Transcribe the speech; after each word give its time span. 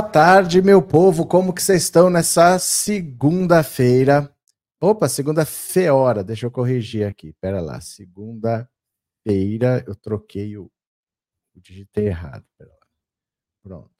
Boa 0.00 0.10
tarde, 0.10 0.62
meu 0.62 0.80
povo. 0.80 1.26
Como 1.26 1.52
que 1.52 1.62
vocês 1.62 1.82
estão 1.82 2.08
nessa 2.08 2.58
segunda-feira? 2.58 4.34
Opa, 4.80 5.06
segunda-feira. 5.10 6.24
Deixa 6.24 6.46
eu 6.46 6.50
corrigir 6.50 7.06
aqui. 7.06 7.34
Pera 7.34 7.60
lá. 7.60 7.82
Segunda-feira. 7.82 9.84
Eu 9.86 9.94
troquei 9.94 10.56
o. 10.56 10.70
o 11.54 11.60
digitei 11.60 12.06
errado. 12.06 12.46
Pronto. 13.62 13.90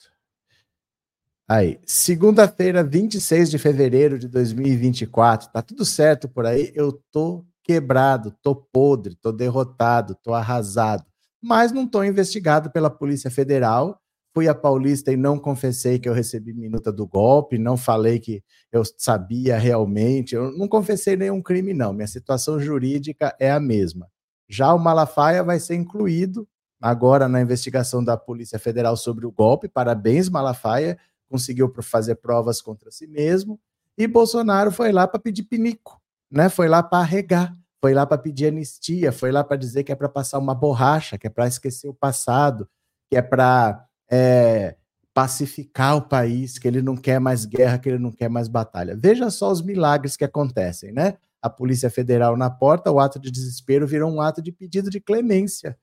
Aí. 1.46 1.78
Segunda-feira, 1.84 2.82
26 2.82 3.50
de 3.50 3.58
fevereiro 3.58 4.18
de 4.18 4.26
2024. 4.26 5.52
Tá 5.52 5.60
tudo 5.60 5.84
certo 5.84 6.30
por 6.30 6.46
aí? 6.46 6.72
Eu 6.74 6.92
tô 7.12 7.44
quebrado, 7.62 8.34
tô 8.40 8.56
podre, 8.56 9.16
tô 9.16 9.30
derrotado, 9.30 10.16
tô 10.22 10.32
arrasado. 10.32 11.04
Mas 11.42 11.72
não 11.72 11.86
tô 11.86 12.02
investigado 12.02 12.70
pela 12.70 12.88
Polícia 12.88 13.30
Federal 13.30 14.00
fui 14.32 14.48
a 14.48 14.54
Paulista 14.54 15.12
e 15.12 15.16
não 15.16 15.38
confessei 15.38 15.98
que 15.98 16.08
eu 16.08 16.12
recebi 16.12 16.52
minuta 16.52 16.92
do 16.92 17.06
golpe, 17.06 17.58
não 17.58 17.76
falei 17.76 18.18
que 18.18 18.42
eu 18.70 18.82
sabia 18.96 19.58
realmente, 19.58 20.34
eu 20.34 20.52
não 20.56 20.68
confessei 20.68 21.16
nenhum 21.16 21.42
crime, 21.42 21.74
não. 21.74 21.92
Minha 21.92 22.06
situação 22.06 22.58
jurídica 22.60 23.34
é 23.40 23.50
a 23.50 23.60
mesma. 23.60 24.08
Já 24.48 24.72
o 24.74 24.78
Malafaia 24.78 25.42
vai 25.42 25.58
ser 25.58 25.74
incluído 25.74 26.46
agora 26.80 27.28
na 27.28 27.40
investigação 27.40 28.02
da 28.02 28.16
Polícia 28.16 28.58
Federal 28.58 28.96
sobre 28.96 29.26
o 29.26 29.32
golpe. 29.32 29.68
Parabéns, 29.68 30.28
Malafaia, 30.28 30.98
conseguiu 31.28 31.72
fazer 31.82 32.16
provas 32.16 32.62
contra 32.62 32.90
si 32.90 33.06
mesmo. 33.06 33.60
E 33.98 34.06
Bolsonaro 34.06 34.72
foi 34.72 34.92
lá 34.92 35.06
para 35.06 35.20
pedir 35.20 35.42
pinico, 35.42 36.00
né? 36.30 36.48
Foi 36.48 36.68
lá 36.68 36.82
para 36.82 36.98
arregar, 36.98 37.56
foi 37.80 37.94
lá 37.94 38.06
para 38.06 38.18
pedir 38.18 38.46
anistia, 38.46 39.12
foi 39.12 39.30
lá 39.30 39.44
para 39.44 39.56
dizer 39.56 39.84
que 39.84 39.92
é 39.92 39.94
para 39.94 40.08
passar 40.08 40.38
uma 40.38 40.54
borracha, 40.54 41.18
que 41.18 41.26
é 41.26 41.30
para 41.30 41.46
esquecer 41.46 41.88
o 41.88 41.94
passado, 41.94 42.68
que 43.08 43.16
é 43.16 43.22
para 43.22 43.86
é, 44.10 44.76
pacificar 45.14 45.96
o 45.96 46.02
país, 46.02 46.58
que 46.58 46.66
ele 46.66 46.82
não 46.82 46.96
quer 46.96 47.20
mais 47.20 47.44
guerra, 47.44 47.78
que 47.78 47.88
ele 47.88 47.98
não 47.98 48.10
quer 48.10 48.28
mais 48.28 48.48
batalha. 48.48 48.96
Veja 48.96 49.30
só 49.30 49.50
os 49.50 49.62
milagres 49.62 50.16
que 50.16 50.24
acontecem, 50.24 50.92
né? 50.92 51.16
A 51.42 51.48
Polícia 51.48 51.90
Federal 51.90 52.36
na 52.36 52.50
porta, 52.50 52.90
o 52.90 53.00
ato 53.00 53.18
de 53.18 53.30
desespero 53.30 53.86
virou 53.86 54.10
um 54.10 54.20
ato 54.20 54.42
de 54.42 54.52
pedido 54.52 54.90
de 54.90 55.00
clemência. 55.00 55.76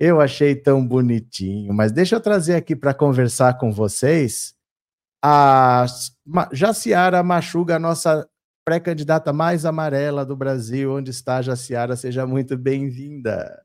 Eu 0.00 0.20
achei 0.20 0.54
tão 0.54 0.86
bonitinho, 0.86 1.72
mas 1.72 1.92
deixa 1.92 2.16
eu 2.16 2.20
trazer 2.20 2.54
aqui 2.54 2.74
para 2.74 2.94
conversar 2.94 3.58
com 3.58 3.70
vocês 3.72 4.54
a 5.22 5.86
Jaciara 6.52 7.22
Machuga, 7.22 7.78
nossa 7.78 8.28
pré-candidata 8.64 9.32
mais 9.32 9.64
amarela 9.64 10.24
do 10.24 10.36
Brasil, 10.36 10.94
onde 10.94 11.10
está 11.10 11.42
Jaciara, 11.42 11.96
seja 11.96 12.26
muito 12.26 12.56
bem-vinda. 12.56 13.60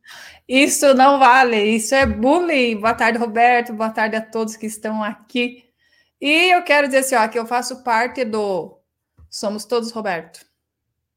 Isso 0.48 0.94
não 0.94 1.20
vale, 1.20 1.58
isso 1.58 1.94
é 1.94 2.06
bullying. 2.06 2.80
Boa 2.80 2.94
tarde, 2.94 3.20
Roberto, 3.20 3.74
boa 3.74 3.90
tarde 3.90 4.16
a 4.16 4.22
todos 4.22 4.56
que 4.56 4.66
estão 4.66 5.04
aqui. 5.04 5.66
E 6.20 6.52
eu 6.52 6.64
quero 6.64 6.88
dizer 6.88 7.00
assim, 7.00 7.16
ó, 7.16 7.28
que 7.28 7.38
eu 7.38 7.46
faço 7.46 7.84
parte 7.84 8.26
do 8.26 8.80
Somos 9.30 9.66
Todos 9.66 9.92
Roberto. 9.92 10.40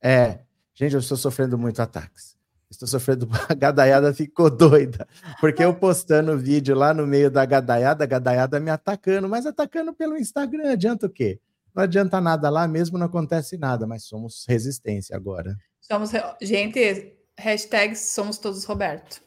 É, 0.02 0.40
gente, 0.74 0.92
eu 0.92 1.00
estou 1.00 1.16
sofrendo 1.16 1.56
muito 1.56 1.80
ataques. 1.80 2.38
Estou 2.70 2.86
sofrendo, 2.86 3.28
a 3.48 3.54
gadaiada 3.54 4.12
ficou 4.12 4.50
doida, 4.50 5.08
porque 5.40 5.64
eu 5.64 5.74
postando 5.74 6.38
vídeo 6.38 6.76
lá 6.76 6.92
no 6.92 7.06
meio 7.06 7.30
da 7.30 7.44
gadaiada, 7.46 8.04
a 8.04 8.06
gadaiada 8.06 8.60
me 8.60 8.70
atacando, 8.70 9.26
mas 9.28 9.46
atacando 9.46 9.94
pelo 9.94 10.18
Instagram, 10.18 10.72
adianta 10.72 11.06
o 11.06 11.10
quê? 11.10 11.40
Não 11.74 11.82
adianta 11.82 12.20
nada 12.20 12.48
lá 12.50 12.66
mesmo, 12.66 12.98
não 12.98 13.06
acontece 13.06 13.56
nada, 13.56 13.86
mas 13.86 14.04
somos 14.04 14.44
resistência 14.48 15.16
agora. 15.16 15.56
Somos, 15.80 16.10
gente, 16.40 17.16
hashtag 17.38 17.96
somos 17.96 18.38
todos 18.38 18.64
Roberto. 18.64 19.22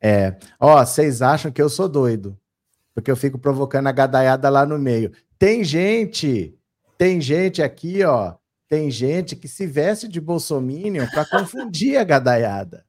É, 0.00 0.36
ó, 0.60 0.84
vocês 0.84 1.22
acham 1.22 1.50
que 1.50 1.62
eu 1.62 1.68
sou 1.68 1.88
doido, 1.88 2.38
porque 2.94 3.10
eu 3.10 3.16
fico 3.16 3.38
provocando 3.38 3.86
a 3.86 3.92
gadaiada 3.92 4.48
lá 4.50 4.66
no 4.66 4.78
meio. 4.78 5.12
Tem 5.38 5.64
gente, 5.64 6.58
tem 6.98 7.20
gente 7.20 7.62
aqui, 7.62 8.04
ó, 8.04 8.34
tem 8.68 8.90
gente 8.90 9.34
que 9.34 9.48
se 9.48 9.66
veste 9.66 10.06
de 10.08 10.20
bolsominion 10.20 11.06
para 11.08 11.24
confundir 11.24 11.96
a 11.96 12.04
gadaiada. 12.04 12.84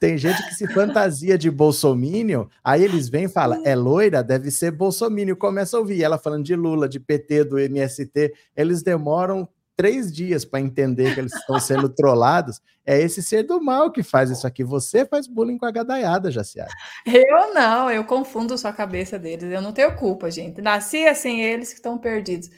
Tem 0.00 0.16
gente 0.16 0.42
que 0.48 0.54
se 0.54 0.66
fantasia 0.66 1.36
de 1.36 1.50
bolsomínio, 1.50 2.48
aí 2.64 2.82
eles 2.82 3.10
vêm 3.10 3.24
e 3.24 3.28
falam, 3.28 3.62
é 3.66 3.76
loira, 3.76 4.22
deve 4.22 4.50
ser 4.50 4.70
bolsomínio. 4.70 5.36
Começa 5.36 5.76
a 5.76 5.80
ouvir 5.80 6.02
ela 6.02 6.16
falando 6.16 6.42
de 6.42 6.56
Lula, 6.56 6.88
de 6.88 6.98
PT, 6.98 7.44
do 7.44 7.58
MST. 7.58 8.32
Eles 8.56 8.82
demoram 8.82 9.46
três 9.76 10.10
dias 10.10 10.42
para 10.42 10.58
entender 10.60 11.12
que 11.12 11.20
eles 11.20 11.34
estão 11.34 11.60
sendo 11.60 11.86
trollados. 11.94 12.62
É 12.84 12.98
esse 12.98 13.22
ser 13.22 13.42
do 13.42 13.62
mal 13.62 13.90
que 13.92 14.02
faz 14.02 14.30
isso 14.30 14.46
aqui. 14.46 14.64
Você 14.64 15.04
faz 15.04 15.26
bullying 15.26 15.58
com 15.58 15.66
a 15.66 15.70
gadaiada, 15.70 16.30
Jaciara. 16.30 16.70
Eu 17.06 17.52
não, 17.52 17.90
eu 17.90 18.02
confundo 18.04 18.56
sua 18.56 18.72
cabeça 18.72 19.18
deles. 19.18 19.52
Eu 19.52 19.60
não 19.60 19.72
tenho 19.72 19.94
culpa, 19.96 20.30
gente. 20.30 20.62
Nasci 20.62 21.06
assim, 21.06 21.42
eles 21.42 21.68
que 21.68 21.74
estão 21.74 21.98
perdidos. 21.98 22.48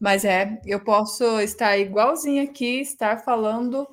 Mas 0.00 0.24
é, 0.24 0.60
eu 0.66 0.80
posso 0.80 1.40
estar 1.40 1.78
igualzinho 1.78 2.42
aqui, 2.42 2.80
estar 2.80 3.18
falando 3.24 3.86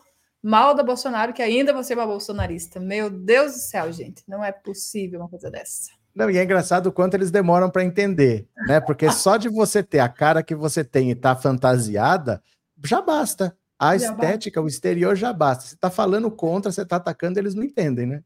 mal 0.45 0.75
da 0.75 0.83
Bolsonaro, 0.83 1.33
que 1.33 1.41
ainda 1.41 1.73
você 1.73 1.93
é 1.93 1.95
uma 1.95 2.05
bolsonarista. 2.05 2.79
Meu 2.79 3.09
Deus 3.09 3.53
do 3.53 3.57
céu, 3.57 3.91
gente, 3.91 4.21
não 4.27 4.45
é 4.45 4.51
possível 4.51 5.19
uma 5.19 5.27
coisa 5.27 5.49
dessa. 5.49 5.89
Não, 6.13 6.29
e 6.29 6.37
é 6.37 6.43
engraçado 6.43 6.85
o 6.85 6.91
quanto 6.91 7.15
eles 7.15 7.31
demoram 7.31 7.67
para 7.67 7.83
entender, 7.83 8.47
né? 8.67 8.79
Porque 8.79 9.11
só 9.11 9.37
de 9.37 9.49
você 9.49 9.81
ter 9.81 9.99
a 9.99 10.07
cara 10.07 10.43
que 10.43 10.53
você 10.53 10.83
tem 10.83 11.09
e 11.09 11.13
estar 11.13 11.33
tá 11.33 11.41
fantasiada, 11.41 12.43
já 12.85 13.01
basta. 13.01 13.57
A 13.77 13.97
já 13.97 14.11
estética, 14.11 14.61
basta. 14.61 14.65
o 14.65 14.69
exterior 14.69 15.15
já 15.15 15.33
basta. 15.33 15.65
Você 15.65 15.73
está 15.73 15.89
falando 15.89 16.29
contra, 16.29 16.71
você 16.71 16.83
está 16.83 16.97
atacando, 16.97 17.39
eles 17.39 17.55
não 17.55 17.63
entendem, 17.63 18.05
né? 18.05 18.21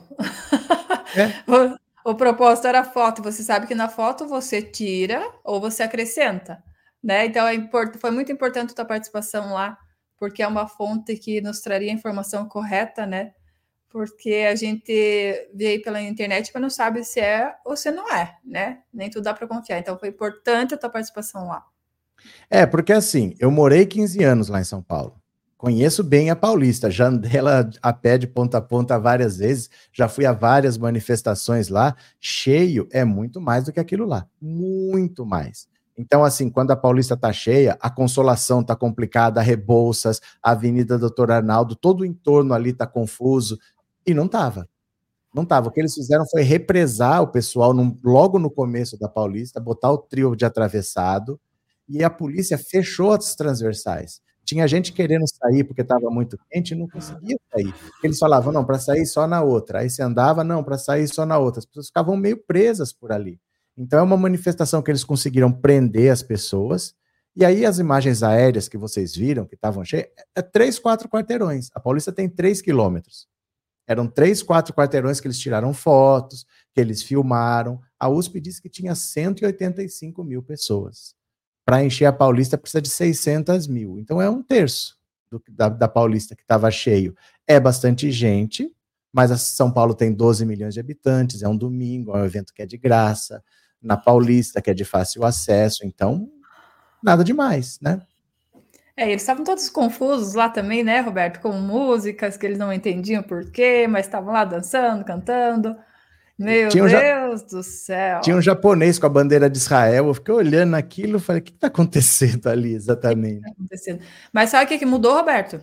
É. 1.16 1.74
o, 2.04 2.14
propósito 2.14 2.66
era 2.66 2.84
foto. 2.84 3.22
Você 3.22 3.42
sabe 3.42 3.66
que 3.66 3.74
na 3.74 3.88
foto 3.88 4.26
você 4.26 4.60
tira 4.62 5.22
ou 5.42 5.60
você 5.60 5.82
acrescenta. 5.82 6.62
Né? 7.02 7.26
Então 7.26 7.46
é 7.46 7.54
import... 7.54 7.96
foi 7.98 8.10
muito 8.10 8.30
importante 8.30 8.72
a 8.72 8.74
tua 8.74 8.84
participação 8.84 9.52
lá, 9.52 9.78
porque 10.18 10.42
é 10.42 10.46
uma 10.46 10.66
fonte 10.66 11.16
que 11.16 11.40
nos 11.40 11.60
traria 11.60 11.90
a 11.90 11.94
informação 11.94 12.48
correta, 12.48 13.04
né? 13.06 13.32
Porque 13.90 14.46
a 14.50 14.54
gente 14.54 14.92
vê 15.54 15.66
aí 15.66 15.78
pela 15.78 16.00
internet, 16.00 16.50
mas 16.52 16.62
não 16.62 16.70
sabe 16.70 17.04
se 17.04 17.20
é 17.20 17.54
ou 17.64 17.76
se 17.76 17.90
não 17.90 18.10
é, 18.10 18.36
né? 18.44 18.80
Nem 18.92 19.10
tudo 19.10 19.24
dá 19.24 19.34
para 19.34 19.46
confiar. 19.46 19.78
Então 19.78 19.98
foi 19.98 20.08
importante 20.08 20.74
a 20.74 20.78
tua 20.78 20.90
participação 20.90 21.46
lá. 21.46 21.64
É, 22.50 22.66
porque 22.66 22.92
assim, 22.92 23.34
eu 23.38 23.50
morei 23.50 23.86
15 23.86 24.22
anos 24.24 24.48
lá 24.48 24.60
em 24.60 24.64
São 24.64 24.82
Paulo. 24.82 25.23
Conheço 25.64 26.04
bem 26.04 26.28
a 26.28 26.36
Paulista, 26.36 26.90
já 26.90 27.06
andei 27.06 27.38
ela 27.38 27.70
a 27.80 27.90
pé 27.90 28.18
de 28.18 28.26
ponta 28.26 28.58
a 28.58 28.60
ponta 28.60 28.98
várias 28.98 29.38
vezes, 29.38 29.70
já 29.94 30.06
fui 30.10 30.26
a 30.26 30.32
várias 30.34 30.76
manifestações 30.76 31.70
lá. 31.70 31.96
Cheio 32.20 32.86
é 32.92 33.02
muito 33.02 33.40
mais 33.40 33.64
do 33.64 33.72
que 33.72 33.80
aquilo 33.80 34.04
lá, 34.04 34.26
muito 34.38 35.24
mais. 35.24 35.66
Então, 35.96 36.22
assim, 36.22 36.50
quando 36.50 36.72
a 36.72 36.76
Paulista 36.76 37.16
tá 37.16 37.32
cheia, 37.32 37.78
a 37.80 37.88
Consolação 37.88 38.62
tá 38.62 38.76
complicada, 38.76 39.40
a 39.40 39.42
Rebouças, 39.42 40.20
a 40.42 40.50
Avenida 40.50 40.98
Doutor 40.98 41.30
Arnaldo, 41.30 41.74
todo 41.74 42.02
o 42.02 42.04
entorno 42.04 42.52
ali 42.52 42.74
tá 42.74 42.86
confuso. 42.86 43.58
E 44.06 44.12
não 44.12 44.28
tava. 44.28 44.68
Não 45.34 45.46
tava. 45.46 45.68
O 45.68 45.72
que 45.72 45.80
eles 45.80 45.94
fizeram 45.94 46.26
foi 46.26 46.42
represar 46.42 47.22
o 47.22 47.28
pessoal 47.28 47.72
num, 47.72 47.96
logo 48.04 48.38
no 48.38 48.50
começo 48.50 48.98
da 48.98 49.08
Paulista, 49.08 49.60
botar 49.60 49.92
o 49.92 49.98
trio 49.98 50.36
de 50.36 50.44
atravessado, 50.44 51.40
e 51.88 52.04
a 52.04 52.10
polícia 52.10 52.58
fechou 52.58 53.12
as 53.12 53.34
transversais. 53.34 54.20
Tinha 54.44 54.68
gente 54.68 54.92
querendo 54.92 55.24
sair 55.26 55.64
porque 55.64 55.80
estava 55.80 56.10
muito 56.10 56.38
quente 56.50 56.72
e 56.72 56.74
não 56.74 56.86
conseguia 56.86 57.36
sair. 57.50 57.74
Eles 58.02 58.18
falavam, 58.18 58.52
não, 58.52 58.64
para 58.64 58.78
sair 58.78 59.06
só 59.06 59.26
na 59.26 59.42
outra. 59.42 59.80
Aí 59.80 59.88
você 59.88 60.02
andava, 60.02 60.44
não, 60.44 60.62
para 60.62 60.76
sair 60.76 61.08
só 61.08 61.24
na 61.24 61.38
outra. 61.38 61.60
As 61.60 61.64
pessoas 61.64 61.86
ficavam 61.86 62.16
meio 62.16 62.36
presas 62.36 62.92
por 62.92 63.10
ali. 63.10 63.40
Então 63.76 63.98
é 63.98 64.02
uma 64.02 64.16
manifestação 64.16 64.82
que 64.82 64.90
eles 64.90 65.02
conseguiram 65.02 65.50
prender 65.50 66.12
as 66.12 66.22
pessoas. 66.22 66.94
E 67.34 67.44
aí 67.44 67.64
as 67.64 67.78
imagens 67.78 68.22
aéreas 68.22 68.68
que 68.68 68.78
vocês 68.78 69.16
viram, 69.16 69.46
que 69.46 69.54
estavam 69.54 69.84
cheias, 69.84 70.08
é 70.36 70.42
três, 70.42 70.78
quatro 70.78 71.08
quarteirões. 71.08 71.70
A 71.74 71.80
Paulista 71.80 72.12
tem 72.12 72.28
três 72.28 72.60
quilômetros. 72.60 73.26
Eram 73.86 74.06
três, 74.06 74.42
quatro 74.42 74.72
quarteirões 74.74 75.20
que 75.20 75.26
eles 75.26 75.38
tiraram 75.38 75.74
fotos, 75.74 76.46
que 76.72 76.80
eles 76.80 77.02
filmaram. 77.02 77.80
A 77.98 78.08
USP 78.08 78.40
disse 78.40 78.62
que 78.62 78.68
tinha 78.68 78.94
185 78.94 80.22
mil 80.22 80.42
pessoas 80.42 81.14
para 81.64 81.84
encher 81.84 82.06
a 82.06 82.12
Paulista 82.12 82.58
precisa 82.58 82.82
de 82.82 82.88
600 82.88 83.66
mil. 83.66 83.98
Então 83.98 84.20
é 84.20 84.28
um 84.28 84.42
terço 84.42 84.96
do, 85.30 85.42
da, 85.48 85.68
da 85.68 85.88
Paulista 85.88 86.34
que 86.36 86.42
estava 86.42 86.70
cheio. 86.70 87.16
É 87.46 87.58
bastante 87.58 88.10
gente, 88.10 88.70
mas 89.12 89.30
São 89.42 89.70
Paulo 89.70 89.94
tem 89.94 90.12
12 90.12 90.44
milhões 90.44 90.74
de 90.74 90.80
habitantes, 90.80 91.42
é 91.42 91.48
um 91.48 91.56
domingo, 91.56 92.16
é 92.16 92.22
um 92.22 92.24
evento 92.24 92.52
que 92.52 92.62
é 92.62 92.66
de 92.66 92.76
graça. 92.76 93.42
Na 93.80 93.96
Paulista, 93.96 94.62
que 94.62 94.70
é 94.70 94.74
de 94.74 94.84
fácil 94.84 95.24
acesso, 95.24 95.84
então 95.84 96.30
nada 97.02 97.22
demais, 97.22 97.78
né? 97.82 98.00
É, 98.96 99.10
eles 99.10 99.22
estavam 99.22 99.44
todos 99.44 99.68
confusos 99.68 100.34
lá 100.34 100.48
também, 100.48 100.84
né, 100.84 101.00
Roberto? 101.00 101.40
Com 101.40 101.52
músicas 101.52 102.36
que 102.36 102.46
eles 102.46 102.58
não 102.58 102.72
entendiam 102.72 103.22
por 103.22 103.50
quê, 103.50 103.86
mas 103.88 104.06
estavam 104.06 104.32
lá 104.32 104.44
dançando, 104.44 105.04
cantando. 105.04 105.76
Meu 106.38 106.68
um 106.68 106.88
Deus 106.88 107.42
do 107.42 107.62
céu. 107.62 108.20
Tinha 108.20 108.36
um 108.36 108.42
japonês 108.42 108.98
com 108.98 109.06
a 109.06 109.08
bandeira 109.08 109.48
de 109.48 109.56
Israel. 109.56 110.08
Eu 110.08 110.14
fiquei 110.14 110.34
olhando 110.34 110.74
aquilo 110.74 111.18
e 111.18 111.20
falei: 111.20 111.40
o 111.40 111.44
que 111.44 111.52
está 111.52 111.68
acontecendo 111.68 112.48
ali 112.48 112.74
exatamente? 112.74 113.36
Que 113.36 113.40
que 113.40 113.44
tá 113.44 113.52
acontecendo? 113.52 114.00
Mas 114.32 114.50
sabe 114.50 114.64
o 114.64 114.68
que, 114.68 114.78
que 114.78 114.86
mudou, 114.86 115.14
Roberto? 115.14 115.60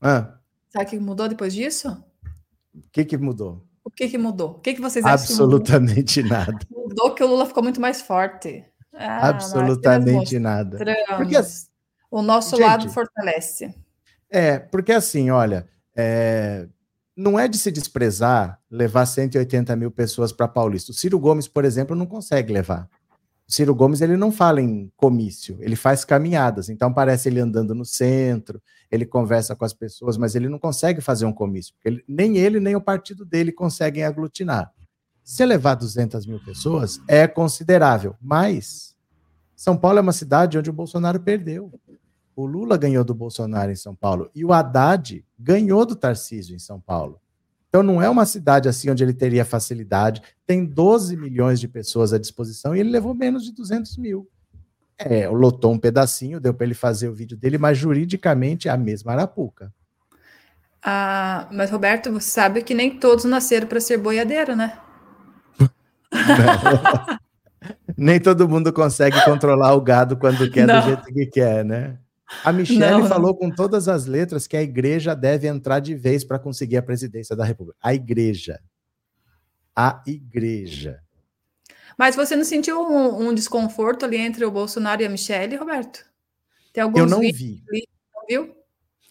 Ah. 0.00 0.34
Sabe 0.68 0.84
o 0.84 0.88
que 0.88 0.98
mudou 0.98 1.28
depois 1.28 1.54
disso? 1.54 2.04
O 2.74 2.90
que, 2.90 3.04
que 3.04 3.16
mudou? 3.16 3.64
O 3.84 3.90
que, 3.90 4.08
que 4.08 4.18
mudou? 4.18 4.50
O 4.52 4.60
que, 4.60 4.74
que 4.74 4.80
vocês 4.80 5.04
acham? 5.04 5.14
Absolutamente 5.14 6.22
nada. 6.22 6.58
Mudou 6.70 7.14
que 7.14 7.24
o 7.24 7.26
Lula 7.26 7.46
ficou 7.46 7.62
muito 7.62 7.80
mais 7.80 8.02
forte. 8.02 8.64
Ah, 8.92 9.28
Absolutamente 9.30 10.38
nada. 10.38 10.78
Porque, 11.16 11.36
o 12.10 12.22
nosso 12.22 12.56
gente, 12.56 12.66
lado 12.66 12.90
fortalece. 12.90 13.74
É, 14.30 14.58
porque 14.58 14.92
assim, 14.92 15.30
olha, 15.30 15.66
é, 15.96 16.66
não 17.16 17.38
é 17.38 17.46
de 17.46 17.58
se 17.58 17.70
desprezar 17.70 18.58
levar 18.70 19.06
180 19.06 19.74
mil 19.76 19.90
pessoas 19.90 20.32
para 20.32 20.48
Paulista. 20.48 20.92
O 20.92 20.94
Ciro 20.94 21.18
Gomes, 21.18 21.46
por 21.46 21.64
exemplo, 21.64 21.94
não 21.94 22.06
consegue 22.06 22.52
levar. 22.52 22.88
O 23.48 23.52
Ciro 23.52 23.74
Gomes 23.74 24.00
ele 24.00 24.16
não 24.16 24.32
fala 24.32 24.62
em 24.62 24.90
comício, 24.96 25.58
ele 25.60 25.76
faz 25.76 26.04
caminhadas. 26.04 26.68
Então 26.68 26.92
parece 26.92 27.28
ele 27.28 27.40
andando 27.40 27.74
no 27.74 27.84
centro, 27.84 28.62
ele 28.90 29.04
conversa 29.04 29.54
com 29.54 29.64
as 29.64 29.74
pessoas, 29.74 30.16
mas 30.16 30.34
ele 30.34 30.48
não 30.48 30.58
consegue 30.58 31.00
fazer 31.00 31.26
um 31.26 31.32
comício. 31.32 31.74
Ele, 31.84 32.02
nem 32.08 32.38
ele 32.38 32.60
nem 32.60 32.76
o 32.76 32.80
partido 32.80 33.24
dele 33.24 33.52
conseguem 33.52 34.04
aglutinar. 34.04 34.72
Se 35.22 35.44
levar 35.44 35.74
200 35.74 36.26
mil 36.26 36.42
pessoas 36.42 36.98
é 37.06 37.28
considerável, 37.28 38.16
mas 38.20 38.96
São 39.54 39.76
Paulo 39.76 39.98
é 39.98 40.02
uma 40.02 40.12
cidade 40.12 40.58
onde 40.58 40.70
o 40.70 40.72
Bolsonaro 40.72 41.20
perdeu. 41.20 41.70
O 42.34 42.46
Lula 42.46 42.76
ganhou 42.76 43.04
do 43.04 43.14
Bolsonaro 43.14 43.70
em 43.70 43.76
São 43.76 43.94
Paulo 43.94 44.30
e 44.34 44.44
o 44.44 44.52
Haddad 44.52 45.24
ganhou 45.38 45.84
do 45.84 45.94
Tarcísio 45.94 46.54
em 46.54 46.58
São 46.58 46.80
Paulo. 46.80 47.20
Então 47.68 47.82
não 47.82 48.02
é 48.02 48.08
uma 48.08 48.26
cidade 48.26 48.68
assim 48.68 48.90
onde 48.90 49.02
ele 49.02 49.14
teria 49.14 49.44
facilidade. 49.44 50.22
Tem 50.46 50.64
12 50.64 51.16
milhões 51.16 51.58
de 51.58 51.66
pessoas 51.66 52.12
à 52.12 52.18
disposição 52.18 52.76
e 52.76 52.80
ele 52.80 52.90
levou 52.90 53.14
menos 53.14 53.44
de 53.44 53.52
200 53.52 53.96
mil. 53.96 54.28
É, 54.98 55.26
lotou 55.28 55.72
um 55.72 55.78
pedacinho, 55.78 56.38
deu 56.38 56.52
para 56.52 56.66
ele 56.66 56.74
fazer 56.74 57.08
o 57.08 57.14
vídeo 57.14 57.36
dele, 57.36 57.58
mas 57.58 57.78
juridicamente 57.78 58.68
é 58.68 58.70
a 58.70 58.76
mesma 58.76 59.12
arapuca. 59.12 59.72
Ah, 60.84 61.48
mas 61.50 61.70
Roberto, 61.70 62.12
você 62.12 62.28
sabe 62.28 62.62
que 62.62 62.74
nem 62.74 62.98
todos 62.98 63.24
nasceram 63.24 63.66
para 63.66 63.80
ser 63.80 63.96
boiadeiro, 63.98 64.54
né? 64.54 64.78
nem 67.96 68.20
todo 68.20 68.48
mundo 68.48 68.72
consegue 68.72 69.24
controlar 69.24 69.74
o 69.74 69.80
gado 69.80 70.16
quando 70.16 70.50
quer 70.50 70.66
Não. 70.66 70.80
do 70.80 70.86
jeito 70.86 71.04
que 71.04 71.26
quer, 71.26 71.64
né? 71.64 71.98
A 72.44 72.52
Michelle 72.52 73.08
falou 73.08 73.34
com 73.36 73.50
todas 73.50 73.88
as 73.88 74.06
letras 74.06 74.46
que 74.46 74.56
a 74.56 74.62
igreja 74.62 75.14
deve 75.14 75.46
entrar 75.46 75.80
de 75.80 75.94
vez 75.94 76.24
para 76.24 76.38
conseguir 76.38 76.76
a 76.76 76.82
presidência 76.82 77.36
da 77.36 77.44
República. 77.44 77.78
A 77.80 77.94
igreja. 77.94 78.60
A 79.74 80.02
igreja. 80.06 81.00
Mas 81.98 82.16
você 82.16 82.34
não 82.34 82.44
sentiu 82.44 82.80
um, 82.80 83.28
um 83.28 83.34
desconforto 83.34 84.04
ali 84.04 84.16
entre 84.16 84.44
o 84.44 84.50
Bolsonaro 84.50 85.02
e 85.02 85.06
a 85.06 85.08
Michelle, 85.08 85.56
Roberto? 85.56 86.04
Tem 86.72 86.82
alguns 86.82 87.00
eu 87.00 87.06
não 87.06 87.20
vi. 87.20 87.62
Ali, 87.68 87.88
não 88.14 88.26
viu? 88.28 88.56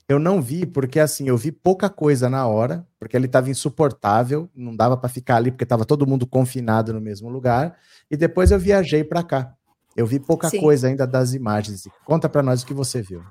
Eu 0.10 0.20
não 0.20 0.42
vi, 0.42 0.66
porque 0.66 1.00
assim, 1.00 1.30
eu 1.30 1.38
vi 1.38 1.54
pouca 1.54 1.90
coisa 1.90 2.30
na 2.30 2.46
hora, 2.46 2.86
porque 3.00 3.16
ele 3.16 3.28
estava 3.28 3.50
insuportável, 3.50 4.50
não 4.54 4.76
dava 4.76 4.98
para 4.98 5.08
ficar 5.08 5.38
ali, 5.38 5.52
porque 5.52 5.64
estava 5.64 5.86
todo 5.86 6.06
mundo 6.06 6.28
confinado 6.28 6.92
no 6.92 7.00
mesmo 7.00 7.30
lugar. 7.30 7.78
E 8.10 8.18
depois 8.18 8.52
eu 8.52 8.60
viajei 8.60 9.06
para 9.06 9.24
cá. 9.24 9.56
Eu 9.96 10.06
vi 10.06 10.20
pouca 10.20 10.50
Sim. 10.50 10.62
coisa 10.62 10.88
ainda 10.88 11.06
das 11.06 11.34
imagens. 11.34 11.88
Conta 12.06 12.30
para 12.30 12.42
nós 12.42 12.64
o 12.64 12.66
que 12.66 12.74
você 12.74 13.02
viu. 13.02 13.22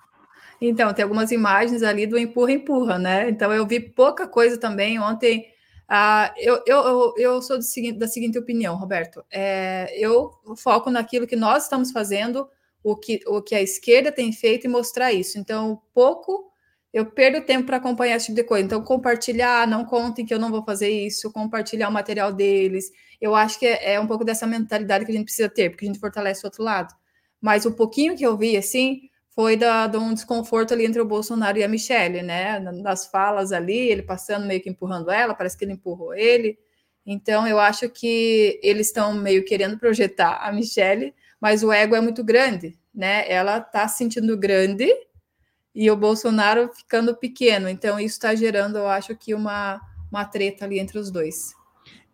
Então, 0.61 0.93
tem 0.93 1.03
algumas 1.03 1.33
imagens 1.33 1.83
ali 1.83 2.07
do 2.07 2.19
empurra-empurra, 2.19 2.99
né? 2.99 3.31
Então, 3.31 3.53
eu 3.53 3.67
vi 3.67 3.81
pouca 3.81 4.29
coisa 4.29 4.59
também. 4.59 4.99
Ontem, 4.99 5.47
uh, 5.91 6.31
eu, 6.37 6.63
eu, 6.67 7.15
eu 7.17 7.43
sou 7.43 7.63
seguinte, 7.63 7.99
da 7.99 8.07
seguinte 8.07 8.39
opinião, 8.39 8.77
Roberto. 8.77 9.25
É, 9.33 9.91
eu 9.99 10.31
foco 10.57 10.91
naquilo 10.91 11.27
que 11.27 11.37
nós 11.37 11.63
estamos 11.63 11.91
fazendo, 11.91 12.47
o 12.85 12.95
que, 12.95 13.21
o 13.27 13.41
que 13.41 13.55
a 13.55 13.63
esquerda 13.63 14.13
tem 14.13 14.33
feito 14.33 14.67
e 14.67 14.69
mostrar 14.69 15.13
isso. 15.13 15.39
Então, 15.39 15.81
pouco 15.95 16.51
eu 16.93 17.07
perdo 17.07 17.45
tempo 17.47 17.67
para 17.67 17.77
acompanhar 17.77 18.17
esse 18.17 18.27
tipo 18.27 18.37
de 18.37 18.45
coisa. 18.45 18.67
Então, 18.67 18.83
compartilhar, 18.83 19.67
não 19.67 19.85
contem 19.85 20.27
que 20.27 20.35
eu 20.35 20.39
não 20.39 20.51
vou 20.51 20.65
fazer 20.65 20.91
isso, 20.91 21.33
compartilhar 21.33 21.89
o 21.89 21.93
material 21.93 22.33
deles 22.33 22.91
eu 23.21 23.35
acho 23.35 23.59
que 23.59 23.67
é, 23.67 23.95
é 23.95 24.01
um 24.01 24.07
pouco 24.07 24.25
dessa 24.25 24.47
mentalidade 24.47 25.05
que 25.05 25.13
a 25.13 25.15
gente 25.15 25.25
precisa 25.25 25.49
ter, 25.49 25.71
porque 25.71 25.85
a 25.85 25.89
gente 25.89 26.01
fortalece 26.01 26.43
o 26.43 26.47
outro 26.47 26.63
lado. 26.63 26.95
Mas 27.41 27.65
o 27.67 27.73
pouquinho 27.73 28.17
que 28.17 28.25
eu 28.25 28.37
vi, 28.37 28.57
assim, 28.57 29.11
foi 29.31 29.57
da, 29.57 29.87
de 29.87 29.97
um 29.97 30.13
desconforto 30.13 30.75
ali 30.75 30.85
entre 30.85 31.01
o 31.01 31.05
Bolsonaro 31.05 31.59
e 31.59 31.65
a 31.65 31.69
Michelle, 31.69 32.23
né? 32.23 32.59
Nas 32.59 33.07
falas 33.07 33.53
ali, 33.53 33.77
ele 33.77 34.03
passando 34.03 34.47
meio 34.47 34.61
que 34.61 34.69
empurrando 34.69 35.11
ela, 35.11 35.35
parece 35.35 35.57
que 35.57 35.65
ele 35.65 35.73
empurrou 35.73 36.15
ele. 36.15 36.59
Então, 37.07 37.47
eu 37.47 37.59
acho 37.59 37.89
que 37.89 38.61
eles 38.63 38.89
estão 38.89 39.15
meio 39.15 39.45
querendo 39.45 39.79
projetar 39.79 40.37
a 40.43 40.53
Michelle, 40.53 41.15
mas 41.41 41.63
o 41.63 41.73
ego 41.73 41.95
é 41.95 42.01
muito 42.01 42.23
grande, 42.23 42.79
né? 42.95 43.31
Ela 43.31 43.59
está 43.59 43.89
se 43.89 43.99
sentindo 43.99 44.37
grande 44.37 44.89
e 45.75 45.91
o 45.91 45.97
Bolsonaro 45.97 46.71
ficando 46.75 47.17
pequeno. 47.17 47.69
Então, 47.69 47.99
isso 47.99 48.17
está 48.17 48.35
gerando, 48.35 48.79
eu 48.79 48.89
acho 48.89 49.17
que, 49.17 49.35
uma, 49.35 49.81
uma 50.11 50.25
treta 50.25 50.65
ali 50.65 50.79
entre 50.79 50.99
os 50.99 51.11
dois. 51.11 51.55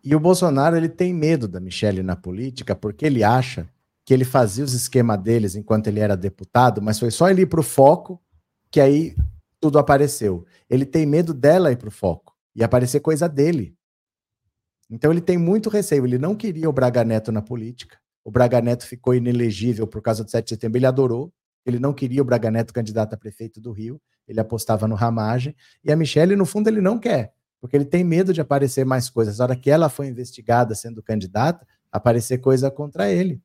E 0.09 0.15
o 0.15 0.21
Bolsonaro 0.21 0.77
ele 0.77 0.87
tem 0.87 1.13
medo 1.13 1.49
da 1.49 1.59
Michelle 1.59 2.01
na 2.01 2.15
política 2.15 2.73
porque 2.73 3.05
ele 3.05 3.25
acha 3.25 3.67
que 4.05 4.13
ele 4.13 4.23
fazia 4.23 4.63
os 4.63 4.71
esquemas 4.71 5.19
deles 5.19 5.53
enquanto 5.53 5.87
ele 5.87 5.99
era 5.99 6.15
deputado, 6.15 6.81
mas 6.81 6.97
foi 6.97 7.11
só 7.11 7.29
ele 7.29 7.41
ir 7.41 7.45
para 7.45 7.59
o 7.59 7.63
foco 7.63 8.17
que 8.71 8.79
aí 8.79 9.13
tudo 9.59 9.77
apareceu. 9.77 10.45
Ele 10.69 10.85
tem 10.85 11.05
medo 11.05 11.33
dela 11.33 11.73
ir 11.73 11.75
para 11.75 11.89
o 11.89 11.91
foco 11.91 12.33
e 12.55 12.63
aparecer 12.63 13.01
coisa 13.01 13.27
dele. 13.27 13.75
Então 14.89 15.11
ele 15.11 15.19
tem 15.19 15.37
muito 15.37 15.67
receio. 15.67 16.05
Ele 16.05 16.17
não 16.17 16.35
queria 16.35 16.69
o 16.69 16.71
Braga 16.71 17.03
Neto 17.03 17.29
na 17.29 17.41
política. 17.41 17.97
O 18.23 18.31
Braga 18.31 18.61
Neto 18.61 18.87
ficou 18.87 19.13
inelegível 19.13 19.85
por 19.85 20.01
causa 20.01 20.23
do 20.23 20.31
7 20.31 20.45
de 20.45 20.49
setembro. 20.51 20.77
Ele 20.77 20.85
adorou. 20.85 21.33
Ele 21.65 21.79
não 21.79 21.93
queria 21.93 22.21
o 22.21 22.25
Braga 22.25 22.49
Neto 22.49 22.73
candidato 22.73 23.13
a 23.13 23.17
prefeito 23.17 23.59
do 23.59 23.73
Rio. 23.73 23.99
Ele 24.25 24.39
apostava 24.39 24.87
no 24.87 24.95
Ramagem. 24.95 25.53
E 25.83 25.91
a 25.91 25.97
Michelle, 25.97 26.33
no 26.37 26.45
fundo, 26.45 26.69
ele 26.69 26.79
não 26.79 26.97
quer, 26.97 27.33
porque 27.59 27.75
ele 27.75 27.85
tem 27.85 28.03
medo 28.03 28.33
de 28.33 28.41
aparecer 28.41 28.85
mais 28.85 29.09
coisas. 29.09 29.37
Na 29.37 29.45
hora 29.45 29.55
que 29.55 29.69
ela 29.69 29.89
foi 29.89 30.07
investigada 30.07 30.75
sendo 30.75 31.03
candidata, 31.03 31.65
aparecer 31.91 32.37
coisa 32.39 32.69
contra 32.69 33.09
ele. 33.09 33.41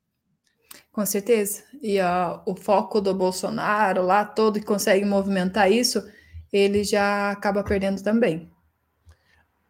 Com 0.91 1.05
certeza. 1.05 1.63
E 1.81 1.97
o 2.45 2.55
foco 2.55 3.01
do 3.01 3.13
Bolsonaro 3.13 4.03
lá 4.03 4.25
todo 4.25 4.59
que 4.59 4.65
consegue 4.65 5.05
movimentar 5.05 5.71
isso, 5.71 6.03
ele 6.51 6.83
já 6.83 7.31
acaba 7.31 7.63
perdendo 7.63 8.01
também. 8.01 8.51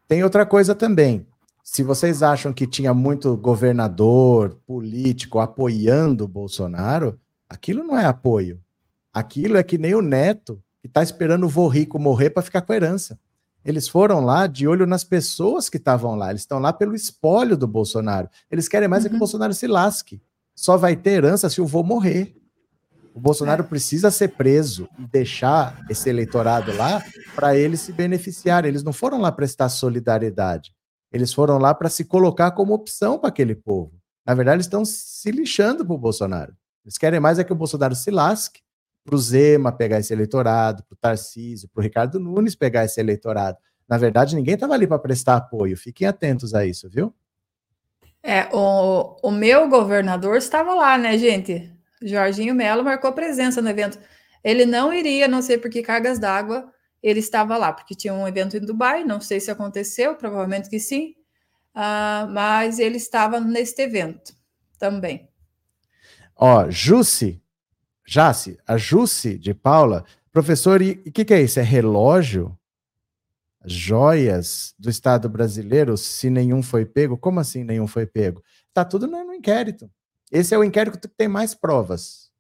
Tem 0.08 0.24
outra 0.24 0.46
coisa 0.46 0.76
também. 0.76 1.26
Se 1.64 1.82
vocês 1.82 2.22
acham 2.22 2.52
que 2.52 2.68
tinha 2.68 2.94
muito 2.94 3.38
governador, 3.38 4.60
político 4.66 5.40
apoiando 5.40 6.26
o 6.26 6.28
Bolsonaro, 6.28 7.18
aquilo 7.50 7.84
não 7.84 7.98
é 7.98 8.06
apoio. 8.06 8.62
Aquilo 9.14 9.58
é 9.58 9.64
que 9.64 9.78
nem 9.78 9.96
o 9.96 10.02
neto 10.02 10.62
que 10.82 10.88
está 10.88 11.02
esperando 11.02 11.46
o 11.46 11.50
vô 11.50 11.68
rico 11.68 11.98
morrer 11.98 12.32
para 12.32 12.44
ficar 12.44 12.62
com 12.62 12.74
a 12.74 12.76
herança. 12.76 13.18
Eles 13.66 13.88
foram 13.88 14.20
lá 14.20 14.46
de 14.46 14.68
olho 14.68 14.86
nas 14.86 15.04
pessoas 15.04 15.70
que 15.70 15.78
estavam 15.78 16.16
lá. 16.16 16.30
Eles 16.30 16.42
estão 16.42 16.60
lá 16.60 16.74
pelo 16.74 16.96
espólio 16.96 17.56
do 17.56 17.68
Bolsonaro. 17.68 18.30
Eles 18.52 18.68
querem 18.68 18.88
mais 18.88 19.04
uhum. 19.04 19.08
é 19.08 19.10
que 19.10 19.14
o 19.14 19.16
uhum. 19.16 19.20
Bolsonaro 19.20 19.54
se 19.54 19.68
lasque. 19.68 20.22
Só 20.56 20.78
vai 20.78 20.96
ter 20.96 21.12
herança 21.12 21.50
se 21.50 21.62
o 21.62 21.66
vô 21.66 21.82
morrer. 21.82 22.36
O 23.14 23.20
Bolsonaro 23.20 23.64
é. 23.64 23.68
precisa 23.68 24.12
ser 24.12 24.30
preso 24.30 24.90
e 24.98 25.06
deixar 25.08 25.80
esse 25.90 26.10
eleitorado 26.10 26.76
lá 26.76 27.04
para 27.36 27.56
eles 27.56 27.80
se 27.80 27.92
beneficiarem. 27.92 28.70
Eles 28.70 28.84
não 28.84 28.92
foram 28.92 29.22
lá 29.22 29.32
prestar 29.32 29.70
solidariedade. 29.70 30.74
Eles 31.12 31.34
foram 31.34 31.58
lá 31.58 31.74
para 31.74 31.90
se 31.90 32.06
colocar 32.06 32.52
como 32.52 32.74
opção 32.74 33.20
para 33.20 33.30
aquele 33.30 33.56
povo. 33.56 33.94
Na 34.26 34.34
verdade, 34.34 34.56
eles 34.56 34.66
estão 34.66 34.84
se 34.84 35.30
lixando 35.32 35.86
para 35.86 35.94
o 35.94 35.98
Bolsonaro. 35.98 36.54
Eles 36.84 36.98
querem 36.98 37.20
mais 37.20 37.40
é 37.40 37.44
que 37.44 37.54
o 37.54 37.56
Bolsonaro 37.56 37.96
se 37.96 38.10
lasque 38.10 38.62
para 39.04 39.16
o 39.16 39.18
Zema 39.18 39.72
pegar 39.72 40.00
esse 40.00 40.14
eleitorado, 40.14 40.84
para 40.84 40.94
o 40.94 40.98
Tarcísio, 40.98 41.70
para 41.70 41.82
o 41.82 41.84
Ricardo 41.84 42.20
Nunes 42.20 42.56
pegar 42.56 42.86
esse 42.86 43.00
eleitorado. 43.00 43.58
Na 43.88 43.98
verdade, 43.98 44.36
ninguém 44.36 44.54
estava 44.54 44.74
ali 44.74 44.88
para 44.88 45.00
prestar 45.00 45.36
apoio. 45.36 45.78
Fiquem 45.78 46.08
atentos 46.08 46.54
a 46.54 46.66
isso, 46.66 46.90
viu? 46.90 47.14
É, 48.24 48.48
o, 48.54 49.18
o 49.22 49.32
meu 49.32 49.68
governador 49.68 50.38
estava 50.38 50.74
lá, 50.74 50.98
né, 50.98 51.18
gente? 51.18 51.70
Jorginho 52.02 52.56
Melo 52.56 52.84
marcou 52.84 53.12
presença 53.12 53.62
no 53.62 53.70
evento. 53.70 54.00
Ele 54.42 54.66
não 54.66 54.94
iria, 54.94 55.28
não 55.28 55.42
sei 55.42 55.58
por 55.58 55.70
que 55.70 55.82
cargas 55.82 56.20
d'água, 56.20 56.72
ele 57.02 57.20
estava 57.20 57.58
lá, 57.58 57.74
porque 57.74 57.94
tinha 57.94 58.14
um 58.14 58.26
evento 58.26 58.56
em 58.56 58.62
Dubai, 58.62 59.04
não 59.04 59.20
sei 59.20 59.42
se 59.42 59.52
aconteceu, 59.52 60.16
provavelmente 60.16 60.70
que 60.70 60.80
sim, 60.80 61.16
uh, 61.76 62.30
mas 62.32 62.80
ele 62.80 62.96
estava 62.96 63.42
neste 63.42 63.82
evento 63.82 64.34
também. 64.80 65.30
Ó, 66.36 66.70
Jussi, 66.70 67.43
Jace, 68.06 68.58
a 68.68 68.78
Jussi 68.78 69.38
de 69.38 69.54
Paula, 69.54 70.06
professor, 70.32 70.82
e 70.82 70.92
o 70.92 71.12
que, 71.12 71.24
que 71.26 71.34
é 71.34 71.42
isso? 71.42 71.60
É 71.60 71.64
relógio? 71.64 72.58
Joias 73.66 74.74
do 74.78 74.90
Estado 74.90 75.30
brasileiro, 75.30 75.96
se 75.96 76.30
nenhum 76.30 76.62
foi 76.62 76.86
pego? 76.86 77.18
Como 77.18 77.40
assim 77.40 77.64
nenhum 77.64 77.88
foi 77.88 78.06
pego? 78.06 78.44
Está 78.68 78.84
tudo 78.84 79.08
no, 79.08 79.24
no 79.24 79.34
inquérito. 79.34 79.90
Esse 80.32 80.54
é 80.54 80.58
o 80.58 80.64
inquérito 80.64 81.00
que 81.00 81.08
tem 81.08 81.28
mais 81.28 81.56
provas. 81.56 82.32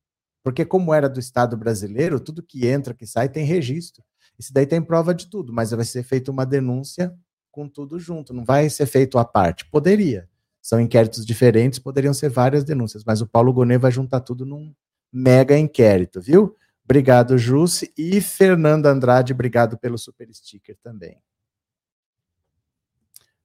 Porque, 0.43 0.65
como 0.65 0.93
era 0.93 1.07
do 1.07 1.19
Estado 1.19 1.55
brasileiro, 1.55 2.19
tudo 2.19 2.43
que 2.43 2.67
entra, 2.67 2.93
que 2.93 3.07
sai, 3.07 3.29
tem 3.29 3.45
registro. 3.45 4.03
Isso 4.37 4.53
daí 4.53 4.65
tem 4.65 4.81
prova 4.81 5.13
de 5.13 5.27
tudo, 5.27 5.53
mas 5.53 5.71
vai 5.71 5.85
ser 5.85 6.03
feita 6.03 6.29
uma 6.29 6.45
denúncia 6.45 7.15
com 7.51 7.69
tudo 7.69 7.99
junto, 7.99 8.33
não 8.33 8.43
vai 8.43 8.69
ser 8.69 8.87
feito 8.87 9.17
à 9.19 9.23
parte. 9.23 9.69
Poderia. 9.69 10.27
São 10.61 10.79
inquéritos 10.79 11.25
diferentes, 11.25 11.77
poderiam 11.77 12.13
ser 12.13 12.29
várias 12.29 12.63
denúncias, 12.63 13.03
mas 13.05 13.21
o 13.21 13.27
Paulo 13.27 13.53
Gonet 13.53 13.79
vai 13.79 13.91
juntar 13.91 14.21
tudo 14.21 14.45
num 14.45 14.73
mega 15.13 15.57
inquérito, 15.57 16.19
viu? 16.19 16.55
Obrigado, 16.83 17.37
Jusce. 17.37 17.93
E 17.97 18.19
Fernanda 18.19 18.89
Andrade, 18.89 19.33
obrigado 19.33 19.77
pelo 19.77 19.97
super 19.97 20.27
sticker 20.33 20.75
também. 20.83 21.17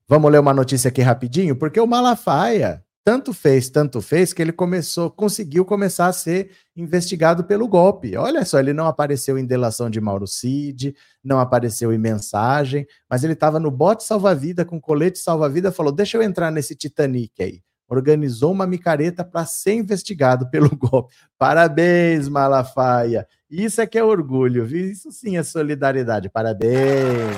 Vamos 0.09 0.33
ler 0.33 0.41
uma 0.41 0.55
notícia 0.55 0.89
aqui 0.89 1.03
rapidinho, 1.03 1.55
porque 1.55 1.79
o 1.79 1.87
Malafaia 1.87 2.83
tanto 3.05 3.33
fez, 3.33 3.71
tanto 3.71 4.03
fez, 4.03 4.35
que 4.35 4.43
ele 4.43 4.53
começou, 4.53 5.11
conseguiu 5.11 5.65
começar 5.65 6.09
a 6.09 6.13
ser 6.13 6.51
investigado 6.77 7.43
pelo 7.43 7.67
golpe. 7.67 8.15
Olha 8.19 8.45
só, 8.45 8.59
ele 8.59 8.75
não 8.75 8.87
apareceu 8.87 9.39
em 9.39 9.47
delação 9.47 9.89
de 9.89 9.99
Mauro 9.99 10.27
Cid, 10.27 10.95
não 11.25 11.41
apareceu 11.41 11.91
em 11.91 11.97
mensagem, 11.97 12.87
mas 13.09 13.25
ele 13.25 13.33
estava 13.33 13.59
no 13.59 13.71
bote 13.71 14.05
salva-vida 14.05 14.63
com 14.63 14.79
colete 14.79 15.19
salva-vida, 15.19 15.73
falou: 15.73 15.91
"Deixa 15.91 16.19
eu 16.19 16.23
entrar 16.23 16.51
nesse 16.51 16.75
Titanic 16.75 17.43
aí". 17.43 17.63
Organizou 17.88 18.52
uma 18.52 18.66
micareta 18.66 19.25
para 19.25 19.47
ser 19.47 19.75
investigado 19.75 20.49
pelo 20.50 20.68
golpe. 20.76 21.14
Parabéns, 21.38 22.28
Malafaia. 22.28 23.26
Isso 23.50 23.80
é 23.80 23.87
que 23.87 23.99
é 23.99 24.04
orgulho, 24.04 24.66
viu? 24.66 24.90
Isso 24.90 25.11
sim 25.11 25.37
é 25.38 25.42
solidariedade. 25.42 26.28
Parabéns. 26.28 27.37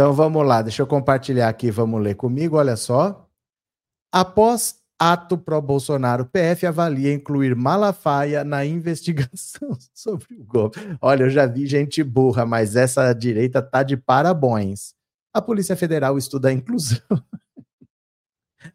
Então 0.00 0.14
vamos 0.14 0.46
lá, 0.46 0.62
deixa 0.62 0.80
eu 0.80 0.86
compartilhar 0.86 1.46
aqui, 1.50 1.70
vamos 1.70 2.00
ler 2.00 2.14
comigo, 2.14 2.56
olha 2.56 2.74
só. 2.74 3.28
Após 4.10 4.79
ato 5.00 5.38
pró-Bolsonaro, 5.38 6.26
PF 6.26 6.66
avalia 6.66 7.14
incluir 7.14 7.56
Malafaia 7.56 8.44
na 8.44 8.66
investigação 8.66 9.70
sobre 9.94 10.34
o 10.34 10.44
golpe. 10.44 10.78
Olha, 11.00 11.24
eu 11.24 11.30
já 11.30 11.46
vi 11.46 11.66
gente 11.66 12.02
burra, 12.02 12.44
mas 12.44 12.76
essa 12.76 13.10
direita 13.14 13.62
tá 13.62 13.82
de 13.82 13.96
parabéns. 13.96 14.92
A 15.32 15.40
Polícia 15.40 15.74
Federal 15.74 16.18
estuda 16.18 16.50
a 16.50 16.52
inclusão. 16.52 17.00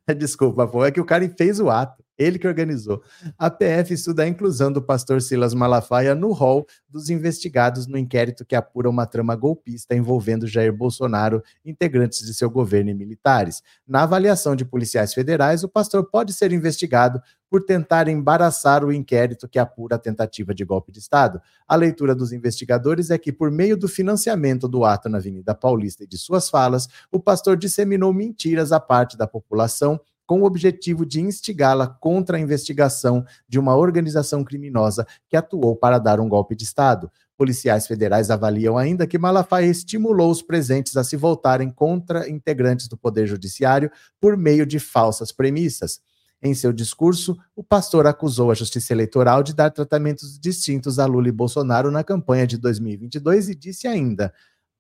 Desculpa, 0.17 0.67
pô, 0.67 0.84
é 0.84 0.91
que 0.91 1.01
o 1.01 1.05
cara 1.05 1.29
fez 1.38 1.60
o 1.60 1.70
ato. 1.70 2.04
Ele 2.17 2.39
que 2.39 2.48
organizou. 2.48 3.01
A 3.38 3.50
PF 3.50 3.93
estuda 3.93 4.24
a 4.24 4.27
inclusão 4.27 4.72
do 4.72 4.81
pastor 4.81 5.22
Silas 5.22 5.53
Malafaia 5.53 6.15
no 6.15 6.31
rol 6.31 6.65
dos 6.89 7.10
investigados 7.10 7.88
no 7.88 7.98
inquérito 7.98 8.45
que 8.45 8.55
apura 8.55 8.89
uma 8.89 9.05
trama 9.05 9.36
golpista 9.36 9.95
envolvendo 9.95 10.48
Jair 10.48 10.74
Bolsonaro, 10.74 11.43
integrantes 11.65 12.25
de 12.25 12.34
seu 12.34 12.50
governo 12.50 12.89
e 12.89 12.93
militares. 12.93 13.62
Na 13.86 14.03
avaliação 14.03 14.55
de 14.55 14.63
policiais 14.63 15.13
federais, 15.13 15.63
o 15.63 15.69
pastor 15.69 16.10
pode 16.10 16.31
ser 16.31 16.53
investigado 16.53 17.22
por 17.50 17.63
tentar 17.63 18.07
embaraçar 18.07 18.84
o 18.84 18.91
inquérito 18.91 19.48
que 19.48 19.60
apura 19.60 19.95
a 19.95 20.00
tentativa 20.00 20.53
de 20.53 20.65
golpe 20.65 20.91
de 20.91 21.00
Estado. 21.00 21.41
A 21.67 21.75
leitura 21.75 22.15
dos 22.15 22.31
investigadores 22.31 23.12
é 23.12 23.17
que, 23.17 23.31
por 23.31 23.51
meio 23.51 23.77
do 23.77 23.88
financiamento 23.88 24.67
do 24.67 24.84
ato 24.84 25.10
na 25.10 25.17
Avenida 25.19 25.53
Paulista 25.53 26.03
e 26.03 26.07
de 26.07 26.17
suas 26.17 26.50
falas, 26.50 26.88
o 27.12 27.19
pastor 27.19 27.55
disseminou 27.55 28.12
mentiras 28.13 28.72
à 28.72 28.79
parte 28.79 29.17
da 29.17 29.27
população 29.27 30.00
com 30.25 30.41
o 30.41 30.46
objetivo 30.46 31.05
de 31.05 31.22
instigá-la 31.22 31.88
contra 31.88 32.38
a 32.38 32.39
investigação 32.39 33.25
de 33.48 33.60
uma 33.60 33.75
organização 33.75 34.44
criminosa 34.44 35.05
que 35.29 35.38
atuou 35.38 35.75
para 35.75 36.00
dar 36.00 36.20
um 36.20 36.27
golpe 36.27 36.55
de 36.55 36.63
Estado. 36.63 37.12
Policiais 37.38 37.86
federais 37.86 38.32
avaliam 38.32 38.77
ainda 38.77 39.05
que 39.05 39.17
Malafaia 39.17 39.65
estimulou 39.65 40.32
os 40.32 40.41
presentes 40.41 40.96
a 40.96 41.03
se 41.03 41.17
voltarem 41.17 41.70
contra 41.70 42.29
integrantes 42.29 42.88
do 42.88 42.98
Poder 42.98 43.27
Judiciário 43.27 43.91
por 44.20 44.38
meio 44.38 44.65
de 44.65 44.79
falsas 44.79 45.32
premissas. 45.32 46.00
Em 46.41 46.53
seu 46.53 46.72
discurso, 46.72 47.38
o 47.55 47.63
pastor 47.63 48.05
acusou 48.05 48.51
a 48.51 48.53
Justiça 48.53 48.94
Eleitoral 48.94 49.41
de 49.41 49.53
dar 49.53 49.72
tratamentos 49.72 50.38
distintos 50.39 51.00
a 51.00 51.05
Lula 51.05 51.27
e 51.27 51.32
Bolsonaro 51.32 51.89
na 51.89 52.03
campanha 52.03 52.46
de 52.46 52.58
2022 52.58 53.50
e 53.50 53.55
disse 53.55 53.88
ainda: 53.88 54.34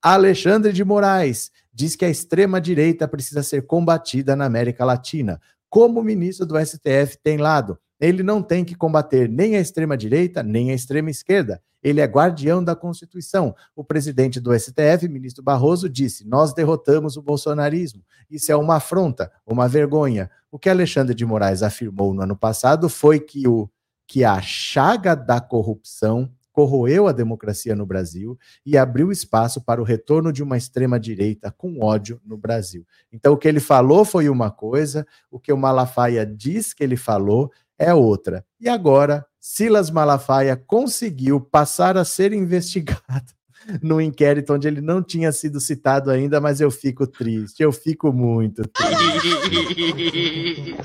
Alexandre 0.07 0.71
de 0.71 0.85
Moraes 0.85 1.49
diz 1.73 1.95
que 1.95 2.05
a 2.05 2.09
extrema-direita 2.11 3.07
precisa 3.07 3.41
ser 3.41 3.63
combatida 3.63 4.35
na 4.35 4.45
América 4.45 4.85
Latina. 4.85 5.41
Como 5.67 5.99
o 5.99 6.03
ministro 6.03 6.45
do 6.45 6.63
STF 6.63 7.17
tem 7.23 7.37
lado, 7.37 7.75
ele 7.99 8.21
não 8.21 8.43
tem 8.43 8.63
que 8.63 8.75
combater 8.75 9.27
nem 9.27 9.55
a 9.55 9.59
extrema-direita, 9.59 10.43
nem 10.43 10.69
a 10.69 10.75
extrema-esquerda. 10.75 11.59
Ele 11.81 12.01
é 12.01 12.05
guardião 12.05 12.63
da 12.63 12.75
Constituição. 12.75 13.55
O 13.75 13.83
presidente 13.83 14.39
do 14.39 14.53
STF, 14.53 15.07
ministro 15.09 15.43
Barroso, 15.43 15.89
disse: 15.89 16.23
Nós 16.23 16.53
derrotamos 16.53 17.17
o 17.17 17.21
bolsonarismo. 17.23 18.03
Isso 18.29 18.51
é 18.51 18.55
uma 18.55 18.75
afronta, 18.75 19.31
uma 19.43 19.67
vergonha. 19.67 20.29
O 20.51 20.59
que 20.59 20.69
Alexandre 20.69 21.15
de 21.15 21.25
Moraes 21.25 21.63
afirmou 21.63 22.13
no 22.13 22.21
ano 22.21 22.37
passado 22.37 22.89
foi 22.89 23.19
que, 23.19 23.47
o, 23.47 23.67
que 24.05 24.23
a 24.23 24.39
chaga 24.39 25.15
da 25.15 25.41
corrupção 25.41 26.31
corroeu 26.55 27.05
a 27.05 27.11
democracia 27.11 27.75
no 27.75 27.85
Brasil 27.85 28.39
e 28.65 28.77
abriu 28.77 29.11
espaço 29.11 29.59
para 29.59 29.81
o 29.81 29.83
retorno 29.83 30.31
de 30.31 30.41
uma 30.41 30.55
extrema-direita 30.55 31.51
com 31.51 31.83
ódio 31.83 32.21
no 32.25 32.37
Brasil. 32.37 32.87
Então, 33.11 33.33
o 33.33 33.37
que 33.37 33.45
ele 33.45 33.59
falou 33.59 34.05
foi 34.05 34.29
uma 34.29 34.49
coisa, 34.49 35.05
o 35.29 35.37
que 35.37 35.51
o 35.51 35.57
Malafaia 35.57 36.25
diz 36.25 36.73
que 36.73 36.81
ele 36.81 36.95
falou 36.95 37.51
é 37.77 37.93
outra. 37.93 38.45
E 38.57 38.69
agora, 38.69 39.25
Silas 39.37 39.91
Malafaia 39.91 40.55
conseguiu 40.55 41.41
passar 41.41 41.97
a 41.97 42.05
ser 42.05 42.31
investigado 42.33 43.34
no 43.81 43.99
inquérito 43.99 44.53
onde 44.53 44.67
ele 44.67 44.81
não 44.81 45.01
tinha 45.01 45.31
sido 45.31 45.59
citado 45.59 46.11
ainda, 46.11 46.39
mas 46.39 46.61
eu 46.61 46.69
fico 46.69 47.07
triste, 47.07 47.63
eu 47.63 47.71
fico 47.71 48.13
muito 48.13 48.61
triste. 48.67 50.75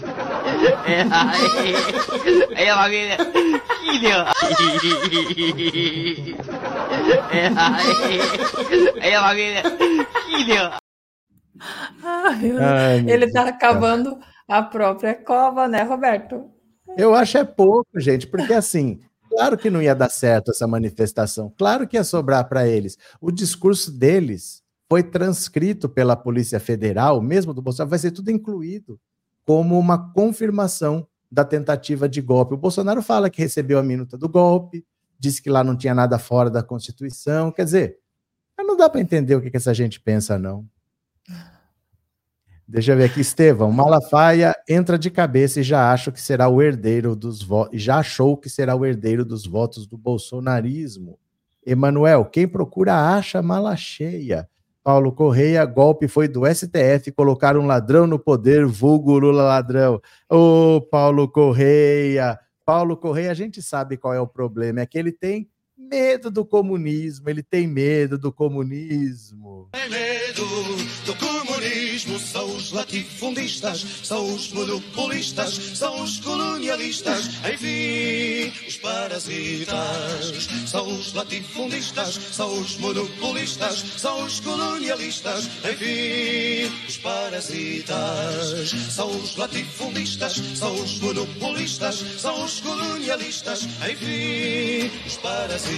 É, 0.87 1.03
aí, 2.57 2.69
a 2.69 2.77
família, 2.77 3.17
filho. 3.81 4.25
É, 7.33 7.47
aí, 9.01 9.15
a 9.15 9.23
família, 9.23 9.63
filho. 10.27 10.71
Ele 13.11 13.31
tá 13.31 13.49
acabando 13.49 14.19
a 14.49 14.63
própria 14.63 15.15
cova, 15.15 15.69
né, 15.69 15.83
Roberto? 15.83 16.51
Eu 16.97 17.15
acho 17.15 17.39
é 17.39 17.45
pouco, 17.45 18.01
gente, 18.01 18.27
porque 18.27 18.53
assim, 18.53 19.01
claro 19.31 19.57
que 19.57 19.71
não 19.71 19.81
ia 19.81 19.95
dar 19.95 20.11
certo 20.11 20.51
essa 20.51 20.67
manifestação, 20.67 21.53
claro 21.57 21.87
que 21.87 21.97
ia 21.97 22.05
sobrar 22.05 22.49
para 22.49 22.67
eles. 22.67 22.99
O 23.21 23.31
discurso 23.31 23.91
deles 23.91 24.63
foi 24.89 25.03
transcrito 25.03 25.89
pela 25.89 26.17
Polícia 26.17 26.59
Federal, 26.59 27.23
mesmo 27.23 27.55
do 27.55 27.63
Bolsonaro, 27.63 27.91
vai 27.91 27.99
ser 27.99 28.11
tudo 28.11 28.31
incluído 28.31 29.01
como 29.47 29.79
uma 29.79 30.13
confirmação 30.13 31.07
da 31.31 31.45
tentativa 31.45 32.09
de 32.09 32.21
golpe. 32.21 32.55
O 32.55 32.59
Bolsonaro 32.59 33.01
fala 33.01 33.31
que 33.31 33.41
recebeu 33.41 33.79
a 33.79 33.83
minuta 33.83 34.19
do 34.19 34.29
golpe, 34.29 34.85
disse 35.19 35.41
que 35.41 35.49
lá 35.49 35.63
não 35.63 35.77
tinha 35.77 35.95
nada 35.95 36.19
fora 36.19 36.51
da 36.51 36.63
Constituição, 36.63 37.53
quer 37.53 37.65
dizer, 37.65 37.99
não 38.59 38.77
dá 38.77 38.89
para 38.89 39.01
entender 39.01 39.35
o 39.35 39.41
que, 39.41 39.51
que 39.51 39.57
essa 39.57 39.73
gente 39.73 40.01
pensa, 40.01 40.39
não. 40.39 40.67
Deixa 42.73 42.93
eu 42.93 42.97
ver 42.97 43.07
aqui, 43.07 43.21
Estevão. 43.21 43.73
Malafaia 43.73 44.55
entra 44.69 44.97
de 44.97 45.11
cabeça 45.11 45.59
e 45.59 45.63
já 45.65 45.93
acha 45.93 46.13
que 46.13 46.21
será 46.21 46.49
o 46.49 46.63
herdeiro 46.63 47.17
dos 47.17 47.43
votos. 47.43 47.83
Já 47.83 47.99
achou 47.99 48.37
que 48.37 48.49
será 48.49 48.77
o 48.77 48.87
herdeiro 48.87 49.25
dos 49.25 49.45
votos 49.45 49.89
do 49.89 49.99
bolsonarismo. 49.99 51.19
Emanuel, 51.67 52.25
quem 52.27 52.47
procura 52.47 52.95
acha 52.95 53.43
mala 53.43 53.75
cheia. 53.75 54.49
Paulo 54.85 55.11
Correia, 55.11 55.65
golpe 55.65 56.07
foi 56.07 56.29
do 56.29 56.43
STF 56.47 57.11
colocar 57.11 57.57
um 57.57 57.67
ladrão 57.67 58.07
no 58.07 58.21
poder, 58.21 58.65
vulgo 58.65 59.19
Lula 59.19 59.43
ladrão. 59.43 60.01
Ô, 60.31 60.77
oh, 60.77 60.81
Paulo 60.81 61.29
Correia. 61.29 62.39
Paulo 62.65 62.97
Correia, 62.97 63.33
a 63.33 63.35
gente 63.35 63.61
sabe 63.61 63.97
qual 63.97 64.15
é 64.15 64.21
o 64.21 64.29
problema, 64.29 64.81
é 64.81 64.87
que 64.87 64.97
ele 64.97 65.11
tem 65.11 65.49
medo 65.81 66.31
do 66.31 66.45
comunismo, 66.45 67.29
ele 67.31 67.43
tem 67.43 67.67
medo 67.67 68.19
do 68.19 68.31
comunismo. 68.31 69.69
Tem 69.73 69.89
medo 69.89 70.45
do 71.07 71.15
comunismo, 71.17 72.19
são 72.19 72.55
os 72.55 72.73
latifundistas, 72.73 73.85
são 74.03 74.35
os 74.35 74.53
monopolistas, 74.53 75.55
são 75.75 76.03
os 76.03 76.21
colonialistas, 76.21 77.31
enfim, 77.53 78.53
os 78.69 78.77
parasitas. 78.77 80.49
São 80.67 80.87
os 80.87 81.15
latifundistas, 81.15 82.15
são 82.33 82.61
os 82.61 82.77
monopolistas, 82.77 83.85
são 83.97 84.25
os 84.25 84.41
colonialistas, 84.41 85.49
enfim, 85.65 86.73
os 86.87 86.97
parasitas. 86.99 88.71
São 88.91 89.11
os 89.11 89.37
latifundistas, 89.37 90.35
são 90.55 90.75
os 90.75 91.01
monopolistas, 91.01 91.97
são 92.19 92.45
os 92.45 92.61
colonialistas, 92.61 93.65
enfim, 93.65 94.91
os 95.07 95.17
parasitas. 95.17 95.70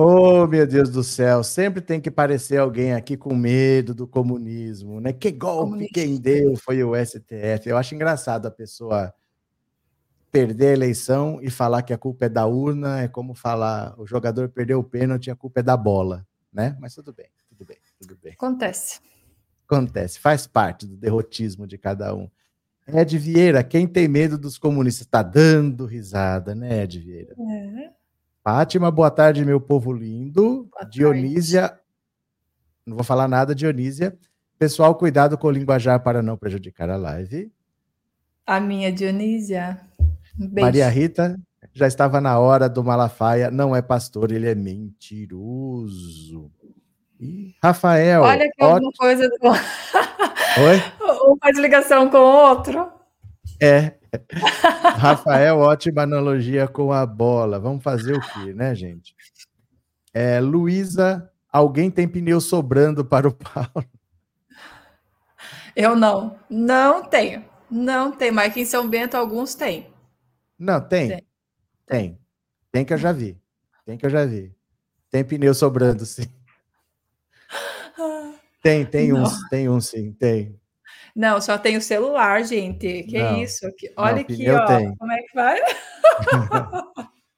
Oh, 0.00 0.46
meu 0.46 0.64
Deus 0.64 0.90
do 0.90 1.02
céu, 1.02 1.42
sempre 1.42 1.80
tem 1.80 2.00
que 2.00 2.08
parecer 2.08 2.58
alguém 2.58 2.92
aqui 2.92 3.16
com 3.16 3.34
medo 3.34 3.92
do 3.92 4.06
comunismo, 4.06 5.00
né? 5.00 5.12
Que 5.12 5.32
golpe 5.32 5.88
quem 5.88 6.20
deu 6.20 6.54
foi 6.56 6.84
o 6.84 6.94
STF. 6.94 7.68
Eu 7.68 7.76
acho 7.76 7.96
engraçado 7.96 8.46
a 8.46 8.50
pessoa 8.50 9.12
perder 10.30 10.68
a 10.68 10.72
eleição 10.74 11.40
e 11.42 11.50
falar 11.50 11.82
que 11.82 11.92
a 11.92 11.98
culpa 11.98 12.26
é 12.26 12.28
da 12.28 12.46
urna, 12.46 13.00
é 13.00 13.08
como 13.08 13.34
falar 13.34 13.98
o 13.98 14.06
jogador 14.06 14.48
perdeu 14.48 14.78
o 14.78 14.84
pênalti, 14.84 15.32
a 15.32 15.36
culpa 15.36 15.58
é 15.58 15.62
da 15.64 15.76
bola, 15.76 16.24
né? 16.52 16.76
Mas 16.78 16.94
tudo 16.94 17.12
bem, 17.12 17.26
tudo 17.48 17.64
bem, 17.64 17.78
tudo 18.00 18.16
bem. 18.22 18.34
Acontece. 18.34 19.00
Acontece, 19.66 20.20
faz 20.20 20.46
parte 20.46 20.86
do 20.86 20.96
derrotismo 20.96 21.66
de 21.66 21.76
cada 21.76 22.14
um. 22.14 22.30
Ed 22.92 23.18
Vieira, 23.18 23.62
quem 23.62 23.86
tem 23.86 24.08
medo 24.08 24.38
dos 24.38 24.56
comunistas? 24.56 25.06
Está 25.06 25.22
dando 25.22 25.84
risada, 25.84 26.54
né, 26.54 26.82
Ed 26.84 26.98
Vieira? 26.98 27.34
É. 27.38 27.90
Fátima, 28.42 28.90
boa 28.90 29.10
tarde, 29.10 29.44
meu 29.44 29.60
povo 29.60 29.92
lindo. 29.92 30.66
Boa 30.72 30.84
Dionísia, 30.84 31.68
tarde. 31.68 31.82
não 32.86 32.96
vou 32.96 33.04
falar 33.04 33.28
nada, 33.28 33.54
Dionísia. 33.54 34.16
Pessoal, 34.58 34.94
cuidado 34.94 35.36
com 35.36 35.48
o 35.48 35.50
linguajar 35.50 36.00
para 36.02 36.22
não 36.22 36.36
prejudicar 36.36 36.88
a 36.88 36.96
live. 36.96 37.52
A 38.46 38.58
minha 38.58 38.90
Dionísia. 38.90 39.78
Um 40.40 40.48
Maria 40.60 40.88
Rita, 40.88 41.38
já 41.74 41.86
estava 41.86 42.20
na 42.20 42.38
hora 42.38 42.68
do 42.68 42.82
Malafaia, 42.82 43.50
não 43.50 43.76
é 43.76 43.82
pastor, 43.82 44.32
ele 44.32 44.48
é 44.48 44.54
mentiroso. 44.54 46.50
E 47.20 47.54
Rafael. 47.62 48.22
Olha 48.22 48.50
que 48.50 48.62
alguma 48.62 48.92
coisa. 48.92 49.28
Oi? 49.42 51.30
Um 51.30 51.36
faz 51.38 51.58
ligação 51.58 52.08
com 52.08 52.18
o 52.18 52.50
outro. 52.50 52.90
É. 53.60 53.94
Rafael, 54.96 55.58
ótima 55.58 56.02
analogia 56.02 56.66
com 56.68 56.92
a 56.92 57.04
bola. 57.04 57.58
Vamos 57.58 57.82
fazer 57.82 58.14
o 58.14 58.20
quê, 58.20 58.52
né, 58.54 58.74
gente? 58.74 59.14
É, 60.14 60.40
Luísa, 60.40 61.30
alguém 61.52 61.90
tem 61.90 62.08
pneu 62.08 62.40
sobrando 62.40 63.04
para 63.04 63.28
o 63.28 63.32
Paulo? 63.34 63.86
Eu 65.74 65.94
não. 65.94 66.38
Não 66.48 67.04
tenho. 67.04 67.44
Não 67.70 68.12
tem, 68.12 68.30
mas 68.30 68.50
aqui 68.50 68.60
em 68.60 68.66
São 68.66 68.88
Bento 68.88 69.16
alguns 69.16 69.54
têm. 69.54 69.86
Não, 70.58 70.80
tem. 70.80 71.08
Tem. 71.08 71.26
Tem, 71.86 72.18
tem 72.72 72.84
que 72.84 72.92
eu 72.92 72.98
já 72.98 73.12
vi. 73.12 73.40
Tem 73.84 73.96
que 73.96 74.06
eu 74.06 74.10
já 74.10 74.24
vi. 74.24 74.54
Tem 75.10 75.24
pneu 75.24 75.54
sobrando, 75.54 76.04
sim. 76.04 76.26
Tem, 78.62 78.84
tem 78.84 79.08
não. 79.08 79.22
uns, 79.22 79.48
tem 79.48 79.68
uns 79.68 79.88
sim, 79.88 80.12
tem. 80.12 80.58
Não, 81.14 81.40
só 81.40 81.58
tem 81.58 81.76
o 81.76 81.82
celular, 81.82 82.44
gente. 82.44 83.02
Que 83.04 83.18
não, 83.18 83.42
isso? 83.42 83.66
Olha 83.96 84.20
aqui, 84.20 84.48
ó. 84.50 84.66
Tem. 84.66 84.94
Como 84.96 85.12
é 85.12 85.22
que 85.22 85.34
vai? 85.34 85.60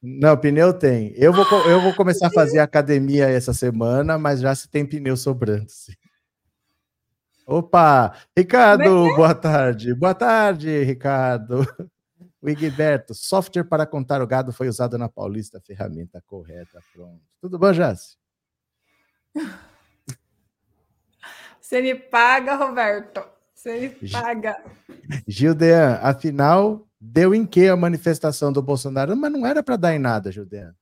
Não, 0.03 0.35
pneu 0.37 0.73
tem. 0.73 1.13
Eu 1.15 1.33
vou, 1.33 1.45
eu 1.67 1.81
vou 1.81 1.95
começar 1.95 2.29
a 2.29 2.33
fazer 2.33 2.59
academia 2.61 3.29
essa 3.29 3.53
semana, 3.53 4.19
mas 4.19 4.41
já 4.41 4.55
se 4.55 4.69
tem 4.69 4.87
pneu 4.87 5.17
sobrando. 5.17 5.69
Sim. 5.69 5.93
Opa! 7.47 8.15
Ricardo, 8.37 8.83
é, 8.83 9.13
é 9.13 9.17
boa 9.17 9.35
tarde. 9.35 9.95
Boa 9.95 10.15
tarde, 10.15 10.83
Ricardo. 10.85 11.67
O 12.41 12.49
Igberto, 12.49 13.13
software 13.15 13.65
para 13.65 13.85
contar 13.85 14.23
o 14.23 14.27
gado 14.27 14.53
foi 14.53 14.69
usado 14.69 14.97
na 14.97 15.09
Paulista, 15.09 15.61
ferramenta 15.61 16.23
correta, 16.27 16.81
pronto. 16.95 17.21
Tudo 17.41 17.59
bom, 17.59 17.73
Jace? 17.73 18.17
Você 21.71 21.81
me 21.81 21.95
paga, 21.95 22.57
Roberto. 22.57 23.23
Você 23.55 23.79
me 23.79 24.11
paga. 24.11 24.61
Gildean, 25.29 26.01
afinal, 26.03 26.85
deu 27.01 27.33
em 27.33 27.47
que 27.47 27.69
a 27.69 27.77
manifestação 27.77 28.53
do 28.53 28.61
Bolsonaro? 28.61 29.17
Mas 29.17 29.31
não 29.31 29.47
era 29.47 29.63
para 29.63 29.77
dar 29.77 29.95
em 29.95 29.99
nada, 30.01 30.33
Gildean. 30.33 30.75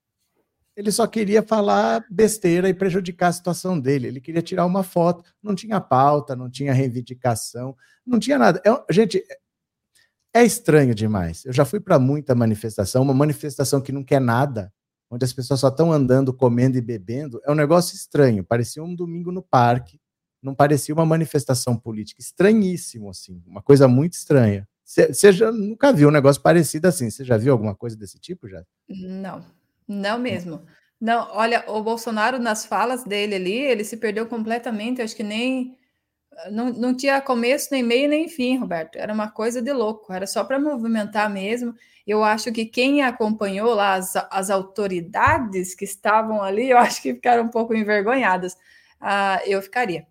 Ele 0.74 0.90
só 0.90 1.06
queria 1.06 1.42
falar 1.42 2.06
besteira 2.08 2.70
e 2.70 2.72
prejudicar 2.72 3.28
a 3.28 3.32
situação 3.32 3.78
dele. 3.78 4.08
Ele 4.08 4.18
queria 4.18 4.40
tirar 4.40 4.64
uma 4.64 4.82
foto. 4.82 5.22
Não 5.42 5.54
tinha 5.54 5.78
pauta, 5.78 6.34
não 6.34 6.48
tinha 6.48 6.72
reivindicação, 6.72 7.76
não 8.06 8.18
tinha 8.18 8.38
nada. 8.38 8.62
É, 8.64 8.70
gente, 8.90 9.22
é 10.32 10.42
estranho 10.42 10.94
demais. 10.94 11.44
Eu 11.44 11.52
já 11.52 11.66
fui 11.66 11.80
para 11.80 11.98
muita 11.98 12.34
manifestação, 12.34 13.02
uma 13.02 13.12
manifestação 13.12 13.82
que 13.82 13.92
não 13.92 14.02
quer 14.02 14.22
nada, 14.22 14.72
onde 15.10 15.22
as 15.22 15.34
pessoas 15.34 15.60
só 15.60 15.68
estão 15.68 15.92
andando, 15.92 16.32
comendo 16.32 16.78
e 16.78 16.80
bebendo. 16.80 17.42
É 17.44 17.52
um 17.52 17.54
negócio 17.54 17.94
estranho. 17.94 18.42
Parecia 18.42 18.82
um 18.82 18.94
domingo 18.94 19.30
no 19.30 19.42
parque 19.42 20.00
não 20.42 20.54
parecia 20.54 20.94
uma 20.94 21.06
manifestação 21.06 21.76
política. 21.76 22.20
Estranhíssimo, 22.20 23.10
assim, 23.10 23.42
uma 23.46 23.62
coisa 23.62 23.88
muito 23.88 24.14
estranha. 24.14 24.66
Você 24.84 25.32
já 25.32 25.52
nunca 25.52 25.92
viu 25.92 26.08
um 26.08 26.12
negócio 26.12 26.40
parecido 26.40 26.88
assim? 26.88 27.10
Você 27.10 27.22
já 27.22 27.36
viu 27.36 27.52
alguma 27.52 27.74
coisa 27.74 27.94
desse 27.94 28.18
tipo 28.18 28.48
já? 28.48 28.64
Não, 28.88 29.44
não 29.86 30.18
mesmo. 30.18 30.64
Não, 30.98 31.28
olha, 31.32 31.62
o 31.68 31.82
Bolsonaro, 31.82 32.38
nas 32.38 32.64
falas 32.64 33.04
dele 33.04 33.34
ali, 33.34 33.52
ele 33.52 33.84
se 33.84 33.98
perdeu 33.98 34.26
completamente. 34.26 35.02
Acho 35.02 35.14
que 35.14 35.22
nem. 35.22 35.76
Não, 36.50 36.72
não 36.72 36.96
tinha 36.96 37.20
começo, 37.20 37.68
nem 37.70 37.82
meio, 37.82 38.08
nem 38.08 38.28
fim, 38.28 38.56
Roberto. 38.56 38.96
Era 38.96 39.12
uma 39.12 39.30
coisa 39.30 39.60
de 39.60 39.72
louco, 39.72 40.12
era 40.12 40.26
só 40.26 40.42
para 40.42 40.58
movimentar 40.58 41.28
mesmo. 41.28 41.74
Eu 42.06 42.24
acho 42.24 42.50
que 42.50 42.64
quem 42.64 43.02
acompanhou 43.02 43.74
lá, 43.74 43.94
as, 43.94 44.14
as 44.30 44.48
autoridades 44.48 45.74
que 45.74 45.84
estavam 45.84 46.42
ali, 46.42 46.70
eu 46.70 46.78
acho 46.78 47.02
que 47.02 47.12
ficaram 47.12 47.44
um 47.44 47.50
pouco 47.50 47.74
envergonhadas. 47.74 48.56
Ah, 49.00 49.42
eu 49.44 49.60
ficaria 49.60 50.06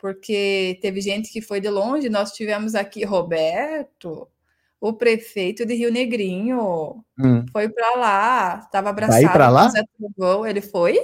porque 0.00 0.78
teve 0.80 1.00
gente 1.00 1.30
que 1.30 1.42
foi 1.42 1.60
de 1.60 1.68
longe. 1.68 2.08
Nós 2.08 2.32
tivemos 2.32 2.74
aqui 2.74 3.04
Roberto, 3.04 4.26
o 4.80 4.92
prefeito 4.94 5.66
de 5.66 5.74
Rio 5.74 5.92
Negrinho, 5.92 7.04
hum. 7.18 7.44
foi 7.52 7.68
para 7.68 7.96
lá, 7.96 8.60
estava 8.64 8.88
abraçado 8.90 9.22
Vai 9.22 9.50
lá? 9.50 9.62
com 9.62 9.68
o 9.68 9.70
Zé 9.70 9.84
Trovão. 9.98 10.46
Ele 10.46 10.60
foi? 10.60 10.98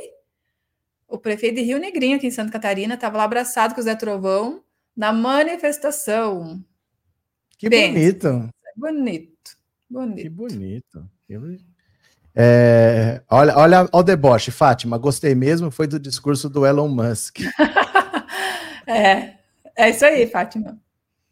O 1.06 1.18
prefeito 1.18 1.56
de 1.56 1.62
Rio 1.62 1.78
Negrinho, 1.78 2.16
aqui 2.16 2.26
em 2.26 2.30
Santa 2.30 2.50
Catarina, 2.50 2.94
estava 2.94 3.18
lá 3.18 3.24
abraçado 3.24 3.74
com 3.74 3.80
o 3.80 3.84
Zé 3.84 3.94
Trovão 3.94 4.62
na 4.96 5.12
manifestação. 5.12 6.64
Que 7.58 7.68
bonito. 7.68 8.48
Bonito. 8.74 9.56
Bonito. 9.88 11.10
Que 11.26 11.38
bonito. 11.38 11.64
É, 12.34 13.22
olha, 13.30 13.56
olha 13.56 13.88
o 13.92 14.02
deboche, 14.02 14.50
Fátima. 14.50 14.98
Gostei 14.98 15.34
mesmo, 15.34 15.70
foi 15.70 15.86
do 15.86 15.98
discurso 15.98 16.50
do 16.50 16.66
Elon 16.66 16.88
Musk. 16.88 17.38
É, 18.86 19.34
é 19.76 19.90
isso 19.90 20.04
aí, 20.04 20.26
Fátima. 20.26 20.78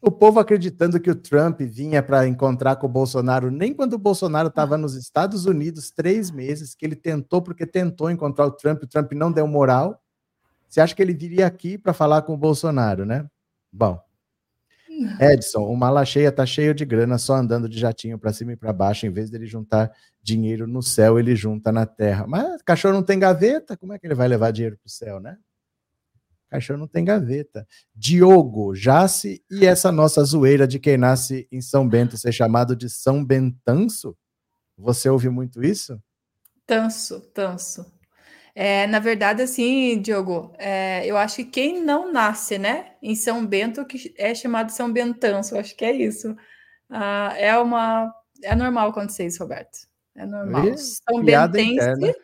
O 0.01 0.11
povo 0.11 0.39
acreditando 0.39 0.99
que 0.99 1.09
o 1.09 1.15
Trump 1.15 1.61
vinha 1.61 2.03
para 2.03 2.27
encontrar 2.27 2.75
com 2.75 2.85
o 2.85 2.89
Bolsonaro, 2.89 3.49
nem 3.49 3.73
quando 3.73 3.93
o 3.93 3.97
Bolsonaro 3.97 4.49
estava 4.49 4.77
nos 4.77 4.93
Estados 4.93 5.45
Unidos, 5.45 5.89
três 5.89 6.29
meses, 6.29 6.75
que 6.75 6.85
ele 6.85 6.95
tentou, 6.95 7.41
porque 7.41 7.65
tentou 7.65 8.11
encontrar 8.11 8.45
o 8.45 8.51
Trump, 8.51 8.83
o 8.83 8.87
Trump 8.87 9.11
não 9.13 9.31
deu 9.31 9.47
moral. 9.47 9.99
Você 10.69 10.79
acha 10.79 10.93
que 10.93 11.01
ele 11.01 11.13
viria 11.13 11.47
aqui 11.47 11.77
para 11.77 11.91
falar 11.93 12.21
com 12.21 12.33
o 12.33 12.37
Bolsonaro, 12.37 13.03
né? 13.03 13.25
Bom. 13.71 13.99
Edson, 15.19 15.63
o 15.63 15.75
mala 15.75 16.05
cheia 16.05 16.31
tá 16.31 16.45
cheio 16.45 16.73
de 16.73 16.85
grana, 16.85 17.17
só 17.17 17.33
andando 17.33 17.67
de 17.67 17.79
jatinho 17.79 18.17
para 18.17 18.31
cima 18.31 18.53
e 18.53 18.55
para 18.55 18.71
baixo, 18.71 19.05
em 19.05 19.09
vez 19.09 19.29
dele 19.29 19.45
juntar 19.45 19.91
dinheiro 20.21 20.67
no 20.67 20.81
céu, 20.81 21.19
ele 21.19 21.35
junta 21.35 21.71
na 21.71 21.85
terra. 21.85 22.25
Mas 22.27 22.61
cachorro 22.61 22.93
não 22.93 23.03
tem 23.03 23.19
gaveta, 23.19 23.75
como 23.75 23.93
é 23.93 23.99
que 23.99 24.05
ele 24.05 24.15
vai 24.15 24.27
levar 24.27 24.51
dinheiro 24.51 24.77
para 24.77 24.87
o 24.87 24.89
céu, 24.89 25.19
né? 25.19 25.37
Cachorro 26.55 26.79
não 26.79 26.87
tem 26.87 27.03
gaveta. 27.03 27.67
Diogo, 27.93 28.73
Jace 28.73 29.43
e 29.51 29.65
essa 29.65 29.91
nossa 29.91 30.23
zoeira 30.23 30.67
de 30.67 30.79
quem 30.79 30.97
nasce 30.97 31.47
em 31.51 31.61
São 31.61 31.87
Bento 31.87 32.17
ser 32.17 32.31
chamado 32.31 32.75
de 32.75 32.89
São 32.89 33.23
Bentanço? 33.23 34.15
Você 34.77 35.09
ouve 35.09 35.29
muito 35.29 35.63
isso? 35.63 36.01
Tanso, 36.65 37.19
tanso. 37.33 37.85
É, 38.53 38.87
na 38.87 38.99
verdade, 38.99 39.41
assim, 39.41 40.01
Diogo, 40.01 40.53
é, 40.57 41.05
eu 41.05 41.17
acho 41.17 41.35
que 41.37 41.45
quem 41.45 41.83
não 41.83 42.11
nasce, 42.11 42.57
né, 42.57 42.93
em 43.01 43.13
São 43.13 43.45
Bento, 43.45 43.85
que 43.85 44.13
é 44.17 44.33
chamado 44.33 44.71
São 44.71 44.91
Bentanço, 44.91 45.57
acho 45.57 45.75
que 45.75 45.83
é 45.83 45.91
isso. 45.91 46.35
Ah, 46.89 47.33
é 47.37 47.57
uma. 47.57 48.13
É 48.41 48.55
normal 48.55 48.89
acontecer 48.89 49.25
isso, 49.25 49.43
Roberto. 49.43 49.77
É 50.15 50.25
normal. 50.25 50.69
Ih, 50.69 50.77
São 50.77 51.21
Bentense. 51.21 51.73
interna. 51.73 52.15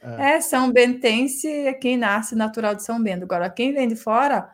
Ah. 0.00 0.30
É, 0.30 0.40
São 0.40 0.72
Bentense 0.72 1.48
é 1.48 1.74
quem 1.74 1.96
nasce 1.96 2.34
natural 2.34 2.74
de 2.74 2.82
São 2.82 3.02
Bento. 3.02 3.24
Agora, 3.24 3.50
quem 3.50 3.72
vem 3.72 3.88
de 3.88 3.96
fora, 3.96 4.50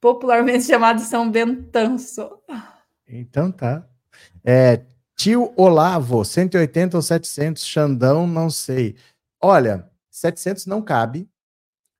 popularmente 0.00 0.64
chamado 0.66 1.00
São 1.00 1.30
Bentanço. 1.30 2.30
Então 3.08 3.52
tá. 3.52 3.86
É, 4.44 4.84
tio 5.16 5.52
Olavo, 5.56 6.24
180 6.24 6.96
ou 6.96 7.02
700, 7.02 7.64
Xandão, 7.64 8.26
não 8.26 8.50
sei. 8.50 8.96
Olha, 9.40 9.88
700 10.10 10.66
não 10.66 10.82
cabe. 10.82 11.28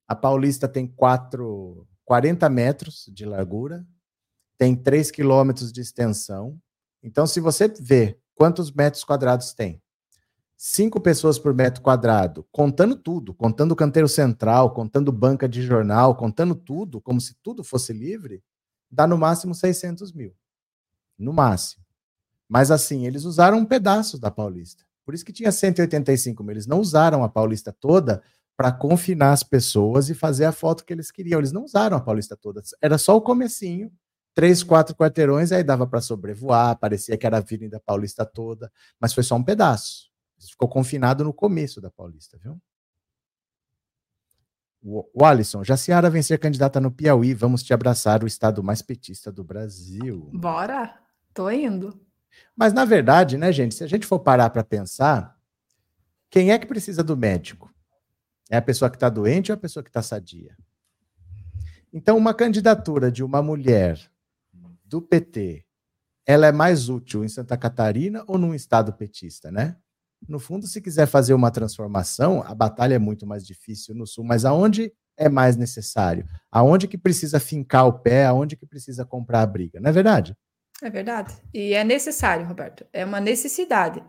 A 0.07 0.15
Paulista 0.15 0.69
tem 0.69 0.87
4, 0.87 1.87
40 2.05 2.49
metros 2.51 3.09
de 3.13 3.25
largura, 3.25 3.87
tem 4.59 4.77
3 4.77 5.11
quilômetros 5.11 5.73
de 5.73 5.81
extensão. 5.81 6.59
Então, 7.03 7.27
se 7.27 7.41
você 7.41 7.67
vê 7.69 8.19
quantos 8.35 8.71
metros 8.71 9.03
quadrados 9.05 9.53
tem, 9.55 9.82
cinco 10.65 11.01
pessoas 11.01 11.41
por 11.41 11.53
metro 11.53 11.83
quadrado, 11.83 12.47
contando 12.53 12.95
tudo, 12.95 13.35
contando 13.35 13.73
o 13.73 13.77
canteiro 13.77 14.09
central, 14.09 14.73
contando 14.73 15.11
banca 15.11 15.49
de 15.49 15.61
jornal, 15.61 16.15
contando 16.15 16.55
tudo, 16.55 17.01
como 17.01 17.21
se 17.21 17.35
tudo 17.43 17.65
fosse 17.65 17.93
livre, 17.93 18.45
dá 18.89 19.05
no 19.05 19.19
máximo 19.19 19.57
600 19.57 20.13
mil. 20.13 20.33
No 21.19 21.33
máximo. 21.33 21.85
Mas 22.49 22.71
assim, 22.71 23.09
eles 23.09 23.25
usaram 23.25 23.59
um 23.59 23.65
pedaço 23.65 24.21
da 24.21 24.31
Paulista. 24.31 24.85
Por 25.05 25.15
isso 25.15 25.25
que 25.25 25.33
tinha 25.33 25.51
185 25.51 26.45
mil. 26.45 26.53
Eles 26.53 26.69
não 26.69 26.79
usaram 26.79 27.25
a 27.25 27.29
Paulista 27.29 27.73
toda 27.73 28.23
para 28.57 28.71
confinar 28.71 29.33
as 29.33 29.43
pessoas 29.43 30.11
e 30.11 30.15
fazer 30.15 30.45
a 30.45 30.53
foto 30.53 30.85
que 30.85 30.93
eles 30.93 31.11
queriam. 31.11 31.41
Eles 31.41 31.51
não 31.51 31.65
usaram 31.65 31.97
a 31.97 32.01
Paulista 32.01 32.37
toda. 32.37 32.63
Era 32.81 32.99
só 32.99 33.17
o 33.17 33.21
comecinho, 33.21 33.91
três, 34.33 34.63
quatro 34.63 34.95
quarteirões, 34.95 35.51
aí 35.51 35.65
dava 35.65 35.89
para 35.89 36.01
sobrevoar, 36.01 36.79
parecia 36.79 37.19
que 37.19 37.27
era 37.27 37.39
a 37.39 37.41
Avenida 37.41 37.83
Paulista 37.85 38.25
toda, 38.25 38.71
mas 39.01 39.13
foi 39.13 39.25
só 39.25 39.35
um 39.35 39.43
pedaço. 39.43 40.12
Ficou 40.51 40.69
confinado 40.69 41.25
no 41.25 41.33
começo 41.33 41.81
da 41.81 41.91
Paulista, 41.91 42.39
viu? 42.39 42.61
O 44.85 45.25
Alisson, 45.25 45.63
Jaciara 45.63 46.11
vem 46.11 46.23
ser 46.23 46.39
candidata 46.39 46.81
no 46.81 46.91
Piauí, 46.91 47.35
vamos 47.35 47.63
te 47.63 47.73
abraçar, 47.73 48.25
o 48.25 48.27
estado 48.27 48.65
mais 48.65 48.83
petista 48.83 49.31
do 49.31 49.45
Brasil. 49.45 50.29
Bora, 50.35 50.99
tô 51.33 51.49
indo. 51.49 52.05
Mas 52.57 52.73
na 52.73 52.85
verdade, 52.85 53.39
né, 53.39 53.53
gente, 53.53 53.77
se 53.77 53.85
a 53.85 53.87
gente 53.87 54.07
for 54.07 54.19
parar 54.19 54.51
para 54.51 54.65
pensar, 54.65 55.39
quem 56.29 56.51
é 56.51 56.59
que 56.59 56.67
precisa 56.67 57.05
do 57.05 57.17
médico? 57.17 57.73
É 58.51 58.57
a 58.57 58.63
pessoa 58.63 58.91
que 58.91 58.97
está 58.97 59.09
doente 59.09 59.53
ou 59.53 59.55
a 59.55 59.61
pessoa 59.61 59.85
que 59.85 59.91
está 59.91 60.03
sadia? 60.03 60.57
Então, 61.93 62.17
uma 62.17 62.35
candidatura 62.35 63.13
de 63.13 63.23
uma 63.23 63.43
mulher 63.43 64.01
do 64.85 65.01
PT, 65.01 65.65
ela 66.27 66.47
é 66.47 66.53
mais 66.53 66.89
útil 66.89 67.25
em 67.25 67.29
Santa 67.29 67.57
Catarina 67.57 68.25
ou 68.27 68.39
num 68.39 68.55
estado 68.55 68.93
petista, 68.93 69.51
né? 69.51 69.77
No 70.29 70.39
fundo, 70.39 70.67
se 70.67 70.81
quiser 70.81 71.07
fazer 71.07 71.35
uma 71.35 71.51
transformação, 71.51 72.43
a 72.47 72.55
batalha 72.55 72.95
é 72.95 72.99
muito 72.99 73.27
mais 73.27 73.47
difícil 73.47 73.95
no 73.95 74.07
sul, 74.07 74.25
mas 74.25 74.45
aonde 74.45 74.93
é 75.17 75.29
mais 75.29 75.57
necessário? 75.57 76.25
Aonde 76.51 76.89
que 76.89 76.97
precisa 76.97 77.39
fincar 77.41 77.87
o 77.87 77.93
pé? 77.99 78.25
Aonde 78.27 78.57
que 78.57 78.67
precisa 78.67 79.05
comprar 79.05 79.43
a 79.43 79.47
briga? 79.47 79.81
Não 79.81 79.91
é 79.91 79.93
verdade? 79.93 80.37
É 80.83 80.91
verdade. 80.91 81.35
E 81.53 81.75
é 81.75 81.85
necessário, 81.85 82.47
Roberto. 82.47 82.85
É 82.93 83.05
uma 83.05 83.21
necessidade. 83.21 84.03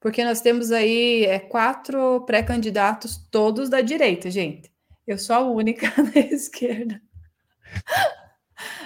Porque 0.00 0.24
nós 0.24 0.40
temos 0.40 0.70
aí 0.70 1.24
é, 1.26 1.38
quatro 1.38 2.20
pré-candidatos, 2.24 3.16
todos 3.30 3.68
da 3.68 3.80
direita, 3.80 4.30
gente. 4.30 4.70
Eu 5.06 5.18
sou 5.18 5.36
a 5.36 5.40
única 5.40 5.90
da 6.02 6.20
esquerda. 6.20 7.00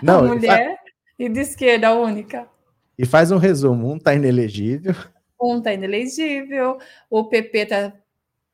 Não, 0.02 0.20
a 0.20 0.24
e 0.24 0.28
fa- 0.28 0.34
mulher 0.34 0.78
e 1.18 1.28
de 1.28 1.40
esquerda, 1.40 1.88
a 1.88 1.94
única. 1.94 2.48
E 2.98 3.04
faz 3.04 3.30
um 3.30 3.38
resumo: 3.38 3.92
um 3.92 3.96
está 3.96 4.14
inelegível, 4.14 4.94
Um 5.44 5.60
tá 5.60 5.72
inelegível, 5.72 6.78
o 7.10 7.24
PP 7.28 7.66
tá 7.66 7.92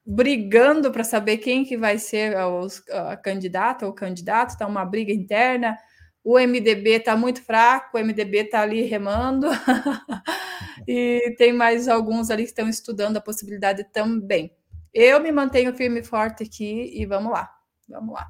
brigando 0.05 0.91
para 0.91 1.05
saber 1.05 1.37
quem 1.37 1.65
que 1.65 1.77
vai 1.77 1.99
ser 1.99 2.37
os, 2.37 2.83
a 2.91 3.17
candidata 3.17 3.87
ou 3.87 3.93
candidato, 3.93 4.57
tá 4.59 4.67
uma 4.67 4.85
briga 4.85 5.13
interna. 5.13 5.77
O 6.23 6.39
MDB 6.39 7.01
tá 7.01 7.17
muito 7.17 7.43
fraco, 7.43 7.97
o 7.97 8.01
MDB 8.01 8.45
tá 8.45 8.61
ali 8.61 8.83
remando. 8.83 9.47
e 10.87 11.35
tem 11.39 11.53
mais 11.53 11.89
alguns 11.89 12.31
ali 12.31 12.43
que 12.43 12.51
estão 12.51 12.69
estudando 12.69 13.17
a 13.17 13.21
possibilidade 13.21 13.85
também. 13.93 14.53
Eu 14.93 15.21
me 15.21 15.31
mantenho 15.31 15.75
firme 15.75 16.01
e 16.01 16.05
forte 16.05 16.43
aqui 16.43 16.93
e 16.95 17.07
vamos 17.07 17.33
lá. 17.33 17.49
Vamos 17.89 18.15
lá. 18.15 18.27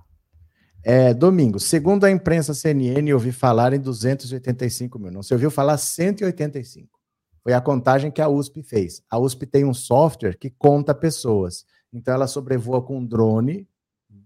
É, 0.82 1.12
domingo, 1.12 1.58
segundo 1.58 2.04
a 2.04 2.10
imprensa 2.10 2.54
CNN, 2.54 3.12
ouvi 3.12 3.32
falar 3.32 3.72
em 3.72 3.80
285 3.80 4.98
mil. 4.98 5.10
Não 5.10 5.22
se 5.22 5.32
ouviu 5.34 5.50
falar 5.50 5.76
185. 5.76 6.99
Foi 7.42 7.52
a 7.52 7.60
contagem 7.60 8.10
que 8.10 8.20
a 8.20 8.28
USP 8.28 8.62
fez. 8.62 9.02
A 9.10 9.18
USP 9.18 9.46
tem 9.46 9.64
um 9.64 9.74
software 9.74 10.36
que 10.36 10.50
conta 10.50 10.94
pessoas. 10.94 11.64
Então 11.92 12.14
ela 12.14 12.26
sobrevoa 12.26 12.82
com 12.82 12.98
um 12.98 13.06
drone 13.06 13.68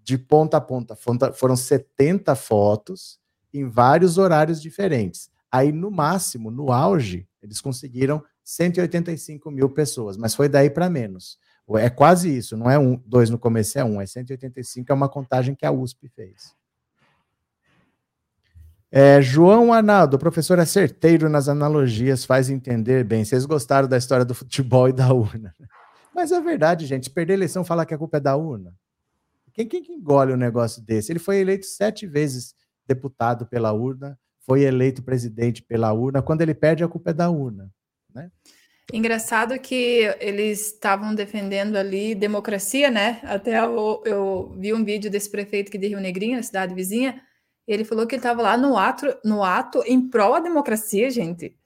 de 0.03 0.19
ponta 0.19 0.59
a 0.59 0.61
ponta. 0.61 0.97
Foram 1.33 1.57
70 1.57 2.35
fotos 2.35 3.19
em 3.53 3.69
vários 3.69 4.19
horários 4.19 4.61
diferentes. 4.61 5.31
Aí, 5.51 5.71
no 5.71 5.91
máximo, 5.91 6.51
no 6.51 6.73
auge, 6.73 7.29
eles 7.41 7.61
conseguiram 7.61 8.23
185 8.43 9.51
mil 9.51 9.71
pessoas, 9.71 10.17
mas 10.17 10.35
foi 10.35 10.49
daí 10.49 10.69
para 10.69 10.91
menos. 10.91 11.39
É 11.77 11.89
quase 11.89 12.37
isso, 12.37 12.57
não 12.57 12.69
é 12.69 12.79
um, 12.79 13.01
dois 13.07 13.31
no 13.31 13.39
começo, 13.39 13.79
é 13.79 13.85
um, 13.85 14.01
é 14.01 14.05
185, 14.05 14.91
é 14.91 14.95
uma 14.95 15.09
contagem 15.09 15.55
que 15.55 15.65
a 15.65 15.73
USP 15.73 16.09
fez. 16.09 16.55
É, 18.97 19.21
João 19.21 19.73
Arnaldo, 19.73 20.17
professor 20.17 20.57
é 20.61 20.65
certeiro 20.65 21.29
nas 21.29 21.49
analogias, 21.49 22.25
faz 22.25 22.49
entender 22.49 23.03
bem. 23.03 23.25
Vocês 23.25 23.45
gostaram 23.45 23.89
da 23.89 23.99
história 23.99 24.25
do 24.25 24.37
futebol 24.37 24.89
e 24.89 24.93
da 24.93 25.13
urna. 25.13 25.53
Mas 26.15 26.31
é 26.31 26.41
verdade, 26.41 26.87
gente. 26.87 27.11
Perder 27.11 27.33
a 27.33 27.37
eleição 27.39 27.65
falar 27.65 27.87
que 27.87 27.95
a 27.95 27.99
culpa 27.99 28.19
é 28.19 28.21
da 28.21 28.37
urna. 28.37 28.73
Quem, 29.53 29.67
que 29.67 29.79
engole 29.91 30.33
um 30.33 30.37
negócio 30.37 30.81
desse? 30.81 31.11
Ele 31.11 31.19
foi 31.19 31.39
eleito 31.39 31.67
sete 31.67 32.07
vezes 32.07 32.55
deputado 32.87 33.47
pela 33.47 33.73
urna, 33.73 34.17
foi 34.47 34.63
eleito 34.63 35.03
presidente 35.03 35.61
pela 35.61 35.93
urna. 35.93 36.23
Quando 36.23 36.43
ele 36.43 36.55
perde, 36.55 36.85
a 36.85 36.89
culpa 36.89 37.11
é 37.11 37.15
da 37.15 37.29
urna. 37.29 37.69
Engraçado 38.93 39.59
que 39.59 40.15
eles 40.21 40.73
estavam 40.73 41.17
defendendo 41.17 41.75
ali 41.75 42.15
democracia, 42.15 42.93
né? 42.93 43.19
Até 43.25 43.59
eu, 43.59 44.01
eu 44.07 44.55
vi 44.57 44.73
um 44.73 44.85
vídeo 44.85 45.11
desse 45.11 45.29
prefeito 45.29 45.67
aqui 45.67 45.79
de 45.79 45.89
Rio 45.89 46.01
Negrinho, 46.01 46.41
cidade 46.45 46.73
vizinha, 46.77 47.21
ele 47.67 47.85
falou 47.85 48.07
que 48.07 48.15
ele 48.15 48.21
estava 48.21 48.43
lá 48.43 48.57
no 48.57 48.77
ato, 48.77 49.07
no 49.25 49.43
ato 49.43 49.83
em 49.87 50.09
prol 50.09 50.35
da 50.35 50.41
democracia, 50.41 51.11
gente. 51.11 51.57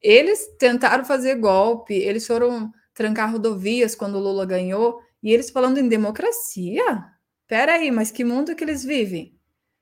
Eles 0.00 0.46
tentaram 0.58 1.04
fazer 1.04 1.36
golpe, 1.36 1.94
eles 1.94 2.26
foram 2.26 2.72
trancar 2.94 3.32
rodovias 3.32 3.94
quando 3.94 4.16
o 4.16 4.20
Lula 4.20 4.46
ganhou, 4.46 5.00
e 5.22 5.32
eles 5.32 5.50
falando 5.50 5.78
em 5.78 5.88
democracia? 5.88 7.04
Peraí, 7.46 7.90
mas 7.90 8.10
que 8.10 8.24
mundo 8.24 8.54
que 8.54 8.64
eles 8.64 8.84
vivem? 8.84 9.34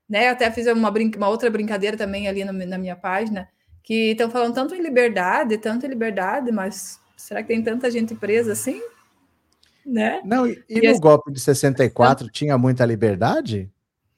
Né? 0.09 0.29
Eu 0.29 0.33
até 0.33 0.51
fiz 0.51 0.67
uma, 0.67 0.91
uma 0.91 1.29
outra 1.29 1.51
brincadeira 1.51 1.97
também 1.97 2.29
ali 2.29 2.45
no- 2.45 2.53
na 2.53 2.79
minha 2.79 2.97
página, 2.97 3.49
que 3.83 4.13
estão 4.13 4.31
falando 4.31 4.55
tanto 4.55 4.75
em 4.75 4.81
liberdade, 4.83 5.59
tanto 5.59 5.85
em 5.85 5.89
liberdade, 5.89 6.51
mas 6.53 6.99
será 7.17 7.43
que 7.43 7.49
tem 7.49 7.63
tanta 7.63 7.91
gente 7.91 8.15
presa 8.15 8.53
assim? 8.53 8.81
Né? 9.85 10.23
Não, 10.25 10.47
e, 10.47 10.63
e 10.69 10.81
no 10.93 11.01
golpe 11.01 11.31
de 11.31 11.41
64 11.41 12.29
tinha 12.31 12.57
muita 12.57 12.85
liberdade? 12.87 13.71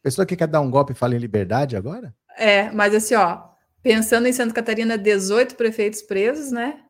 Pessoa 0.07 0.25
que 0.25 0.37
quer 0.37 0.47
dar 0.47 0.61
um 0.61 0.71
golpe 0.71 0.95
fala 0.95 1.16
em 1.16 1.19
liberdade 1.19 1.77
agora? 1.77 2.14
É, 2.38 2.71
mas 2.71 2.95
assim, 2.95 3.16
ó, 3.16 3.42
pensando 3.83 4.29
em 4.29 4.33
Santa 4.33 4.55
Catarina, 4.55 4.97
18 4.97 5.57
prefeitos 5.57 6.01
presos, 6.01 6.53
né? 6.53 6.81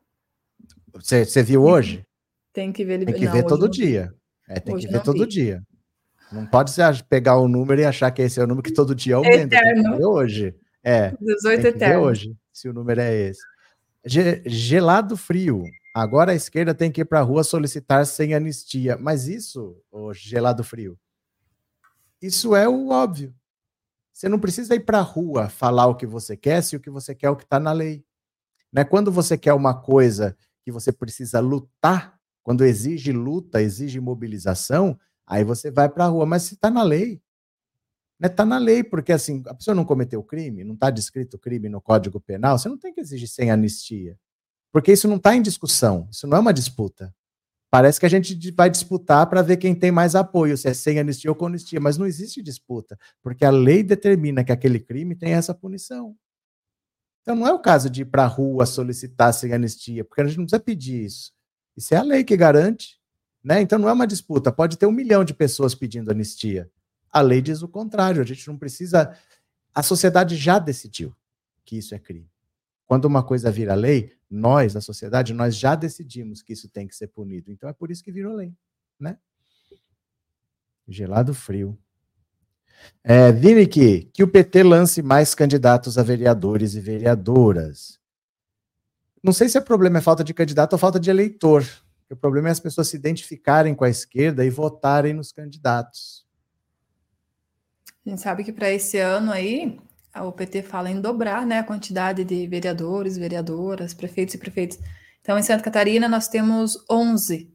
Você 0.93 1.41
viu 1.41 1.63
hoje? 1.63 2.05
Tem 2.53 2.71
que 2.71 2.85
ver 2.85 3.03
Tem 3.03 3.15
que 3.15 3.25
não, 3.25 3.31
ver 3.33 3.43
todo 3.43 3.61
não. 3.63 3.69
dia. 3.71 4.13
É, 4.47 4.59
tem 4.59 4.75
Hoje 4.75 4.85
que 4.85 4.93
ver 4.93 5.01
todo 5.01 5.21
vi. 5.21 5.25
dia. 5.27 5.63
Não 6.31 6.45
pode 6.45 6.69
você 6.69 6.83
pegar 7.09 7.37
o 7.39 7.47
número 7.47 7.81
e 7.81 7.85
achar 7.85 8.11
que 8.11 8.21
esse 8.21 8.39
é 8.39 8.43
o 8.43 8.47
número 8.47 8.61
que 8.61 8.71
todo 8.71 8.93
dia 8.93 9.15
aumenta. 9.15 9.35
Tem 9.35 9.49
que 9.49 9.55
eterno. 9.55 9.97
ver 9.97 10.05
hoje. 10.05 10.55
É. 10.83 11.09
18 11.19 11.41
Tem 11.41 11.57
que 11.73 11.79
ver 11.79 11.85
eternos. 11.85 12.05
hoje, 12.07 12.35
se 12.53 12.69
o 12.69 12.73
número 12.73 13.01
é 13.01 13.15
esse. 13.15 13.41
Ge- 14.05 14.43
gelado 14.45 15.17
frio. 15.17 15.63
Agora 15.95 16.33
a 16.33 16.35
esquerda 16.35 16.71
tem 16.75 16.91
que 16.91 17.01
ir 17.01 17.05
para 17.05 17.17
a 17.17 17.23
rua 17.23 17.43
solicitar 17.43 18.05
sem 18.05 18.35
anistia. 18.35 18.95
Mas 18.95 19.27
isso, 19.27 19.75
o 19.91 20.13
gelado 20.13 20.63
frio, 20.63 20.95
isso 22.21 22.55
é 22.55 22.67
o 22.67 22.89
óbvio. 22.89 23.35
Você 24.13 24.27
não 24.27 24.39
precisa 24.39 24.75
ir 24.75 24.81
para 24.81 24.99
a 24.99 25.03
rua 25.03 25.49
falar 25.49 25.87
o 25.87 25.95
que 25.95 26.07
você 26.07 26.35
quer, 26.35 26.63
se 26.63 26.75
o 26.75 26.79
que 26.79 26.89
você 26.89 27.13
quer 27.13 27.27
é 27.27 27.29
o 27.29 27.35
que 27.35 27.43
está 27.43 27.59
na 27.59 27.71
lei. 27.71 28.03
Né? 28.73 28.83
Quando 28.83 29.11
você 29.11 29.37
quer 29.37 29.53
uma 29.53 29.79
coisa 29.79 30.35
que 30.63 30.71
você 30.71 30.91
precisa 30.91 31.39
lutar, 31.39 32.19
quando 32.43 32.65
exige 32.65 33.11
luta, 33.11 33.61
exige 33.61 33.99
mobilização, 33.99 34.99
aí 35.25 35.43
você 35.43 35.69
vai 35.69 35.87
para 35.87 36.05
a 36.05 36.07
rua. 36.07 36.25
Mas 36.25 36.43
se 36.43 36.55
está 36.55 36.71
na 36.71 36.81
lei, 36.81 37.21
Está 38.19 38.43
na 38.43 38.57
lei, 38.57 38.83
porque 38.83 39.11
assim, 39.11 39.43
a 39.45 39.53
pessoa 39.53 39.75
não 39.75 39.85
cometeu 39.85 40.23
crime, 40.23 40.63
não 40.63 40.73
está 40.73 40.89
descrito 40.89 41.37
crime 41.37 41.69
no 41.69 41.79
Código 41.79 42.19
Penal, 42.19 42.57
você 42.57 42.67
não 42.67 42.77
tem 42.77 42.91
que 42.91 42.99
exigir 42.99 43.27
sem 43.27 43.51
anistia. 43.51 44.17
Porque 44.71 44.91
isso 44.91 45.07
não 45.07 45.17
está 45.17 45.35
em 45.35 45.41
discussão, 45.41 46.07
isso 46.11 46.25
não 46.25 46.37
é 46.37 46.39
uma 46.39 46.53
disputa. 46.53 47.13
Parece 47.69 47.99
que 47.99 48.05
a 48.05 48.09
gente 48.09 48.51
vai 48.51 48.69
disputar 48.69 49.27
para 49.27 49.41
ver 49.41 49.57
quem 49.57 49.75
tem 49.75 49.91
mais 49.91 50.15
apoio, 50.15 50.57
se 50.57 50.69
é 50.69 50.73
sem 50.73 50.99
anistia 50.99 51.29
ou 51.29 51.35
com 51.35 51.47
anistia, 51.47 51.79
mas 51.79 51.97
não 51.97 52.05
existe 52.05 52.41
disputa, 52.41 52.97
porque 53.21 53.43
a 53.43 53.49
lei 53.49 53.83
determina 53.83 54.43
que 54.43 54.53
aquele 54.53 54.79
crime 54.79 55.15
tem 55.15 55.33
essa 55.33 55.53
punição. 55.53 56.15
Então 57.21 57.35
não 57.35 57.45
é 57.45 57.51
o 57.51 57.59
caso 57.59 57.89
de 57.89 58.03
ir 58.03 58.05
para 58.05 58.23
a 58.23 58.27
rua 58.27 58.65
solicitar 58.65 59.33
sem 59.33 59.51
anistia, 59.51 60.05
porque 60.05 60.21
a 60.21 60.25
gente 60.25 60.37
não 60.37 60.45
precisa 60.45 60.61
pedir 60.61 61.03
isso. 61.03 61.33
Isso 61.75 61.93
é 61.93 61.97
a 61.97 62.01
lei 62.03 62.23
que 62.23 62.37
garante. 62.37 62.97
Né? 63.43 63.61
Então 63.61 63.77
não 63.77 63.89
é 63.89 63.93
uma 63.93 64.07
disputa, 64.07 64.51
pode 64.51 64.77
ter 64.77 64.85
um 64.85 64.91
milhão 64.91 65.23
de 65.23 65.33
pessoas 65.33 65.75
pedindo 65.75 66.09
anistia. 66.09 66.71
A 67.11 67.21
lei 67.21 67.41
diz 67.41 67.61
o 67.61 67.67
contrário, 67.67 68.21
a 68.21 68.25
gente 68.25 68.47
não 68.47 68.57
precisa. 68.57 69.13
A 69.73 69.83
sociedade 69.83 70.35
já 70.35 70.57
decidiu 70.57 71.13
que 71.65 71.77
isso 71.77 71.93
é 71.93 71.99
crime. 71.99 72.29
Quando 72.87 73.05
uma 73.05 73.21
coisa 73.21 73.51
vira 73.51 73.75
lei, 73.75 74.13
nós, 74.29 74.75
a 74.75 74.81
sociedade, 74.81 75.33
nós 75.33 75.55
já 75.55 75.75
decidimos 75.75 76.41
que 76.41 76.53
isso 76.53 76.69
tem 76.69 76.87
que 76.87 76.95
ser 76.95 77.07
punido. 77.07 77.51
Então 77.51 77.69
é 77.69 77.73
por 77.73 77.91
isso 77.91 78.01
que 78.03 78.11
virou 78.11 78.33
lei, 78.33 78.53
né? 78.99 79.17
Gelado 80.87 81.33
frio. 81.33 81.77
É, 83.03 83.31
Vinick, 83.31 84.09
que 84.13 84.23
o 84.23 84.27
PT 84.27 84.63
lance 84.63 85.01
mais 85.01 85.35
candidatos 85.35 85.97
a 85.97 86.03
vereadores 86.03 86.75
e 86.75 86.79
vereadoras. 86.79 87.99
Não 89.21 89.33
sei 89.33 89.49
se 89.49 89.57
o 89.57 89.61
problema 89.61 89.97
é 89.97 90.01
falta 90.01 90.23
de 90.23 90.33
candidato 90.33 90.73
ou 90.73 90.79
falta 90.79 90.99
de 90.99 91.09
eleitor. 91.09 91.65
O 92.09 92.15
problema 92.15 92.47
é 92.47 92.51
as 92.51 92.59
pessoas 92.59 92.87
se 92.87 92.95
identificarem 92.95 93.75
com 93.75 93.83
a 93.83 93.89
esquerda 93.89 94.45
e 94.45 94.49
votarem 94.49 95.13
nos 95.13 95.33
candidatos. 95.33 96.25
A 98.05 98.09
gente 98.09 98.21
sabe 98.21 98.45
que 98.45 98.53
para 98.53 98.71
esse 98.71 98.97
ano 98.97 99.31
aí, 99.31 99.77
o 100.23 100.31
PT 100.31 100.63
fala 100.63 100.89
em 100.89 100.99
dobrar 100.99 101.45
né, 101.45 101.59
a 101.59 101.63
quantidade 101.63 102.23
de 102.23 102.47
vereadores, 102.47 103.17
vereadoras, 103.17 103.93
prefeitos 103.93 104.35
e 104.35 104.37
prefeitos. 104.37 104.79
Então, 105.21 105.37
em 105.37 105.43
Santa 105.43 105.63
Catarina, 105.63 106.07
nós 106.07 106.27
temos 106.27 106.77
11 106.89 107.53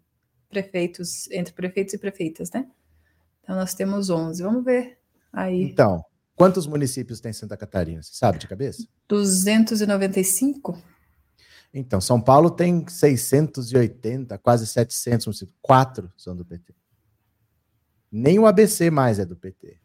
prefeitos, 0.48 1.30
entre 1.30 1.52
prefeitos 1.54 1.94
e 1.94 1.98
prefeitas, 1.98 2.50
né? 2.50 2.66
Então, 3.42 3.56
nós 3.56 3.74
temos 3.74 4.10
11. 4.10 4.42
Vamos 4.42 4.64
ver 4.64 4.98
aí. 5.32 5.62
Então, 5.62 6.04
quantos 6.36 6.66
municípios 6.66 7.20
tem 7.20 7.32
Santa 7.32 7.56
Catarina? 7.56 8.02
Você 8.02 8.14
sabe 8.14 8.38
de 8.38 8.46
cabeça? 8.46 8.86
295? 9.08 10.78
Então, 11.74 12.00
São 12.00 12.20
Paulo 12.20 12.50
tem 12.50 12.86
680, 12.86 14.36
quase 14.38 14.66
700 14.66 15.26
municípios. 15.26 15.56
Quatro 15.62 16.12
são 16.16 16.36
do 16.36 16.44
PT. 16.44 16.74
Nem 18.10 18.38
o 18.38 18.46
ABC 18.46 18.90
mais 18.90 19.18
é 19.18 19.24
do 19.24 19.34
PT. 19.34 19.78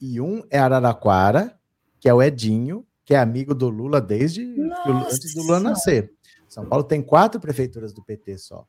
E 0.00 0.20
um 0.20 0.42
é 0.50 0.58
Araraquara, 0.58 1.57
que 2.00 2.08
é 2.08 2.14
o 2.14 2.22
Edinho, 2.22 2.86
que 3.04 3.14
é 3.14 3.18
amigo 3.18 3.54
do 3.54 3.68
Lula 3.68 4.00
desde 4.00 4.44
Nossa 4.44 4.90
antes 5.14 5.34
do 5.34 5.42
Lula 5.42 5.60
nascer. 5.60 6.12
São 6.48 6.66
Paulo 6.66 6.84
tem 6.84 7.02
quatro 7.02 7.40
prefeituras 7.40 7.92
do 7.92 8.02
PT 8.02 8.38
só. 8.38 8.66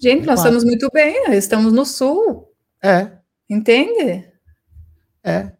Gente, 0.00 0.26
nós 0.26 0.40
Quatro. 0.40 0.56
estamos 0.56 0.64
muito 0.64 0.90
bem, 0.92 1.24
nós 1.26 1.36
estamos 1.36 1.72
no 1.72 1.84
sul, 1.86 2.52
É, 2.82 3.12
entende? 3.48 4.30
é. 5.22 5.52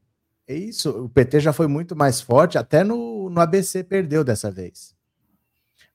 É 0.49 0.55
isso. 0.55 0.91
O 0.91 1.09
PT 1.09 1.41
já 1.41 1.53
foi 1.53 1.67
muito 1.67 1.97
mais 1.97 2.21
forte, 2.21 2.57
até 2.57 2.85
no, 2.85 3.29
no 3.29 3.41
ABC 3.41 3.83
perdeu 3.83 4.23
dessa 4.23 4.49
vez. 4.49 4.95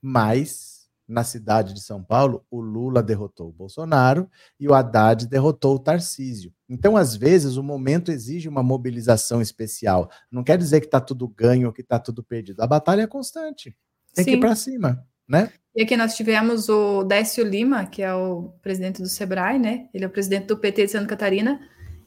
Mas, 0.02 0.90
na 1.08 1.24
cidade 1.24 1.74
de 1.74 1.82
São 1.82 2.04
Paulo, 2.04 2.46
o 2.52 2.60
Lula 2.60 3.02
derrotou 3.02 3.48
o 3.48 3.54
Bolsonaro 3.54 4.30
e 4.60 4.68
o 4.68 4.74
Haddad 4.74 5.26
derrotou 5.28 5.76
o 5.76 5.80
Tarcísio. 5.80 6.54
Então, 6.72 6.96
às 6.96 7.18
vezes, 7.18 7.58
o 7.58 7.64
momento 7.64 8.14
exige 8.14 8.48
uma 8.48 8.64
mobilização 8.64 9.42
especial. 9.42 10.10
Não 10.32 10.42
quer 10.42 10.58
dizer 10.58 10.80
que 10.80 10.86
está 10.86 11.02
tudo 11.02 11.28
ganho 11.28 11.68
ou 11.68 11.74
que 11.74 11.82
está 11.82 12.00
tudo 12.00 12.24
perdido. 12.24 12.62
A 12.62 12.68
batalha 12.68 13.02
é 13.02 13.08
constante. 13.08 13.76
Tem 14.16 14.24
que 14.24 14.32
ir 14.32 14.36
Sim. 14.36 14.40
para 14.40 14.56
cima, 14.56 15.06
né? 15.28 15.52
E 15.76 15.84
aqui 15.84 15.98
nós 15.98 16.16
tivemos 16.16 16.70
o 16.70 17.04
Décio 17.04 17.46
Lima, 17.46 17.86
que 17.86 18.02
é 18.02 18.14
o 18.14 18.54
presidente 18.62 19.02
do 19.02 19.10
Sebrae, 19.10 19.60
né? 19.60 19.90
Ele 19.94 20.06
é 20.06 20.08
o 20.08 20.12
presidente 20.12 20.46
do 20.46 20.58
PT 20.58 20.86
de 20.86 20.92
Santa 20.94 21.08
Catarina. 21.08 21.60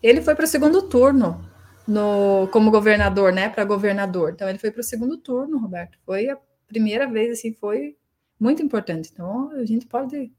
Ele 0.03 0.23
foi 0.23 0.35
para 0.35 0.47
o 0.47 0.49
segundo 0.49 0.89
turno 0.89 1.47
no, 1.87 2.49
como 2.51 2.71
governador, 2.71 3.35
né? 3.35 3.51
Para 3.51 3.67
governador. 3.67 4.33
Então 4.33 4.49
ele 4.49 4.59
foi 4.59 4.71
para 4.71 4.81
o 4.81 4.85
segundo 4.85 5.19
turno, 5.19 5.59
Roberto. 5.59 5.99
Foi 6.07 6.31
a 6.31 6.39
primeira 6.67 7.07
vez, 7.07 7.39
assim, 7.39 7.53
foi 7.53 7.99
muito 8.41 8.63
importante. 8.63 9.11
Então 9.13 9.51
a 9.51 9.65
gente 9.67 9.85
pode, 9.85 10.33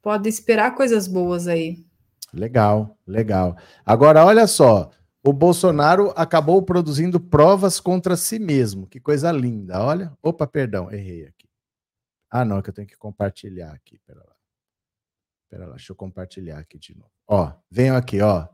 pode 0.00 0.26
esperar 0.26 0.74
coisas 0.74 1.06
boas 1.06 1.46
aí. 1.46 1.84
Legal, 2.32 2.96
legal. 3.06 3.56
Agora, 3.84 4.24
olha 4.24 4.46
só. 4.46 4.90
O 5.24 5.32
Bolsonaro 5.32 6.12
acabou 6.16 6.62
produzindo 6.62 7.20
provas 7.20 7.78
contra 7.78 8.16
si 8.16 8.38
mesmo. 8.38 8.86
Que 8.86 8.98
coisa 8.98 9.30
linda. 9.30 9.80
Olha. 9.80 10.12
Opa, 10.22 10.46
perdão, 10.46 10.90
errei 10.90 11.26
aqui. 11.26 11.48
Ah, 12.28 12.44
não, 12.44 12.58
é 12.58 12.62
que 12.62 12.70
eu 12.70 12.74
tenho 12.74 12.88
que 12.88 12.96
compartilhar 12.96 13.72
aqui. 13.72 14.00
Pera 14.06 14.20
lá. 14.20 14.34
Pera 15.50 15.66
lá, 15.66 15.74
deixa 15.76 15.92
eu 15.92 15.96
compartilhar 15.96 16.58
aqui 16.58 16.78
de 16.78 16.96
novo. 16.96 17.10
Ó, 17.28 17.52
venham 17.70 17.94
aqui, 17.94 18.20
ó. 18.20 18.48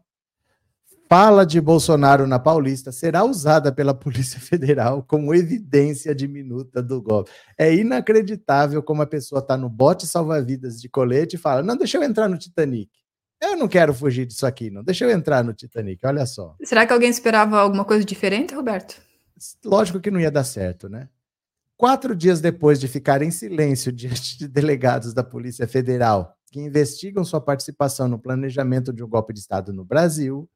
Fala 1.09 1.47
de 1.47 1.59
Bolsonaro 1.59 2.27
na 2.27 2.39
Paulista 2.39 2.93
será 2.93 3.25
usada 3.25 3.73
pela 3.73 3.95
Polícia 3.95 4.39
Federal 4.41 5.03
como 5.03 5.35
evidência 5.35 6.15
de 6.15 6.29
minuta 6.29 6.83
do 6.83 7.01
golpe. 7.01 7.31
É 7.57 7.75
inacreditável 7.75 8.83
como 8.83 9.01
a 9.01 9.07
pessoa 9.07 9.39
está 9.39 9.57
no 9.57 9.71
bote 9.71 10.07
salva-vidas 10.07 10.79
de 10.83 10.89
colete 10.89 11.37
e 11.37 11.39
fala: 11.39 11.63
Não, 11.63 11.77
deixa 11.77 11.97
eu 11.97 12.03
entrar 12.03 12.29
no 12.29 12.37
Titanic. 12.37 12.91
Eu 13.41 13.57
não 13.57 13.69
quero 13.69 13.95
fugir 13.95 14.27
disso 14.27 14.47
aqui, 14.47 14.71
não. 14.71 14.83
Deixa 14.83 15.05
eu 15.05 15.11
entrar 15.11 15.45
no 15.45 15.53
Titanic. 15.53 16.05
Olha 16.05 16.27
só. 16.27 16.57
Será 16.65 16.87
que 16.87 16.93
alguém 16.93 17.11
esperava 17.11 17.59
alguma 17.59 17.85
coisa 17.85 18.05
diferente, 18.05 18.55
Roberto? 18.55 19.01
Lógico 19.65 20.01
que 20.01 20.11
não 20.11 20.21
ia 20.21 20.31
dar 20.31 20.45
certo, 20.45 20.89
né? 20.89 21.09
Quatro 21.77 22.17
dias 22.17 22.41
depois 22.41 22.81
de 22.81 22.89
ficar 22.89 23.23
em 23.23 23.31
silêncio 23.31 23.93
diante 23.93 24.37
de 24.37 24.49
delegados 24.49 25.15
da 25.15 25.23
Polícia 25.23 25.67
Federal 25.69 26.37
que 26.51 26.61
investigam 26.61 27.25
sua 27.25 27.41
participação 27.41 28.09
no 28.09 28.19
planejamento 28.19 28.93
de 28.93 29.05
um 29.05 29.09
golpe 29.09 29.33
de 29.33 29.41
Estado 29.41 29.73
no 29.73 29.85
Brasil, 29.85 30.49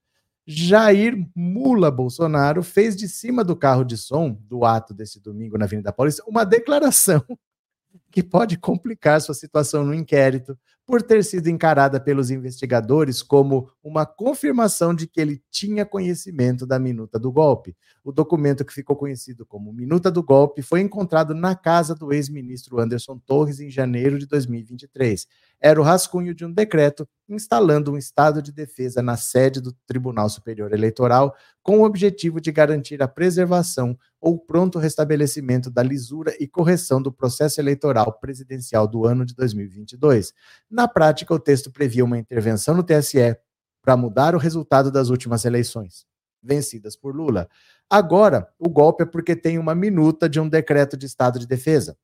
Jair 0.47 1.17
Mula 1.37 1.91
Bolsonaro 1.91 2.63
fez 2.63 2.97
de 2.97 3.09
cima 3.09 3.45
do 3.45 3.55
carro 3.55 3.85
de 3.85 3.97
som 3.97 4.33
do 4.33 4.65
ato 4.65 4.93
desse 4.93 5.21
domingo 5.21 5.57
na 5.57 5.67
Avenida 5.67 5.93
Paulista 5.93 6.25
uma 6.27 6.45
declaração 6.45 7.23
que 8.11 8.23
pode 8.23 8.57
complicar 8.59 9.21
sua 9.21 9.35
situação 9.35 9.85
no 9.85 9.95
inquérito 9.95 10.59
por 10.87 11.03
ter 11.03 11.25
sido 11.25 11.49
encarada 11.49 12.01
pelos 12.01 12.31
investigadores 12.31 13.23
como 13.23 13.71
uma 13.83 14.05
confirmação 14.05 14.95
de 14.95 15.07
que 15.07 15.21
ele 15.21 15.43
tinha 15.51 15.87
conhecimento 15.87 16.67
da 16.67 16.79
minuta 16.79 17.19
do 17.19 17.31
golpe. 17.31 17.77
O 18.05 18.11
documento 18.11 18.65
que 18.65 18.73
ficou 18.73 18.97
conhecido 18.97 19.47
como 19.47 19.73
Minuta 19.73 20.11
do 20.11 20.23
Golpe 20.23 20.61
foi 20.61 20.81
encontrado 20.81 21.35
na 21.35 21.55
casa 21.55 21.95
do 21.95 22.13
ex-ministro 22.13 22.81
Anderson 22.81 23.17
Torres 23.19 23.61
em 23.61 23.71
janeiro 23.71 24.19
de 24.19 24.27
2023. 24.27 25.27
Era 25.61 25.81
o 25.81 25.85
rascunho 25.85 26.35
de 26.35 26.45
um 26.45 26.53
decreto 26.53 27.09
instalando 27.35 27.93
um 27.93 27.99
estado 27.99 28.43
de 28.43 28.53
defesa 28.53 29.03
na 29.03 29.17
sede 29.17 29.61
do 29.61 29.73
Tribunal 29.87 30.29
Superior 30.29 30.73
Eleitoral 30.73 31.35
com 31.63 31.81
o 31.81 31.85
objetivo 31.85 32.41
de 32.41 32.53
garantir 32.53 33.03
a 33.03 33.09
preservação 33.09 33.99
ou 34.21 34.39
pronto 34.39 34.79
restabelecimento 34.79 35.71
da 35.71 35.83
lisura 35.83 36.35
e 36.39 36.47
correção 36.47 37.01
do 37.01 37.13
processo 37.13 37.61
eleitoral 37.61 38.13
presidencial 38.21 38.87
do 38.87 39.05
ano 39.05 39.25
de 39.25 39.35
2022. 39.35 40.33
Na 40.71 40.87
prática, 40.87 41.35
o 41.35 41.39
texto 41.39 41.71
previa 41.71 42.05
uma 42.05 42.19
intervenção 42.19 42.75
no 42.75 42.83
TSE 42.83 43.37
para 43.83 43.97
mudar 43.97 44.35
o 44.35 44.39
resultado 44.39 44.91
das 44.91 45.09
últimas 45.09 45.45
eleições, 45.45 46.07
vencidas 46.43 46.97
por 46.97 47.15
Lula. 47.15 47.49
Agora, 47.91 48.49
o 48.59 48.69
golpe 48.69 49.03
é 49.03 49.07
porque 49.07 49.35
tem 49.35 49.59
uma 49.59 49.75
minuta 49.75 50.29
de 50.29 50.39
um 50.39 50.49
decreto 50.49 50.97
de 50.97 51.07
estado 51.07 51.39
de 51.39 51.47
defesa. 51.47 51.97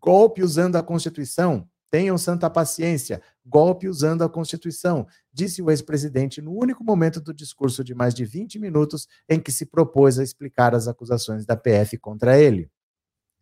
Golpe 0.00 0.42
usando 0.42 0.76
a 0.76 0.82
Constituição. 0.82 1.68
Tenham 1.90 2.16
santa 2.16 2.48
paciência. 2.48 3.20
Golpe 3.44 3.88
usando 3.88 4.22
a 4.22 4.28
Constituição, 4.28 5.06
disse 5.32 5.60
o 5.60 5.70
ex-presidente 5.70 6.40
no 6.40 6.52
único 6.52 6.84
momento 6.84 7.20
do 7.20 7.34
discurso 7.34 7.82
de 7.82 7.94
mais 7.94 8.14
de 8.14 8.24
20 8.24 8.58
minutos 8.58 9.08
em 9.28 9.40
que 9.40 9.50
se 9.50 9.66
propôs 9.66 10.18
a 10.18 10.22
explicar 10.22 10.74
as 10.74 10.86
acusações 10.86 11.44
da 11.44 11.56
PF 11.56 11.98
contra 11.98 12.38
ele. 12.38 12.70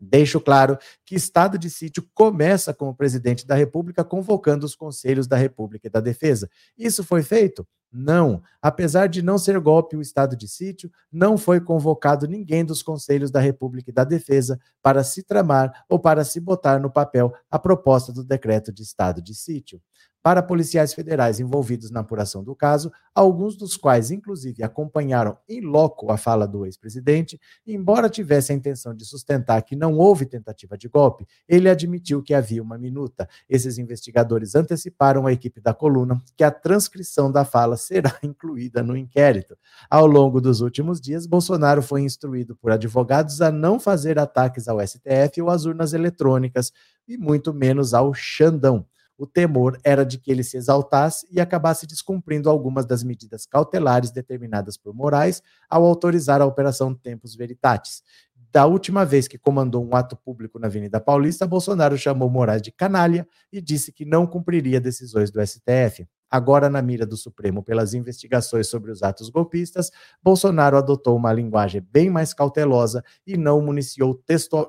Deixo 0.01 0.41
claro 0.41 0.79
que 1.05 1.17
estado 1.17 1.59
de 1.59 1.69
sítio 1.69 2.07
começa 2.15 2.73
com 2.73 2.89
o 2.89 2.95
presidente 2.95 3.47
da 3.47 3.55
República 3.55 4.05
convocando 4.05 4.65
os 4.65 4.77
conselhos 4.77 5.27
da 5.27 5.37
República 5.37 5.89
e 5.89 5.91
da 5.91 6.01
Defesa. 6.01 6.49
Isso 6.77 7.03
foi 7.03 7.23
feito? 7.23 7.67
Não. 7.91 8.43
Apesar 8.61 9.09
de 9.09 9.23
não 9.23 9.39
ser 9.39 9.59
golpe 9.59 9.97
o 9.97 10.03
estado 10.03 10.37
de 10.37 10.47
sítio, 10.47 10.91
não 11.11 11.37
foi 11.37 11.61
convocado 11.61 12.29
ninguém 12.29 12.65
dos 12.65 12.83
conselhos 12.83 13.31
da 13.31 13.41
República 13.41 13.91
e 13.91 13.95
da 13.95 14.05
Defesa 14.05 14.61
para 14.83 15.03
se 15.03 15.23
tramar 15.23 15.85
ou 15.89 15.99
para 15.99 16.25
se 16.25 16.39
botar 16.39 16.79
no 16.79 16.91
papel 16.91 17.33
a 17.51 17.59
proposta 17.59 18.13
do 18.13 18.23
decreto 18.23 18.71
de 18.73 18.83
estado 18.83 19.21
de 19.23 19.35
sítio 19.35 19.81
para 20.23 20.43
policiais 20.43 20.93
federais 20.93 21.41
envolvidos 21.41 21.91
na 21.91 22.01
apuração 22.01 22.43
do 22.43 22.55
caso, 22.55 22.93
alguns 23.15 23.57
dos 23.57 23.77
quais, 23.77 24.11
inclusive, 24.11 24.63
acompanharam 24.63 25.37
em 25.49 25.61
loco 25.61 26.11
a 26.11 26.17
fala 26.17 26.47
do 26.47 26.67
ex-presidente, 26.67 27.41
embora 27.67 28.09
tivesse 28.09 28.53
a 28.53 28.55
intenção 28.55 28.95
de 28.95 29.05
sustentar 29.05 29.63
que 29.63 29.77
não 29.77 29.97
houve 29.97 30.27
tentativa 30.27 30.77
de 30.77 30.89
golpe, 30.89 31.27
ele 31.49 31.69
admitiu 31.69 32.23
que 32.23 32.35
havia 32.35 32.63
uma 32.63 32.77
minuta. 32.77 33.29
Esses 33.49 33.79
investigadores 33.79 34.55
anteciparam 34.55 35.27
à 35.27 35.33
equipe 35.33 35.61
da 35.61 35.73
coluna 35.73 36.21
que 36.37 36.45
a 36.45 36.51
transcrição 36.51 37.31
da 37.31 37.45
fala 37.45 37.77
será 37.77 38.15
incluída 38.23 38.83
no 38.83 38.97
inquérito. 38.97 39.57
Ao 39.89 40.07
longo 40.07 40.41
dos 40.41 40.61
últimos 40.61 41.01
dias, 41.01 41.27
Bolsonaro 41.27 41.83
foi 41.83 42.03
instruído 42.03 42.57
por 42.57 42.71
advogados 42.71 43.41
a 43.41 43.51
não 43.51 43.79
fazer 43.79 44.19
ataques 44.19 44.69
ao 44.69 44.85
STF 44.87 45.41
ou 45.41 45.51
às 45.51 45.65
urnas 45.65 45.93
eletrônicas, 45.93 46.73
e 47.07 47.17
muito 47.17 47.55
menos 47.55 47.95
ao 47.95 48.13
Xandão 48.13 48.85
o 49.19 49.27
temor 49.27 49.77
era 49.83 50.07
de 50.07 50.17
que 50.17 50.31
ele 50.31 50.45
se 50.45 50.57
exaltasse 50.57 51.27
e 51.31 51.41
acabasse 51.41 51.87
descumprindo 51.87 52.49
algumas 52.49 52.87
das 52.87 53.03
medidas 53.03 53.45
cautelares 53.45 54.13
determinadas 54.13 54.77
por 54.77 54.95
Moraes 54.95 55.43
ao 55.69 55.85
autorizar 55.85 56.41
a 56.41 56.47
Operação 56.47 56.95
Tempos 56.95 57.35
Veritatis. 57.35 58.03
Da 58.51 58.65
última 58.65 59.05
vez 59.05 59.27
que 59.29 59.37
comandou 59.37 59.85
um 59.85 59.95
ato 59.95 60.17
público 60.17 60.59
na 60.59 60.69
Avenida 60.69 61.01
Paulista, 61.01 61.47
Bolsonaro 61.47 61.99
chamou 61.99 62.31
Moraes 62.31 62.63
de 62.63 62.71
canalha 62.71 63.27
e 63.53 63.61
disse 63.61 63.93
que 63.93 64.05
não 64.05 64.27
cumpriria 64.27 64.81
decisões 64.81 65.31
do 65.31 65.45
STF. 65.45 66.07
Agora, 66.31 66.69
na 66.69 66.81
mira 66.81 67.07
do 67.07 67.17
Supremo 67.17 67.63
pelas 67.63 67.95
investigações 67.95 68.69
sobre 68.69 68.91
os 68.91 69.03
atos 69.03 69.31
golpistas, 69.31 69.91
Bolsonaro 70.23 70.77
adotou 70.77 71.17
uma 71.17 71.33
linguagem 71.33 71.85
bem 71.91 72.09
mais 72.09 72.33
cautelosa 72.33 73.03
e 73.27 73.37
não 73.37 73.61
municiou 73.63 74.23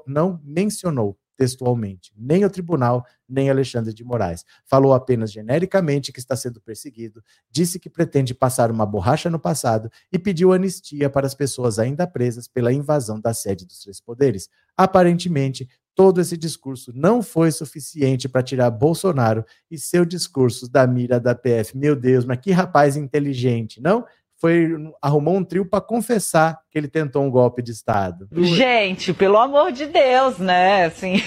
não 0.07 0.41
mencionou 0.43 1.18
textualmente, 1.39 2.11
nem 2.17 2.43
o 2.43 2.49
tribunal, 2.49 3.05
nem 3.27 3.49
Alexandre 3.49 3.93
de 3.93 4.03
Moraes. 4.03 4.43
Falou 4.65 4.93
apenas 4.93 5.31
genericamente 5.31 6.11
que 6.11 6.19
está 6.19 6.35
sendo 6.35 6.59
perseguido, 6.59 7.23
disse 7.49 7.79
que 7.79 7.89
pretende 7.89 8.33
passar 8.33 8.69
uma 8.69 8.85
borracha 8.85 9.29
no 9.29 9.39
passado 9.39 9.89
e 10.11 10.19
pediu 10.19 10.51
anistia 10.51 11.09
para 11.09 11.25
as 11.25 11.33
pessoas 11.33 11.79
ainda 11.79 12.05
presas 12.05 12.45
pela 12.45 12.73
invasão 12.73 13.21
da 13.21 13.33
sede 13.33 13.65
dos 13.65 13.79
três 13.79 14.01
poderes. 14.01 14.49
Aparentemente, 14.75 15.69
todo 15.95 16.19
esse 16.19 16.35
discurso 16.35 16.91
não 16.93 17.23
foi 17.23 17.53
suficiente 17.53 18.27
para 18.27 18.43
tirar 18.43 18.69
Bolsonaro 18.69 19.45
e 19.71 19.77
seu 19.77 20.03
discurso 20.03 20.69
da 20.69 20.85
mira 20.85 21.21
da 21.21 21.33
PF. 21.33 21.77
Meu 21.77 21.95
Deus, 21.95 22.25
mas 22.25 22.39
que 22.41 22.51
rapaz 22.51 22.97
inteligente, 22.97 23.79
não? 23.79 24.05
Foi 24.39 24.69
arrumou 25.01 25.35
um 25.35 25.43
trio 25.43 25.65
para 25.65 25.81
confessar 25.81 26.59
que 26.71 26.77
ele 26.77 26.87
tentou 26.87 27.23
um 27.23 27.29
golpe 27.29 27.61
de 27.61 27.71
Estado. 27.71 28.27
Gente, 28.31 29.13
pelo 29.13 29.37
amor 29.37 29.71
de 29.71 29.85
Deus, 29.85 30.37
né? 30.37 30.85
Assim. 30.85 31.21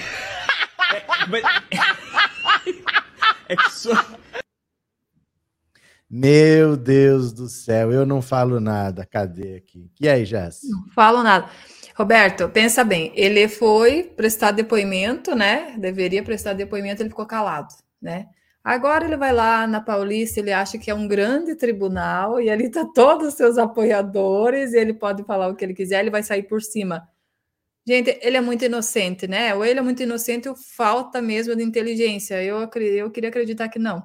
É, 0.94 1.26
mas... 1.28 1.44
é 3.48 3.56
só... 3.70 3.92
Meu 6.14 6.76
Deus 6.76 7.32
do 7.32 7.48
céu, 7.48 7.90
eu 7.90 8.04
não 8.04 8.20
falo 8.20 8.60
nada. 8.60 9.06
Cadê 9.06 9.56
aqui? 9.56 9.90
E 9.98 10.06
aí, 10.06 10.26
Jess? 10.26 10.60
Não 10.64 10.92
falo 10.94 11.22
nada. 11.22 11.48
Roberto, 11.94 12.48
pensa 12.48 12.84
bem, 12.84 13.12
ele 13.14 13.48
foi 13.48 14.02
prestar 14.02 14.50
depoimento, 14.50 15.34
né? 15.34 15.74
Deveria 15.78 16.22
prestar 16.22 16.54
depoimento, 16.54 17.02
ele 17.02 17.10
ficou 17.10 17.26
calado, 17.26 17.68
né? 18.00 18.28
Agora 18.64 19.04
ele 19.04 19.16
vai 19.16 19.32
lá 19.32 19.66
na 19.66 19.80
Paulista, 19.80 20.38
ele 20.38 20.52
acha 20.52 20.78
que 20.78 20.90
é 20.90 20.94
um 20.94 21.08
grande 21.08 21.56
tribunal 21.56 22.40
e 22.40 22.48
ali 22.48 22.66
está 22.66 22.84
todos 22.84 23.28
os 23.28 23.34
seus 23.34 23.58
apoiadores 23.58 24.72
e 24.72 24.78
ele 24.78 24.94
pode 24.94 25.24
falar 25.24 25.48
o 25.48 25.56
que 25.56 25.64
ele 25.64 25.74
quiser, 25.74 26.00
ele 26.00 26.10
vai 26.10 26.22
sair 26.22 26.44
por 26.44 26.62
cima. 26.62 27.08
Gente, 27.84 28.16
ele 28.22 28.36
é 28.36 28.40
muito 28.40 28.64
inocente, 28.64 29.26
né? 29.26 29.52
Ou 29.54 29.64
ele 29.64 29.80
é 29.80 29.82
muito 29.82 30.00
inocente 30.02 30.48
ou 30.48 30.54
falta 30.54 31.20
mesmo 31.20 31.56
de 31.56 31.64
inteligência. 31.64 32.42
Eu, 32.42 32.60
eu 32.60 33.10
queria 33.10 33.28
acreditar 33.28 33.68
que 33.68 33.78
não. 33.78 34.04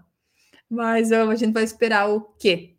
Mas 0.67 1.11
a 1.11 1.35
gente 1.35 1.53
vai 1.53 1.63
esperar 1.63 2.09
o 2.09 2.21
quê? 2.21 2.75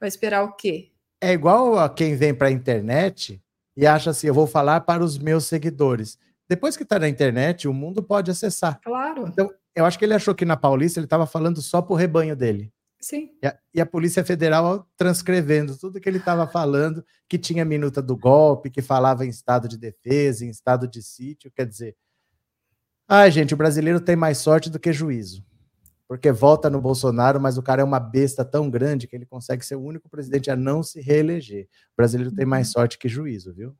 Vai 0.00 0.08
esperar 0.08 0.42
o 0.42 0.52
quê? 0.52 0.90
É 1.20 1.32
igual 1.32 1.78
a 1.78 1.88
quem 1.88 2.16
vem 2.16 2.34
para 2.34 2.48
a 2.48 2.50
internet 2.50 3.40
e 3.76 3.86
acha 3.86 4.10
assim: 4.10 4.26
eu 4.26 4.34
vou 4.34 4.48
falar 4.48 4.80
para 4.80 5.04
os 5.04 5.16
meus 5.16 5.46
seguidores. 5.46 6.18
Depois 6.48 6.76
que 6.76 6.82
está 6.82 6.98
na 6.98 7.08
internet, 7.08 7.68
o 7.68 7.72
mundo 7.72 8.02
pode 8.02 8.30
acessar. 8.30 8.80
Claro. 8.82 9.28
Então, 9.28 9.48
eu 9.74 9.84
acho 9.84 9.98
que 9.98 10.04
ele 10.04 10.14
achou 10.14 10.34
que 10.34 10.44
na 10.44 10.56
Paulista 10.56 10.98
ele 10.98 11.06
estava 11.06 11.26
falando 11.26 11.60
só 11.62 11.80
para 11.80 11.92
o 11.92 11.96
rebanho 11.96 12.36
dele. 12.36 12.72
Sim. 13.00 13.30
E 13.42 13.46
a, 13.46 13.58
e 13.74 13.80
a, 13.80 13.86
Polícia 13.86 14.24
Federal 14.24 14.88
transcrevendo 14.96 15.76
tudo 15.76 16.00
que 16.00 16.08
ele 16.08 16.18
estava 16.18 16.46
falando, 16.46 17.04
que 17.28 17.36
tinha 17.36 17.64
minuta 17.64 18.00
do 18.00 18.16
golpe, 18.16 18.70
que 18.70 18.80
falava 18.80 19.26
em 19.26 19.28
estado 19.28 19.66
de 19.66 19.76
defesa, 19.76 20.44
em 20.44 20.48
estado 20.48 20.86
de 20.86 21.02
sítio. 21.02 21.50
Quer 21.50 21.66
dizer, 21.66 21.96
ai, 23.08 23.28
gente, 23.32 23.54
o 23.54 23.56
brasileiro 23.56 24.00
tem 24.00 24.14
mais 24.14 24.38
sorte 24.38 24.70
do 24.70 24.78
que 24.78 24.92
juízo. 24.92 25.44
Porque 26.06 26.30
vota 26.30 26.70
no 26.70 26.80
Bolsonaro, 26.80 27.40
mas 27.40 27.58
o 27.58 27.62
cara 27.62 27.82
é 27.82 27.84
uma 27.84 27.98
besta 27.98 28.44
tão 28.44 28.70
grande 28.70 29.08
que 29.08 29.16
ele 29.16 29.26
consegue 29.26 29.66
ser 29.66 29.74
o 29.74 29.82
único 29.82 30.08
presidente 30.08 30.50
a 30.50 30.54
não 30.54 30.80
se 30.80 31.00
reeleger. 31.00 31.64
O 31.64 31.96
brasileiro 31.96 32.32
tem 32.32 32.46
mais 32.46 32.68
uhum. 32.68 32.72
sorte 32.74 32.98
que 32.98 33.08
juízo, 33.08 33.52
viu? 33.52 33.74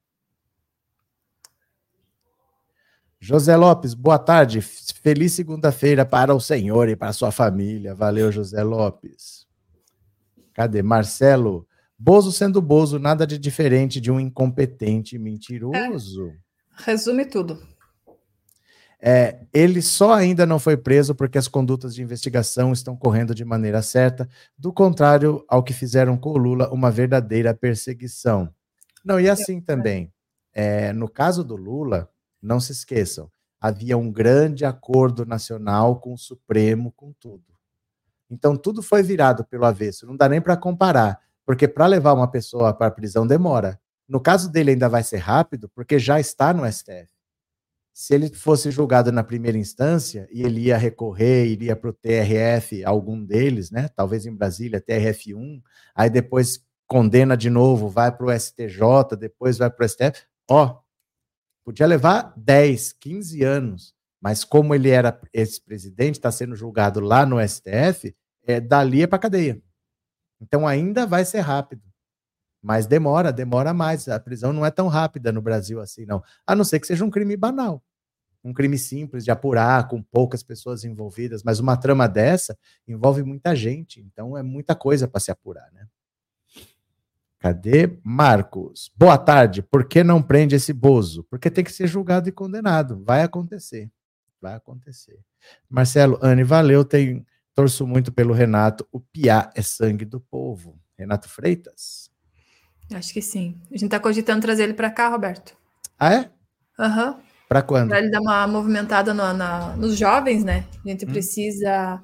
José 3.24 3.54
Lopes, 3.54 3.94
boa 3.94 4.18
tarde. 4.18 4.61
Feliz 4.61 5.32
segunda-feira 5.32 6.04
para 6.04 6.35
o 6.35 6.40
senhor 6.40 6.88
e 6.88 6.96
para 6.96 7.11
a 7.11 7.12
sua 7.12 7.30
família. 7.30 7.94
Valeu, 7.94 8.32
José 8.32 8.64
Lopes. 8.64 9.46
Cadê? 10.52 10.82
Marcelo. 10.82 11.64
Bozo 11.96 12.32
sendo 12.32 12.61
Bozo, 12.61 12.98
nada 12.98 13.24
de 13.24 13.38
diferente 13.38 14.00
de 14.00 14.11
um 14.11 14.18
incompetente 14.18 15.16
mentiroso. 15.20 16.30
É. 16.30 16.37
Resume 16.85 17.24
tudo. 17.24 17.62
É, 19.00 19.38
ele 19.54 19.80
só 19.80 20.14
ainda 20.14 20.44
não 20.44 20.58
foi 20.58 20.76
preso 20.76 21.14
porque 21.14 21.38
as 21.38 21.46
condutas 21.46 21.94
de 21.94 22.02
investigação 22.02 22.72
estão 22.72 22.96
correndo 22.96 23.37
de 23.37 23.44
maneira 23.44 23.82
certa, 23.82 24.28
do 24.58 24.72
contrário 24.72 25.44
ao 25.46 25.62
que 25.62 25.72
fizeram 25.72 26.18
com 26.18 26.30
o 26.30 26.37
Lula, 26.37 26.68
uma 26.72 26.90
verdadeira 26.90 27.54
perseguição. 27.54 28.52
Não, 29.04 29.20
e 29.20 29.30
assim 29.30 29.61
também, 29.61 30.12
é, 30.52 30.92
no 30.92 31.08
caso 31.08 31.44
do 31.44 31.54
Lula, 31.54 32.08
não 32.42 32.59
se 32.59 32.72
esqueçam, 32.72 33.31
havia 33.61 33.96
um 33.96 34.11
grande 34.11 34.64
acordo 34.64 35.24
nacional 35.24 36.00
com 36.00 36.12
o 36.12 36.18
Supremo, 36.18 36.92
com 36.92 37.12
tudo. 37.12 37.44
Então, 38.28 38.57
tudo 38.57 38.83
foi 38.83 39.02
virado 39.02 39.44
pelo 39.44 39.64
avesso, 39.64 40.07
não 40.07 40.16
dá 40.16 40.28
nem 40.28 40.40
para 40.40 40.57
comparar, 40.57 41.20
porque 41.46 41.68
para 41.68 41.87
levar 41.87 42.14
uma 42.14 42.28
pessoa 42.28 42.74
para 42.74 42.88
a 42.88 42.90
prisão 42.90 43.26
demora. 43.26 43.78
No 44.09 44.20
caso 44.20 44.50
dele, 44.50 44.72
ainda 44.72 44.88
vai 44.88 45.02
ser 45.02 45.18
rápido, 45.18 45.68
porque 45.68 45.98
já 45.98 46.18
está 46.18 46.52
no 46.52 46.70
STF. 46.70 47.12
Se 47.94 48.14
ele 48.14 48.31
fosse 48.31 48.70
julgado 48.70 49.12
na 49.12 49.22
primeira 49.22 49.59
instância 49.59 50.26
e 50.33 50.42
ele 50.42 50.62
ia 50.62 50.78
recorrer, 50.78 51.46
iria 51.46 51.76
para 51.76 51.90
o 51.90 51.92
TRF, 51.92 52.83
algum 52.85 53.22
deles, 53.22 53.70
né? 53.70 53.88
Talvez 53.94 54.24
em 54.24 54.35
Brasília, 54.35 54.81
TRF1, 54.81 55.62
aí 55.94 56.09
depois 56.09 56.64
condena 56.87 57.37
de 57.37 57.50
novo, 57.50 57.88
vai 57.88 58.11
para 58.11 58.26
o 58.26 58.38
STJ, 58.38 59.16
depois 59.18 59.59
vai 59.59 59.70
para 59.70 59.85
o 59.85 59.88
STF. 59.88 60.22
Ó, 60.50 60.81
Podia 61.64 61.87
levar 61.87 62.33
10, 62.37 62.92
15 62.94 63.42
anos, 63.44 63.94
mas 64.20 64.44
como 64.44 64.75
ele 64.75 64.90
era 64.90 65.20
esse 65.33 65.61
presidente, 65.61 66.16
está 66.16 66.31
sendo 66.31 66.57
julgado 66.57 67.01
lá 67.01 67.25
no 67.25 67.40
STF, 67.40 68.14
é, 68.44 68.61
dali 68.61 69.03
é 69.03 69.07
para 69.07 69.18
cadeia. 69.18 69.62
Então 70.40 70.66
ainda 70.66 71.07
vai 71.07 71.25
ser 71.25 71.40
rápido. 71.40 71.83
Mas 72.62 72.87
demora, 72.87 73.33
demora 73.33 73.75
mais. 73.75 74.09
A 74.09 74.18
prisão 74.20 74.53
não 74.53 74.64
é 74.64 74.70
tão 74.70 74.88
rápida 74.88 75.33
no 75.33 75.42
Brasil 75.42 75.81
assim, 75.81 76.07
não. 76.07 76.22
A 76.46 76.55
não 76.55 76.64
ser 76.64 76.79
que 76.81 76.87
seja 76.87 77.05
um 77.05 77.11
crime 77.11 77.37
banal. 77.37 77.83
Um 78.44 78.53
crime 78.53 78.77
simples 78.77 79.25
de 79.25 79.31
apurar, 79.31 79.88
com 79.88 80.03
poucas 80.03 80.42
pessoas 80.42 80.85
envolvidas. 80.85 81.42
Mas 81.42 81.61
uma 81.61 81.77
trama 81.77 82.09
dessa 82.09 82.57
envolve 82.87 83.22
muita 83.22 83.55
gente. 83.55 84.01
Então 84.01 84.37
é 84.37 84.42
muita 84.42 84.75
coisa 84.75 85.09
para 85.09 85.20
se 85.20 85.31
apurar, 85.31 85.70
né? 85.72 85.87
Cadê 87.42 87.98
Marcos? 88.05 88.88
Boa 88.96 89.18
tarde. 89.18 89.62
Por 89.62 89.85
que 89.85 90.05
não 90.05 90.22
prende 90.22 90.55
esse 90.55 90.72
Bozo? 90.72 91.24
Porque 91.24 91.50
tem 91.50 91.64
que 91.64 91.72
ser 91.72 91.88
julgado 91.88 92.28
e 92.28 92.33
condenado. 92.33 93.02
Vai 93.05 93.24
acontecer. 93.24 93.90
Vai 94.40 94.55
acontecer. 94.55 95.18
Marcelo, 95.69 96.21
Anne, 96.23 96.44
valeu. 96.44 96.85
Tem, 96.85 97.27
torço 97.52 97.85
muito 97.85 98.12
pelo 98.12 98.33
Renato. 98.33 98.87
O 98.92 99.00
Piá 99.00 99.50
é 99.56 99.60
sangue 99.60 100.04
do 100.04 100.21
povo. 100.21 100.79
Renato 100.96 101.29
Freitas? 101.29 102.08
Acho 102.94 103.12
que 103.12 103.21
sim. 103.21 103.60
A 103.73 103.75
gente 103.75 103.87
está 103.87 103.98
cogitando 103.98 104.40
trazer 104.40 104.62
ele 104.62 104.75
para 104.75 104.88
cá, 104.88 105.08
Roberto. 105.08 105.56
Ah, 105.98 106.14
é? 106.14 106.31
Aham. 106.79 107.10
Uhum. 107.10 107.21
Para 107.48 107.62
quando? 107.62 107.88
Para 107.88 107.98
ele 107.98 108.10
dar 108.12 108.21
uma 108.21 108.46
movimentada 108.46 109.12
no, 109.12 109.33
na, 109.33 109.75
nos 109.75 109.98
jovens, 109.98 110.44
né? 110.44 110.64
A 110.85 110.88
gente 110.88 111.04
hum. 111.04 111.08
precisa 111.08 112.00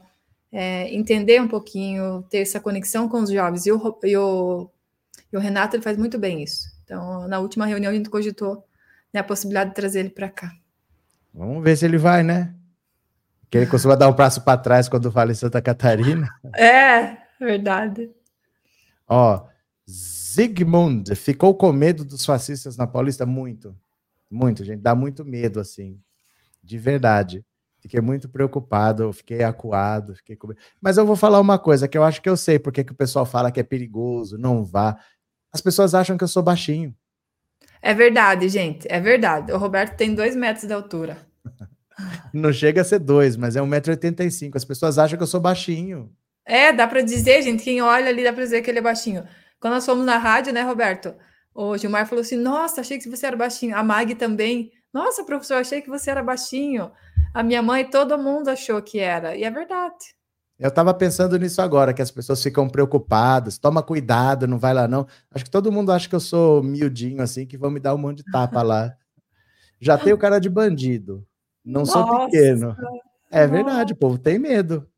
é, 0.51 0.93
entender 0.93 1.41
um 1.41 1.47
pouquinho, 1.47 2.23
ter 2.29 2.39
essa 2.39 2.59
conexão 2.59 3.09
com 3.09 3.23
os 3.23 3.31
jovens. 3.31 3.67
E 3.67 3.71
o, 3.71 3.99
e 4.03 4.17
o 4.17 4.69
e 5.33 5.37
o 5.37 5.41
Renato 5.41 5.77
ele 5.77 5.83
faz 5.83 5.97
muito 5.97 6.19
bem 6.19 6.43
isso. 6.43 6.69
Então, 6.85 7.29
na 7.29 7.39
última 7.39 7.67
reunião, 7.67 7.93
a 7.93 7.95
gente 7.95 8.09
cogitou 8.09 8.65
né, 9.13 9.21
a 9.21 9.25
possibilidade 9.25 9.71
de 9.71 9.77
trazer 9.77 10.01
ele 10.01 10.11
para 10.11 10.29
cá. 10.29 10.53
Vamos 11.33 11.63
ver 11.63 11.77
se 11.77 11.85
ele 11.85 11.99
vai, 11.99 12.23
né? 12.23 12.55
Que 13.51 13.59
ele 13.59 13.67
costuma 13.67 13.95
dar 13.95 14.09
um 14.09 14.15
passo 14.15 14.43
para 14.43 14.59
trás 14.59 14.89
quando 14.89 15.13
fala 15.13 15.31
em 15.31 15.35
Santa 15.35 15.61
Catarina. 15.63 16.29
É, 16.57 17.19
verdade. 17.39 18.11
Ó, 19.07 19.47
Zygmunt 19.89 21.15
ficou 21.15 21.55
com 21.55 21.73
medo 21.73 22.05
dos 22.05 22.25
fascistas 22.25 22.77
na 22.77 22.87
Paulista? 22.87 23.25
Muito. 23.25 23.77
Muito, 24.31 24.65
gente. 24.65 24.81
Dá 24.81 24.95
muito 24.95 25.25
medo, 25.25 25.61
assim. 25.61 25.99
De 26.63 26.79
verdade. 26.79 27.45
Fiquei 27.81 28.01
muito 28.01 28.29
preocupado, 28.29 29.13
fiquei 29.13 29.43
acuado, 29.43 30.15
fiquei 30.17 30.37
com... 30.37 30.53
Mas 30.81 30.99
eu 30.99 31.07
vou 31.07 31.15
falar 31.15 31.41
uma 31.41 31.59
coisa 31.59 31.87
que 31.87 31.97
eu 31.97 32.03
acho 32.03 32.21
que 32.21 32.29
eu 32.29 32.37
sei 32.37 32.59
porque 32.59 32.83
que 32.83 32.93
o 32.93 32.97
pessoal 32.97 33.25
fala 33.25 33.53
que 33.53 33.61
é 33.61 33.63
perigoso, 33.63 34.37
não 34.37 34.65
vá. 34.65 34.99
As 35.59 35.63
pessoas 35.63 35.93
acham 35.93 36.17
que 36.17 36.23
eu 36.23 36.29
sou 36.29 36.41
baixinho. 36.41 36.95
É 37.83 37.93
verdade, 37.93 38.49
gente. 38.49 38.87
É 38.89 39.01
verdade. 39.01 39.51
O 39.51 39.59
Roberto 39.59 39.97
tem 39.97 40.15
dois 40.15 40.37
metros 40.37 40.69
de 40.69 40.73
altura. 40.73 41.19
Não 42.33 42.53
chega 42.53 42.83
a 42.83 42.85
ser 42.85 43.01
dois, 43.01 43.37
mas 43.37 43.57
é 43.57 43.61
1,85m. 43.61 44.53
As 44.55 44.65
pessoas 44.65 44.99
acham 44.99 45.19
que 45.19 45.23
eu 45.25 45.27
sou 45.27 45.41
baixinho. 45.41 46.13
É, 46.47 46.73
dá 46.73 46.87
para 46.87 47.01
dizer, 47.01 47.43
gente. 47.43 47.65
Quem 47.65 47.83
olha 47.83 48.09
ali 48.09 48.23
dá 48.23 48.33
para 48.33 48.45
dizer 48.45 48.63
que 48.63 48.71
ele 48.71 48.79
é 48.79 48.83
baixinho. 48.83 49.27
Quando 49.59 49.75
nós 49.75 49.85
fomos 49.85 50.07
na 50.07 50.17
rádio, 50.17 50.53
né, 50.53 50.63
Roberto? 50.63 51.13
O 51.53 51.77
Gilmar 51.77 52.07
falou 52.07 52.23
assim: 52.23 52.37
Nossa, 52.37 52.81
achei 52.81 52.99
que 52.99 53.09
você 53.09 53.27
era 53.27 53.37
baixinho. 53.37 53.77
A 53.77 53.83
Mag 53.83 54.15
também. 54.15 54.71
Nossa, 54.95 55.25
professor, 55.25 55.57
achei 55.57 55.83
que 55.83 55.91
você 55.91 56.09
era 56.09 56.23
baixinho. 56.23 56.93
A 57.35 57.43
minha 57.43 57.63
mãe, 57.63 57.85
todo 57.85 58.17
mundo 58.17 58.49
achou 58.49 58.81
que 58.81 59.01
era. 59.01 59.37
E 59.37 59.43
é 59.43 59.51
verdade. 59.51 60.15
Eu 60.59 60.71
estava 60.71 60.93
pensando 60.93 61.39
nisso 61.39 61.63
agora, 61.63 61.95
que 61.95 62.03
as 62.03 62.11
pessoas 62.11 62.43
ficam 62.43 62.69
preocupadas. 62.69 63.59
Toma 63.59 63.81
cuidado, 63.81 64.47
não 64.47 64.59
vai 64.59 64.75
lá 64.75 64.89
não. 64.89 65.07
Acho 65.31 65.45
que 65.45 65.51
todo 65.51 65.71
mundo 65.71 65.93
acha 65.93 66.09
que 66.09 66.15
eu 66.15 66.21
sou 66.21 66.63
miudinho 66.63 67.23
assim, 67.23 67.47
que 67.47 67.57
vão 67.57 67.71
me 67.71 67.79
dar 67.79 67.95
um 67.95 67.99
monte 67.99 68.19
de 68.19 68.31
tapa 68.33 68.61
lá. 68.63 68.97
Já 69.81 69.97
tenho 69.97 70.19
cara 70.19 70.41
de 70.41 70.51
bandido. 70.51 71.25
Não 71.65 71.83
Nossa. 71.83 71.93
sou 71.93 72.25
pequeno. 72.25 72.77
É 73.31 73.47
verdade, 73.47 73.93
o 73.93 73.97
povo 73.97 74.19
tem 74.19 74.37
medo. 74.37 74.89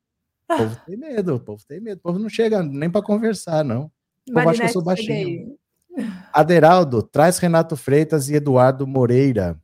O 0.49 0.57
povo 0.57 0.77
tem 0.87 0.97
medo, 0.97 1.35
o 1.35 1.41
povo 1.41 1.63
tem 1.67 1.81
medo. 1.81 1.99
O 1.99 2.03
povo 2.03 2.19
não 2.19 2.29
chega 2.31 2.63
nem 2.63 2.89
para 2.89 3.03
conversar, 3.03 3.63
não. 3.63 3.91
O 4.29 4.33
povo 4.33 4.49
acha 4.49 4.61
que 4.61 4.67
eu 4.67 4.73
sou 4.73 4.83
baixinho. 4.83 5.59
Aderaldo, 6.33 7.03
traz 7.03 7.39
Renato 7.39 7.77
Freitas 7.77 8.31
e 8.31 8.35
Eduardo 8.35 8.87
Moreira. 8.87 9.61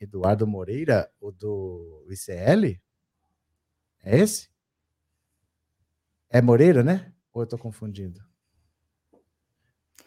Eduardo 0.00 0.46
Moreira, 0.46 1.10
o 1.20 1.30
do 1.30 2.06
ICL? 2.08 2.80
É 4.02 4.18
esse? 4.18 4.53
É 6.34 6.42
Moreira, 6.42 6.82
né? 6.82 7.12
Ou 7.32 7.42
eu 7.42 7.46
tô 7.46 7.56
confundindo? 7.56 8.20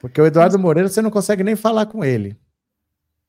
Porque 0.01 0.19
o 0.19 0.25
Eduardo 0.25 0.59
Moreira 0.59 0.89
você 0.89 1.01
não 1.01 1.09
consegue 1.09 1.41
nem 1.41 1.55
falar 1.55 1.85
com 1.85 2.03
ele. 2.03 2.37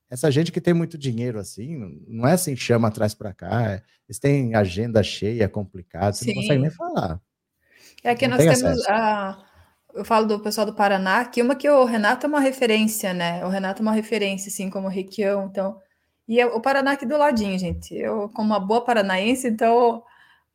Essa 0.09 0.29
gente 0.29 0.51
que 0.51 0.59
tem 0.59 0.73
muito 0.73 0.97
dinheiro 0.97 1.39
assim, 1.39 2.03
não 2.09 2.27
é 2.27 2.33
assim 2.33 2.57
chama 2.57 2.89
atrás 2.89 3.13
para 3.13 3.33
cá, 3.33 3.71
é, 3.71 3.83
eles 4.05 4.19
têm 4.19 4.53
agenda 4.53 5.01
cheia, 5.01 5.47
complicada, 5.47 6.11
você 6.11 6.25
Sim. 6.25 6.33
não 6.33 6.41
consegue 6.41 6.61
nem 6.61 6.71
falar. 6.71 7.21
É 8.03 8.13
que 8.13 8.27
não 8.27 8.35
nós 8.37 8.59
temos 8.59 8.85
a 8.89 9.45
eu 9.93 10.03
falo 10.03 10.27
do 10.27 10.39
pessoal 10.41 10.67
do 10.67 10.75
Paraná, 10.75 11.23
que 11.23 11.41
uma 11.41 11.55
que 11.55 11.69
o 11.69 11.85
Renato 11.85 12.25
é 12.25 12.29
uma 12.29 12.41
referência, 12.41 13.13
né? 13.13 13.45
O 13.45 13.49
Renato 13.49 13.81
é 13.81 13.83
uma 13.83 13.93
referência, 13.93 14.49
assim, 14.49 14.69
como 14.69 14.87
o 14.87 14.91
Requião, 14.91 15.45
então. 15.45 15.79
E 16.27 16.39
é 16.39 16.45
o 16.45 16.61
Paraná 16.61 16.91
aqui 16.91 17.05
do 17.05 17.17
ladinho, 17.17 17.57
gente. 17.57 17.95
Eu, 17.95 18.29
como 18.29 18.49
uma 18.49 18.59
boa 18.59 18.83
paranaense, 18.83 19.47
então 19.47 20.03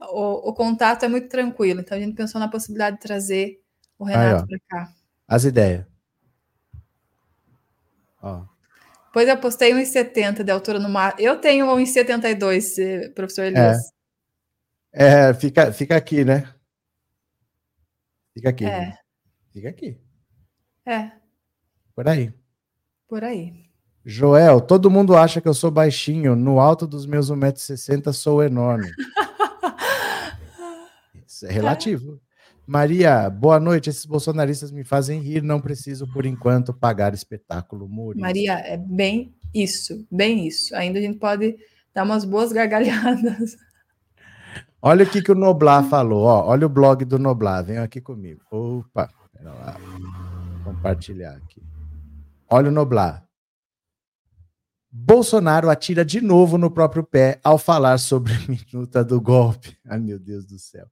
o, 0.00 0.50
o, 0.50 0.54
contato 0.54 1.04
é 1.04 1.08
muito 1.08 1.28
tranquilo. 1.28 1.80
Então 1.80 1.96
a 1.96 2.00
gente 2.00 2.14
pensou 2.14 2.40
na 2.40 2.48
possibilidade 2.48 2.96
de 2.96 3.02
trazer 3.02 3.60
o 3.98 4.04
Renato 4.04 4.46
para 4.46 4.58
cá. 4.68 4.92
As 5.26 5.44
ideias. 5.44 5.84
Ó. 8.22 8.44
Pois 9.12 9.28
eu 9.28 9.36
postei 9.38 9.72
1,70 9.72 10.42
de 10.42 10.50
altura 10.50 10.78
no 10.78 10.88
mar. 10.88 11.14
Eu 11.18 11.40
tenho 11.40 11.66
1,72, 11.66 12.78
eh, 12.78 13.08
professor 13.10 13.44
Elias. 13.44 13.78
É, 14.92 15.28
é 15.30 15.34
fica, 15.34 15.72
fica 15.72 15.96
aqui, 15.96 16.24
né? 16.24 16.52
Fica 18.32 18.48
aqui. 18.50 18.64
É. 18.64 18.98
Fica 19.52 19.68
aqui. 19.68 20.00
É. 20.84 21.12
Por 21.94 22.08
aí. 22.08 22.34
Por 23.08 23.22
aí. 23.22 23.64
Joel, 24.04 24.60
todo 24.60 24.90
mundo 24.90 25.16
acha 25.16 25.40
que 25.40 25.48
eu 25.48 25.54
sou 25.54 25.70
baixinho. 25.70 26.34
No 26.34 26.58
alto 26.58 26.86
dos 26.86 27.06
meus 27.06 27.30
1,60m 27.30 28.12
sou 28.12 28.42
enorme. 28.42 28.90
É 31.42 31.50
relativo. 31.50 32.20
Maria, 32.66 33.28
boa 33.28 33.60
noite. 33.60 33.90
Esses 33.90 34.06
bolsonaristas 34.06 34.70
me 34.70 34.84
fazem 34.84 35.20
rir, 35.20 35.42
não 35.42 35.60
preciso, 35.60 36.06
por 36.12 36.24
enquanto, 36.24 36.72
pagar 36.72 37.12
espetáculo 37.12 37.86
humorista. 37.86 38.26
Maria, 38.26 38.54
é 38.60 38.76
bem 38.76 39.34
isso, 39.52 40.06
bem 40.10 40.46
isso. 40.46 40.74
Ainda 40.74 40.98
a 40.98 41.02
gente 41.02 41.18
pode 41.18 41.56
dar 41.94 42.04
umas 42.04 42.24
boas 42.24 42.52
gargalhadas. 42.52 43.56
Olha 44.80 45.04
o 45.04 45.08
que, 45.08 45.22
que 45.22 45.32
o 45.32 45.34
Noblar 45.34 45.84
falou, 45.88 46.24
ó. 46.24 46.46
Olha 46.46 46.66
o 46.66 46.70
blog 46.70 47.04
do 47.04 47.18
Noblar, 47.18 47.64
vem 47.64 47.78
aqui 47.78 48.00
comigo. 48.00 48.42
Opa, 48.50 49.08
pera 49.32 49.52
lá. 49.52 49.76
Compartilhar 50.62 51.36
aqui. 51.36 51.62
Olha 52.50 52.68
o 52.68 52.72
Noblar. 52.72 53.26
Bolsonaro 54.90 55.70
atira 55.70 56.04
de 56.04 56.20
novo 56.20 56.56
no 56.56 56.70
próprio 56.70 57.02
pé 57.02 57.40
ao 57.42 57.58
falar 57.58 57.98
sobre 57.98 58.32
a 58.32 58.38
minuta 58.46 59.04
do 59.04 59.20
golpe. 59.20 59.76
Ai, 59.88 59.98
meu 59.98 60.18
Deus 60.18 60.44
do 60.44 60.58
céu. 60.58 60.86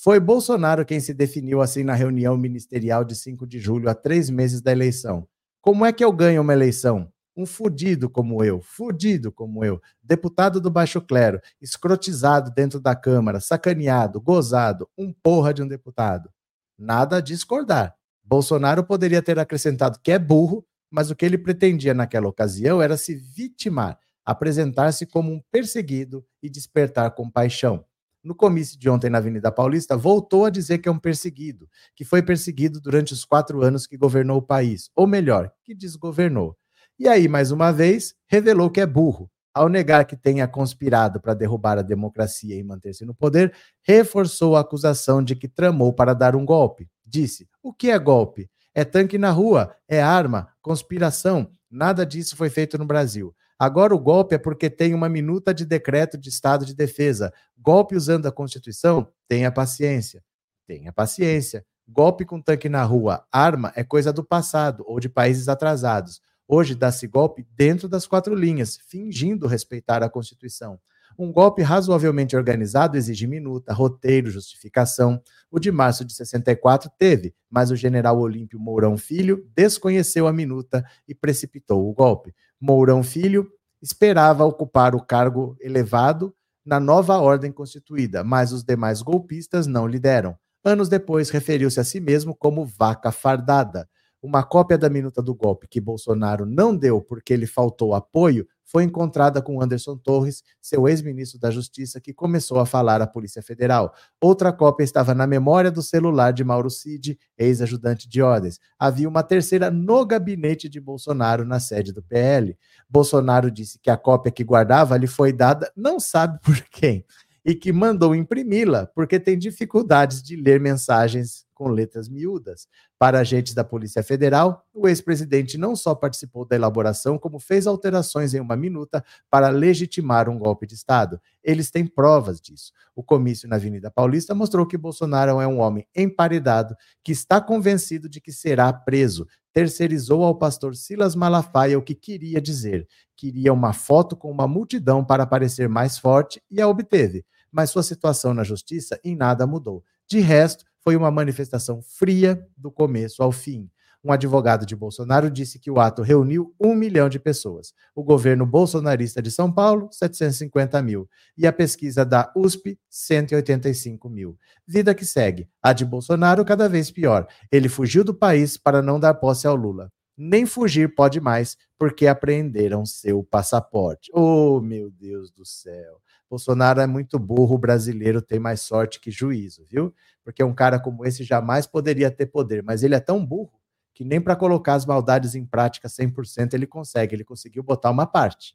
Foi 0.00 0.20
Bolsonaro 0.20 0.86
quem 0.86 1.00
se 1.00 1.12
definiu 1.12 1.60
assim 1.60 1.82
na 1.82 1.92
reunião 1.92 2.36
ministerial 2.36 3.02
de 3.02 3.16
5 3.16 3.44
de 3.44 3.58
julho, 3.58 3.90
a 3.90 3.94
três 3.96 4.30
meses 4.30 4.60
da 4.60 4.70
eleição. 4.70 5.26
Como 5.60 5.84
é 5.84 5.92
que 5.92 6.04
eu 6.04 6.12
ganho 6.12 6.40
uma 6.40 6.52
eleição? 6.52 7.12
Um 7.36 7.44
fudido 7.44 8.08
como 8.08 8.44
eu, 8.44 8.60
fudido 8.62 9.32
como 9.32 9.64
eu, 9.64 9.82
deputado 10.00 10.60
do 10.60 10.70
baixo 10.70 11.00
clero, 11.00 11.40
escrotizado 11.60 12.52
dentro 12.52 12.78
da 12.78 12.94
Câmara, 12.94 13.40
sacaneado, 13.40 14.20
gozado, 14.20 14.88
um 14.96 15.12
porra 15.12 15.52
de 15.52 15.64
um 15.64 15.66
deputado. 15.66 16.30
Nada 16.78 17.16
a 17.16 17.20
discordar. 17.20 17.92
Bolsonaro 18.22 18.84
poderia 18.84 19.20
ter 19.20 19.36
acrescentado 19.36 19.98
que 20.00 20.12
é 20.12 20.18
burro, 20.18 20.64
mas 20.88 21.10
o 21.10 21.16
que 21.16 21.24
ele 21.24 21.36
pretendia 21.36 21.92
naquela 21.92 22.28
ocasião 22.28 22.80
era 22.80 22.96
se 22.96 23.16
vitimar, 23.16 23.98
apresentar-se 24.24 25.06
como 25.06 25.32
um 25.32 25.42
perseguido 25.50 26.24
e 26.40 26.48
despertar 26.48 27.10
compaixão 27.16 27.84
no 28.22 28.34
comício 28.34 28.78
de 28.78 28.88
ontem 28.90 29.08
na 29.08 29.18
Avenida 29.18 29.50
Paulista, 29.50 29.96
voltou 29.96 30.44
a 30.44 30.50
dizer 30.50 30.78
que 30.78 30.88
é 30.88 30.92
um 30.92 30.98
perseguido, 30.98 31.68
que 31.94 32.04
foi 32.04 32.22
perseguido 32.22 32.80
durante 32.80 33.12
os 33.12 33.24
quatro 33.24 33.62
anos 33.62 33.86
que 33.86 33.96
governou 33.96 34.38
o 34.38 34.42
país, 34.42 34.90
ou 34.94 35.06
melhor, 35.06 35.50
que 35.64 35.74
desgovernou. 35.74 36.56
E 36.98 37.06
aí, 37.06 37.28
mais 37.28 37.52
uma 37.52 37.70
vez, 37.72 38.14
revelou 38.26 38.70
que 38.70 38.80
é 38.80 38.86
burro. 38.86 39.30
Ao 39.54 39.68
negar 39.68 40.04
que 40.04 40.16
tenha 40.16 40.46
conspirado 40.46 41.20
para 41.20 41.34
derrubar 41.34 41.78
a 41.78 41.82
democracia 41.82 42.54
e 42.54 42.62
manter-se 42.62 43.04
no 43.04 43.14
poder, 43.14 43.52
reforçou 43.82 44.56
a 44.56 44.60
acusação 44.60 45.22
de 45.22 45.34
que 45.34 45.48
tramou 45.48 45.92
para 45.92 46.14
dar 46.14 46.36
um 46.36 46.44
golpe. 46.44 46.88
Disse: 47.04 47.48
o 47.62 47.72
que 47.72 47.90
é 47.90 47.98
golpe? 47.98 48.50
É 48.74 48.84
tanque 48.84 49.18
na 49.18 49.30
rua, 49.30 49.74
é 49.88 50.00
arma, 50.00 50.48
conspiração. 50.62 51.50
Nada 51.70 52.06
disso 52.06 52.36
foi 52.36 52.50
feito 52.50 52.78
no 52.78 52.84
Brasil. 52.84 53.34
Agora 53.58 53.94
o 53.94 53.98
golpe 53.98 54.34
é 54.34 54.38
porque 54.38 54.70
tem 54.70 54.94
uma 54.94 55.08
minuta 55.08 55.52
de 55.52 55.66
decreto 55.66 56.16
de 56.16 56.28
estado 56.28 56.64
de 56.64 56.74
defesa. 56.74 57.32
Golpe 57.58 57.96
usando 57.96 58.26
a 58.26 58.32
Constituição? 58.32 59.08
Tenha 59.26 59.50
paciência. 59.50 60.22
Tenha 60.66 60.92
paciência. 60.92 61.64
Golpe 61.90 62.26
com 62.26 62.40
tanque 62.40 62.68
na 62.68 62.84
rua, 62.84 63.24
arma 63.32 63.72
é 63.74 63.82
coisa 63.82 64.12
do 64.12 64.22
passado 64.22 64.84
ou 64.86 65.00
de 65.00 65.08
países 65.08 65.48
atrasados. 65.48 66.20
Hoje 66.46 66.74
dá-se 66.74 67.06
golpe 67.06 67.46
dentro 67.56 67.88
das 67.88 68.06
quatro 68.06 68.34
linhas, 68.34 68.78
fingindo 68.88 69.46
respeitar 69.46 70.02
a 70.02 70.10
Constituição. 70.10 70.78
Um 71.18 71.32
golpe 71.32 71.62
razoavelmente 71.62 72.36
organizado 72.36 72.96
exige 72.96 73.26
minuta, 73.26 73.72
roteiro, 73.72 74.30
justificação. 74.30 75.20
O 75.50 75.58
de 75.58 75.72
março 75.72 76.04
de 76.04 76.12
64 76.12 76.90
teve, 76.98 77.34
mas 77.50 77.70
o 77.70 77.76
general 77.76 78.18
Olímpio 78.18 78.60
Mourão 78.60 78.96
Filho 78.96 79.44
desconheceu 79.56 80.28
a 80.28 80.32
minuta 80.32 80.84
e 81.08 81.14
precipitou 81.14 81.88
o 81.88 81.92
golpe. 81.92 82.34
Mourão 82.60 83.02
Filho 83.02 83.48
esperava 83.82 84.44
ocupar 84.44 84.94
o 84.94 85.04
cargo 85.04 85.56
elevado 85.60 86.34
na 86.64 86.78
nova 86.78 87.18
ordem 87.18 87.50
constituída, 87.50 88.22
mas 88.22 88.52
os 88.52 88.62
demais 88.62 89.00
golpistas 89.00 89.66
não 89.66 89.86
lhe 89.86 89.98
deram. 89.98 90.36
Anos 90.64 90.88
depois, 90.88 91.30
referiu-se 91.30 91.80
a 91.80 91.84
si 91.84 92.00
mesmo 92.00 92.34
como 92.36 92.66
vaca 92.66 93.10
fardada. 93.10 93.88
Uma 94.20 94.42
cópia 94.42 94.76
da 94.76 94.90
minuta 94.90 95.22
do 95.22 95.34
golpe 95.34 95.68
que 95.68 95.80
Bolsonaro 95.80 96.44
não 96.44 96.76
deu 96.76 97.00
porque 97.00 97.36
lhe 97.36 97.46
faltou 97.46 97.94
apoio 97.94 98.46
foi 98.68 98.84
encontrada 98.84 99.40
com 99.40 99.62
Anderson 99.62 99.96
Torres, 99.96 100.42
seu 100.60 100.86
ex-ministro 100.86 101.40
da 101.40 101.50
Justiça, 101.50 102.00
que 102.00 102.12
começou 102.12 102.58
a 102.60 102.66
falar 102.66 103.00
à 103.00 103.06
Polícia 103.06 103.42
Federal. 103.42 103.94
Outra 104.20 104.52
cópia 104.52 104.84
estava 104.84 105.14
na 105.14 105.26
memória 105.26 105.70
do 105.70 105.82
celular 105.82 106.32
de 106.32 106.44
Mauro 106.44 106.68
Cid, 106.68 107.18
ex-ajudante 107.38 108.06
de 108.06 108.20
ordens. 108.20 108.60
Havia 108.78 109.08
uma 109.08 109.22
terceira 109.22 109.70
no 109.70 110.04
gabinete 110.04 110.68
de 110.68 110.80
Bolsonaro, 110.80 111.46
na 111.46 111.58
sede 111.58 111.92
do 111.94 112.02
PL. 112.02 112.58
Bolsonaro 112.90 113.50
disse 113.50 113.78
que 113.78 113.88
a 113.88 113.96
cópia 113.96 114.30
que 114.30 114.44
guardava 114.44 114.98
lhe 114.98 115.06
foi 115.06 115.32
dada, 115.32 115.72
não 115.74 115.98
sabe 115.98 116.38
por 116.44 116.60
quem, 116.70 117.06
e 117.42 117.54
que 117.54 117.72
mandou 117.72 118.14
imprimi-la 118.14 118.86
porque 118.94 119.18
tem 119.18 119.38
dificuldades 119.38 120.22
de 120.22 120.36
ler 120.36 120.60
mensagens 120.60 121.46
com 121.54 121.68
letras 121.68 122.06
miúdas. 122.06 122.68
Para 122.98 123.20
agentes 123.20 123.54
da 123.54 123.62
Polícia 123.62 124.02
Federal, 124.02 124.66
o 124.74 124.88
ex-presidente 124.88 125.56
não 125.56 125.76
só 125.76 125.94
participou 125.94 126.44
da 126.44 126.56
elaboração, 126.56 127.16
como 127.16 127.38
fez 127.38 127.64
alterações 127.64 128.34
em 128.34 128.40
uma 128.40 128.56
minuta 128.56 129.04
para 129.30 129.50
legitimar 129.50 130.28
um 130.28 130.36
golpe 130.36 130.66
de 130.66 130.74
Estado. 130.74 131.20
Eles 131.44 131.70
têm 131.70 131.86
provas 131.86 132.40
disso. 132.40 132.72
O 132.96 133.02
comício 133.04 133.48
na 133.48 133.54
Avenida 133.54 133.88
Paulista 133.88 134.34
mostrou 134.34 134.66
que 134.66 134.76
Bolsonaro 134.76 135.40
é 135.40 135.46
um 135.46 135.60
homem 135.60 135.86
emparedado 135.94 136.74
que 137.04 137.12
está 137.12 137.40
convencido 137.40 138.08
de 138.08 138.20
que 138.20 138.32
será 138.32 138.72
preso. 138.72 139.28
Terceirizou 139.52 140.24
ao 140.24 140.36
pastor 140.36 140.74
Silas 140.74 141.14
Malafaia 141.14 141.78
o 141.78 141.82
que 141.82 141.94
queria 141.94 142.40
dizer. 142.40 142.88
Queria 143.14 143.52
uma 143.52 143.72
foto 143.72 144.16
com 144.16 144.28
uma 144.28 144.48
multidão 144.48 145.04
para 145.04 145.24
parecer 145.24 145.68
mais 145.68 145.98
forte 145.98 146.42
e 146.50 146.60
a 146.60 146.66
obteve. 146.66 147.24
Mas 147.50 147.70
sua 147.70 147.84
situação 147.84 148.34
na 148.34 148.42
justiça 148.42 148.98
em 149.04 149.14
nada 149.14 149.46
mudou. 149.46 149.84
De 150.08 150.20
resto, 150.20 150.64
foi 150.82 150.96
uma 150.96 151.10
manifestação 151.10 151.82
fria 151.82 152.42
do 152.56 152.70
começo 152.70 153.22
ao 153.22 153.30
fim. 153.30 153.68
Um 154.02 154.12
advogado 154.12 154.64
de 154.64 154.76
Bolsonaro 154.76 155.28
disse 155.28 155.58
que 155.58 155.70
o 155.70 155.78
ato 155.78 156.02
reuniu 156.02 156.54
um 156.58 156.74
milhão 156.74 157.08
de 157.08 157.18
pessoas. 157.18 157.74
O 157.94 158.02
governo 158.02 158.46
bolsonarista 158.46 159.20
de 159.20 159.30
São 159.30 159.52
Paulo, 159.52 159.88
750 159.92 160.80
mil. 160.80 161.06
E 161.36 161.46
a 161.46 161.52
pesquisa 161.52 162.06
da 162.06 162.32
USP, 162.34 162.78
185 162.88 164.08
mil. 164.08 164.38
Vida 164.66 164.94
que 164.94 165.04
segue. 165.04 165.48
A 165.62 165.72
de 165.72 165.84
Bolsonaro, 165.84 166.44
cada 166.44 166.68
vez 166.68 166.90
pior. 166.90 167.26
Ele 167.50 167.68
fugiu 167.68 168.02
do 168.02 168.14
país 168.14 168.56
para 168.56 168.80
não 168.80 168.98
dar 169.00 169.14
posse 169.14 169.46
ao 169.46 169.56
Lula. 169.56 169.92
Nem 170.16 170.46
fugir 170.46 170.94
pode 170.94 171.20
mais, 171.20 171.56
porque 171.78 172.06
apreenderam 172.06 172.86
seu 172.86 173.22
passaporte. 173.22 174.10
Oh, 174.14 174.60
meu 174.60 174.90
Deus 174.90 175.30
do 175.30 175.44
céu. 175.44 176.00
Bolsonaro 176.28 176.80
é 176.80 176.86
muito 176.86 177.18
burro, 177.18 177.54
o 177.54 177.58
brasileiro 177.58 178.20
tem 178.20 178.38
mais 178.38 178.60
sorte 178.60 179.00
que 179.00 179.10
juízo, 179.10 179.64
viu? 179.64 179.94
Porque 180.22 180.44
um 180.44 180.54
cara 180.54 180.78
como 180.78 181.06
esse 181.06 181.24
jamais 181.24 181.66
poderia 181.66 182.10
ter 182.10 182.26
poder, 182.26 182.62
mas 182.62 182.82
ele 182.82 182.94
é 182.94 183.00
tão 183.00 183.24
burro 183.24 183.58
que 183.94 184.04
nem 184.04 184.20
para 184.20 184.36
colocar 184.36 184.74
as 184.74 184.86
maldades 184.86 185.34
em 185.34 185.44
prática 185.44 185.88
100% 185.88 186.54
ele 186.54 186.66
consegue, 186.66 187.16
ele 187.16 187.24
conseguiu 187.24 187.62
botar 187.62 187.90
uma 187.90 188.06
parte. 188.06 188.54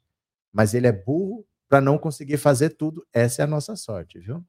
Mas 0.52 0.74
ele 0.74 0.88
é 0.88 0.92
burro 0.92 1.46
para 1.68 1.82
não 1.82 1.98
conseguir 1.98 2.38
fazer 2.38 2.70
tudo, 2.70 3.06
essa 3.12 3.42
é 3.42 3.44
a 3.44 3.48
nossa 3.48 3.76
sorte, 3.76 4.20
viu? 4.20 4.44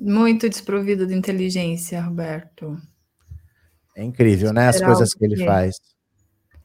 Muito 0.00 0.48
desprovido 0.48 1.06
de 1.06 1.14
inteligência, 1.14 2.00
Roberto. 2.00 2.80
É 3.96 4.04
incrível, 4.04 4.52
né? 4.52 4.68
As 4.68 4.80
coisas 4.80 5.12
que 5.12 5.24
ele 5.24 5.44
faz. 5.44 5.76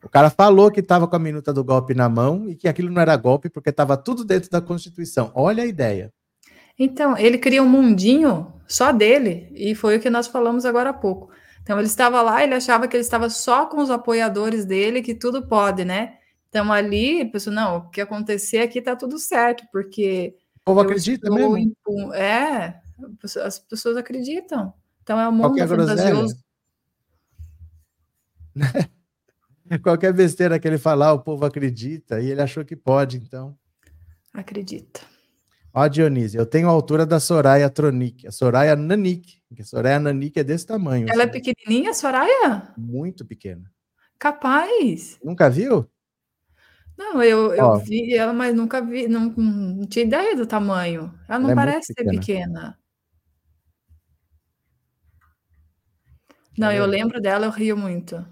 O 0.04 0.10
cara 0.10 0.30
falou 0.30 0.70
que 0.70 0.82
estava 0.82 1.08
com 1.08 1.16
a 1.16 1.20
minuta 1.20 1.54
do 1.54 1.64
golpe 1.64 1.94
na 1.94 2.10
mão 2.10 2.50
e 2.50 2.56
que 2.56 2.68
aquilo 2.68 2.92
não 2.92 3.02
era 3.02 3.16
golpe 3.16 3.50
porque 3.50 3.70
estava 3.70 3.96
tudo 3.96 4.26
dentro 4.26 4.50
da 4.50 4.62
Constituição. 4.62 5.32
Olha 5.34 5.64
a 5.64 5.66
ideia. 5.66 6.12
Então, 6.78 7.18
ele 7.18 7.38
cria 7.38 7.64
um 7.64 7.70
mundinho 7.70 8.52
só 8.68 8.92
dele, 8.92 9.48
e 9.54 9.76
foi 9.76 9.98
o 9.98 10.00
que 10.00 10.10
nós 10.10 10.28
falamos 10.28 10.66
agora 10.66 10.90
há 10.90 10.94
pouco. 10.94 11.30
Então, 11.62 11.78
ele 11.78 11.88
estava 11.88 12.22
lá, 12.22 12.44
ele 12.44 12.56
achava 12.56 12.88
que 12.88 12.96
ele 12.98 13.04
estava 13.04 13.30
só 13.30 13.66
com 13.68 13.78
os 13.78 13.90
apoiadores 13.90 14.66
dele, 14.66 15.02
que 15.02 15.14
tudo 15.14 15.48
pode, 15.48 15.86
né? 15.86 16.18
Então, 16.50 16.72
ali, 16.74 17.26
pensou, 17.26 17.54
não, 17.54 17.78
o 17.78 17.90
que 17.90 18.02
acontecer 18.02 18.60
aqui 18.60 18.82
tá 18.82 18.96
tudo 18.96 19.18
certo, 19.20 19.64
porque... 19.72 20.36
O 20.62 20.66
povo 20.66 20.82
acredita 20.82 21.30
mesmo? 21.30 21.58
Impu... 21.58 22.14
É, 22.14 22.82
as 23.44 23.60
pessoas 23.60 23.96
acreditam. 23.96 24.74
Então, 25.04 25.20
é 25.20 25.28
um 25.28 25.32
mundo 25.32 25.50
Qualquer 25.50 25.68
fantasioso. 25.68 26.36
Qualquer 29.82 30.14
besteira 30.14 30.60
que 30.60 30.68
ele 30.68 30.78
falar, 30.78 31.14
o 31.14 31.20
povo 31.20 31.46
acredita, 31.46 32.22
e 32.22 32.30
ele 32.30 32.42
achou 32.42 32.64
que 32.64 32.76
pode, 32.76 33.18
então. 33.18 33.58
Acredita. 34.34 35.02
Ó, 35.74 35.88
Dionísio, 35.88 36.40
eu 36.40 36.46
tenho 36.46 36.68
a 36.68 36.72
altura 36.72 37.06
da 37.06 37.20
Soraya 37.20 37.70
Tronic, 37.70 38.28
a 38.28 38.32
Soraya 38.32 38.76
Nanik, 38.76 39.42
a 39.60 39.64
Soraya 39.64 40.00
Nanik 40.00 40.40
é 40.40 40.44
desse 40.44 40.68
tamanho. 40.68 41.08
Ela 41.10 41.24
é 41.24 41.26
assim. 41.26 41.38
é 41.38 41.42
pequenininha, 41.42 41.94
Soraya? 41.94 42.74
Muito 42.78 43.26
pequena. 43.26 43.72
Capaz. 44.20 45.18
Nunca 45.24 45.50
viu? 45.50 45.90
Não, 46.96 47.24
eu, 47.24 47.56
eu 47.56 47.78
vi 47.80 48.14
ela, 48.14 48.32
mas 48.32 48.56
nunca 48.56 48.80
vi, 48.80 49.08
não, 49.08 49.30
não 49.32 49.88
tinha 49.88 50.06
ideia 50.06 50.36
do 50.36 50.46
tamanho. 50.46 51.12
Ela 51.28 51.40
não 51.40 51.50
ela 51.50 51.62
é 51.62 51.66
parece 51.66 51.92
ser 51.92 52.06
pequena. 52.06 52.78
Não, 56.56 56.72
eu 56.72 56.86
lembro 56.86 57.20
dela, 57.20 57.48
eu 57.48 57.52
rio 57.52 57.76
muito. 57.76 58.24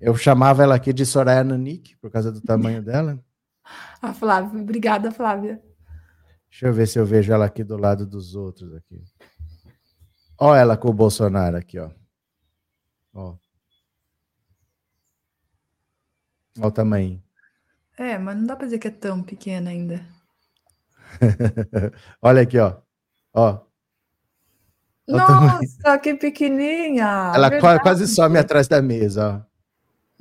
Eu 0.00 0.16
chamava 0.16 0.62
ela 0.62 0.74
aqui 0.74 0.92
de 0.92 1.06
Soraya 1.06 1.44
Nanik, 1.44 1.96
por 1.96 2.10
causa 2.10 2.30
do 2.30 2.40
tamanho 2.40 2.82
dela. 2.84 3.18
A 4.02 4.12
Flávia, 4.12 4.60
obrigada, 4.60 5.10
Flávia. 5.10 5.62
Deixa 6.50 6.66
eu 6.66 6.72
ver 6.72 6.86
se 6.86 6.98
eu 6.98 7.06
vejo 7.06 7.32
ela 7.32 7.46
aqui 7.46 7.64
do 7.64 7.76
lado 7.76 8.06
dos 8.06 8.34
outros 8.34 8.74
aqui. 8.74 9.02
Ó 10.38 10.54
ela 10.54 10.76
com 10.76 10.88
o 10.88 10.92
Bolsonaro 10.92 11.56
aqui, 11.56 11.78
ó. 11.78 11.90
Ó. 13.12 13.36
Ó 16.60 16.66
o 16.66 16.70
tamanho. 16.70 17.22
É, 17.96 18.18
mas 18.18 18.36
não 18.36 18.46
dá 18.46 18.56
para 18.56 18.66
dizer 18.66 18.78
que 18.78 18.88
é 18.88 18.90
tão 18.90 19.22
pequena 19.22 19.70
ainda. 19.70 20.04
Olha 22.20 22.42
aqui, 22.42 22.58
ó. 22.58 22.76
Ó. 23.32 23.60
Nossa, 25.06 25.98
que 25.98 26.14
pequenininha! 26.14 27.32
Ela 27.34 27.50
Verdade. 27.50 27.82
quase 27.82 28.08
some 28.08 28.38
atrás 28.38 28.66
da 28.66 28.80
mesa, 28.80 29.44
ó. 29.44 29.53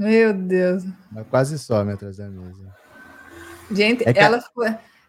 Meu 0.04 0.34
Deus. 0.34 0.84
Ela 1.16 1.24
quase 1.24 1.58
some 1.58 1.94
atrás 1.94 2.18
da 2.18 2.30
mesa. 2.30 2.76
Gente, 3.72 4.04
é 4.04 4.14
ela, 4.14 4.42
ficou, 4.42 4.66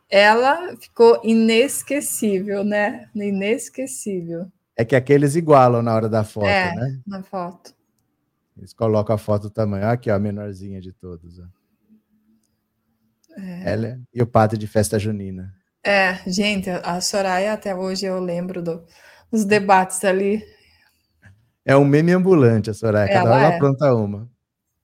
ela 0.09 0.77
ficou 0.77 1.21
inesquecível, 1.25 2.63
né? 2.63 3.09
Inesquecível. 3.13 4.47
É 4.77 4.85
que 4.85 4.95
aqueles 4.95 5.35
igualam 5.35 5.83
na 5.83 5.93
hora 5.93 6.09
da 6.09 6.23
foto, 6.23 6.47
é, 6.47 6.73
né? 6.77 7.01
Na 7.05 7.25
foto. 7.25 7.75
Eles 8.57 8.73
colocam 8.73 9.17
a 9.17 9.19
foto 9.19 9.43
do 9.45 9.51
tamanho. 9.51 9.89
Aqui, 9.89 10.09
ó, 10.11 10.15
a 10.15 10.19
menorzinha 10.19 10.81
de 10.81 10.93
todos. 10.93 11.41
Ó. 11.41 11.45
É. 13.37 13.73
Ela 13.73 14.01
e 14.15 14.23
o 14.23 14.27
padre 14.27 14.57
de 14.57 14.69
festa 14.69 14.97
junina. 14.97 15.53
É, 15.83 16.21
gente, 16.25 16.71
a 16.71 17.01
Soraya 17.01 17.53
até 17.53 17.75
hoje 17.75 18.07
eu 18.07 18.21
lembro 18.21 18.63
do, 18.63 18.85
dos 19.31 19.45
debates 19.45 20.05
ali. 20.05 20.41
É 21.65 21.77
um 21.77 21.85
meme 21.85 22.13
ambulante 22.13 22.71
a 22.71 22.75
Soraya, 22.75 23.13
cada 23.13 23.31
hora 23.31 23.45
ela 23.45 23.55
é. 23.55 23.59
pronta 23.59 23.93
uma. 23.93 24.33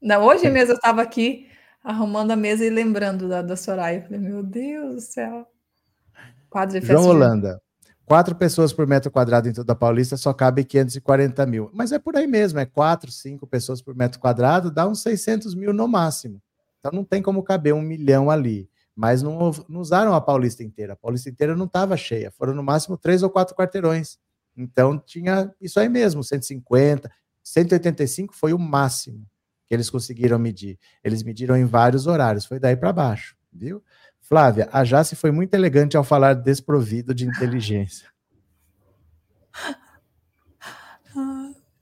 Não, 0.01 0.25
hoje 0.25 0.49
mesmo 0.49 0.73
eu 0.73 0.77
estava 0.77 1.03
aqui 1.03 1.47
arrumando 1.85 2.31
a 2.31 2.37
mesa 2.37 2.65
e 2.65 2.71
lembrando 2.71 3.29
da, 3.29 3.43
da 3.43 3.57
Soraya. 3.57 3.99
Eu 3.99 4.03
falei, 4.05 4.19
meu 4.19 4.43
Deus 4.43 4.95
do 4.95 5.01
céu. 5.01 5.47
Quadro 6.49 6.81
João 6.81 7.07
Holanda. 7.07 7.61
Quatro 8.07 8.35
pessoas 8.35 8.73
por 8.73 8.89
metro 8.89 9.11
quadrado 9.11 9.49
em 9.49 9.53
toda 9.53 9.73
a 9.73 9.77
Paulista 9.77 10.17
só 10.17 10.33
cabe 10.33 10.65
540 10.65 11.47
mil. 11.47 11.71
Mas 11.73 11.93
é 11.93 11.99
por 11.99 12.17
aí 12.17 12.27
mesmo, 12.27 12.59
é 12.59 12.67
quatro, 12.67 13.13
cinco 13.13 13.47
pessoas 13.47 13.81
por 13.81 13.95
metro 13.95 14.19
quadrado, 14.19 14.71
dá 14.71 14.87
uns 14.89 15.01
600 15.03 15.55
mil 15.55 15.73
no 15.73 15.87
máximo. 15.87 16.43
Então 16.81 16.91
não 16.93 17.05
tem 17.05 17.23
como 17.23 17.43
caber 17.43 17.73
um 17.73 17.83
milhão 17.83 18.29
ali. 18.29 18.69
Mas 18.97 19.23
não, 19.23 19.53
não 19.69 19.81
usaram 19.81 20.13
a 20.13 20.21
Paulista 20.21 20.65
inteira. 20.65 20.95
A 20.95 20.97
Paulista 20.97 21.31
inteira 21.31 21.55
não 21.55 21.67
estava 21.67 21.97
cheia. 21.97 22.33
Foram 22.33 22.53
no 22.53 22.65
máximo 22.65 22.97
três 22.97 23.23
ou 23.23 23.31
quatro 23.31 23.55
quarteirões. 23.55 24.19
Então 24.57 24.99
tinha 24.99 25.55
isso 25.61 25.79
aí 25.79 25.89
mesmo, 25.89 26.25
150, 26.25 27.09
185 27.45 28.35
foi 28.35 28.53
o 28.53 28.59
máximo 28.59 29.25
que 29.71 29.75
eles 29.75 29.89
conseguiram 29.89 30.37
medir. 30.37 30.77
Eles 31.05 31.23
mediram 31.23 31.57
em 31.57 31.65
vários 31.65 32.09
horários, 32.09 32.45
foi 32.45 32.59
daí 32.59 32.77
para 32.77 32.93
baixo, 32.93 33.37
viu? 33.53 33.81
Flávia, 34.21 34.69
a 34.73 34.83
Jace 34.83 35.15
foi 35.15 35.31
muito 35.31 35.55
elegante 35.55 35.97
ao 35.97 36.03
falar 36.03 36.35
desprovido 36.35 37.15
de 37.15 37.25
inteligência. 37.25 38.09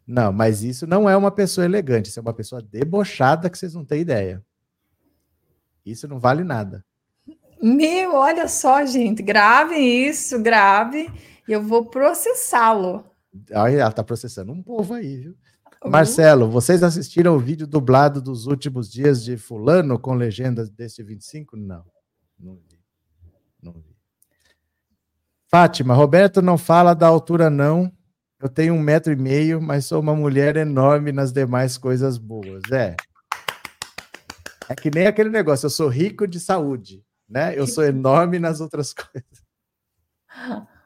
Não, 0.06 0.32
mas 0.32 0.62
isso 0.62 0.86
não 0.86 1.08
é 1.08 1.14
uma 1.14 1.30
pessoa 1.30 1.66
elegante, 1.66 2.08
isso 2.08 2.18
é 2.18 2.22
uma 2.22 2.32
pessoa 2.32 2.62
debochada 2.62 3.50
que 3.50 3.58
vocês 3.58 3.74
não 3.74 3.84
têm 3.84 4.00
ideia. 4.00 4.42
Isso 5.84 6.08
não 6.08 6.18
vale 6.18 6.42
nada. 6.42 6.82
Meu, 7.62 8.14
olha 8.14 8.48
só, 8.48 8.86
gente, 8.86 9.22
gravem 9.22 10.08
isso, 10.08 10.42
grave, 10.42 11.12
e 11.46 11.52
eu 11.52 11.62
vou 11.62 11.84
processá-lo. 11.84 13.04
Ela 13.50 13.92
tá 13.92 14.02
processando 14.02 14.50
um 14.50 14.62
povo 14.62 14.94
aí, 14.94 15.18
viu? 15.18 15.36
Marcelo, 15.84 16.50
vocês 16.50 16.82
assistiram 16.82 17.36
o 17.36 17.38
vídeo 17.38 17.66
dublado 17.66 18.20
dos 18.20 18.46
últimos 18.46 18.90
dias 18.90 19.22
de 19.22 19.36
Fulano 19.36 19.98
com 19.98 20.14
legendas 20.14 20.68
deste 20.68 21.02
25? 21.02 21.56
Não, 21.56 21.84
não 22.38 22.56
vi. 22.56 22.80
Não 23.62 23.72
vi. 23.74 23.96
Fátima, 25.46 25.94
Roberto 25.94 26.42
não 26.42 26.58
fala 26.58 26.94
da 26.94 27.06
altura, 27.06 27.48
não. 27.48 27.92
Eu 28.40 28.48
tenho 28.48 28.74
um 28.74 28.80
metro 28.80 29.12
e 29.12 29.16
meio, 29.16 29.60
mas 29.60 29.86
sou 29.86 30.00
uma 30.00 30.14
mulher 30.14 30.56
enorme 30.56 31.12
nas 31.12 31.32
demais 31.32 31.78
coisas 31.78 32.18
boas. 32.18 32.62
É. 32.70 32.96
É 34.68 34.74
que 34.74 34.90
nem 34.90 35.06
aquele 35.06 35.30
negócio, 35.30 35.66
eu 35.66 35.70
sou 35.70 35.88
rico 35.88 36.26
de 36.26 36.38
saúde, 36.38 37.04
né? 37.28 37.58
Eu 37.58 37.66
sou 37.66 37.84
enorme 37.84 38.38
nas 38.38 38.60
outras 38.60 38.92
coisas. 38.94 39.42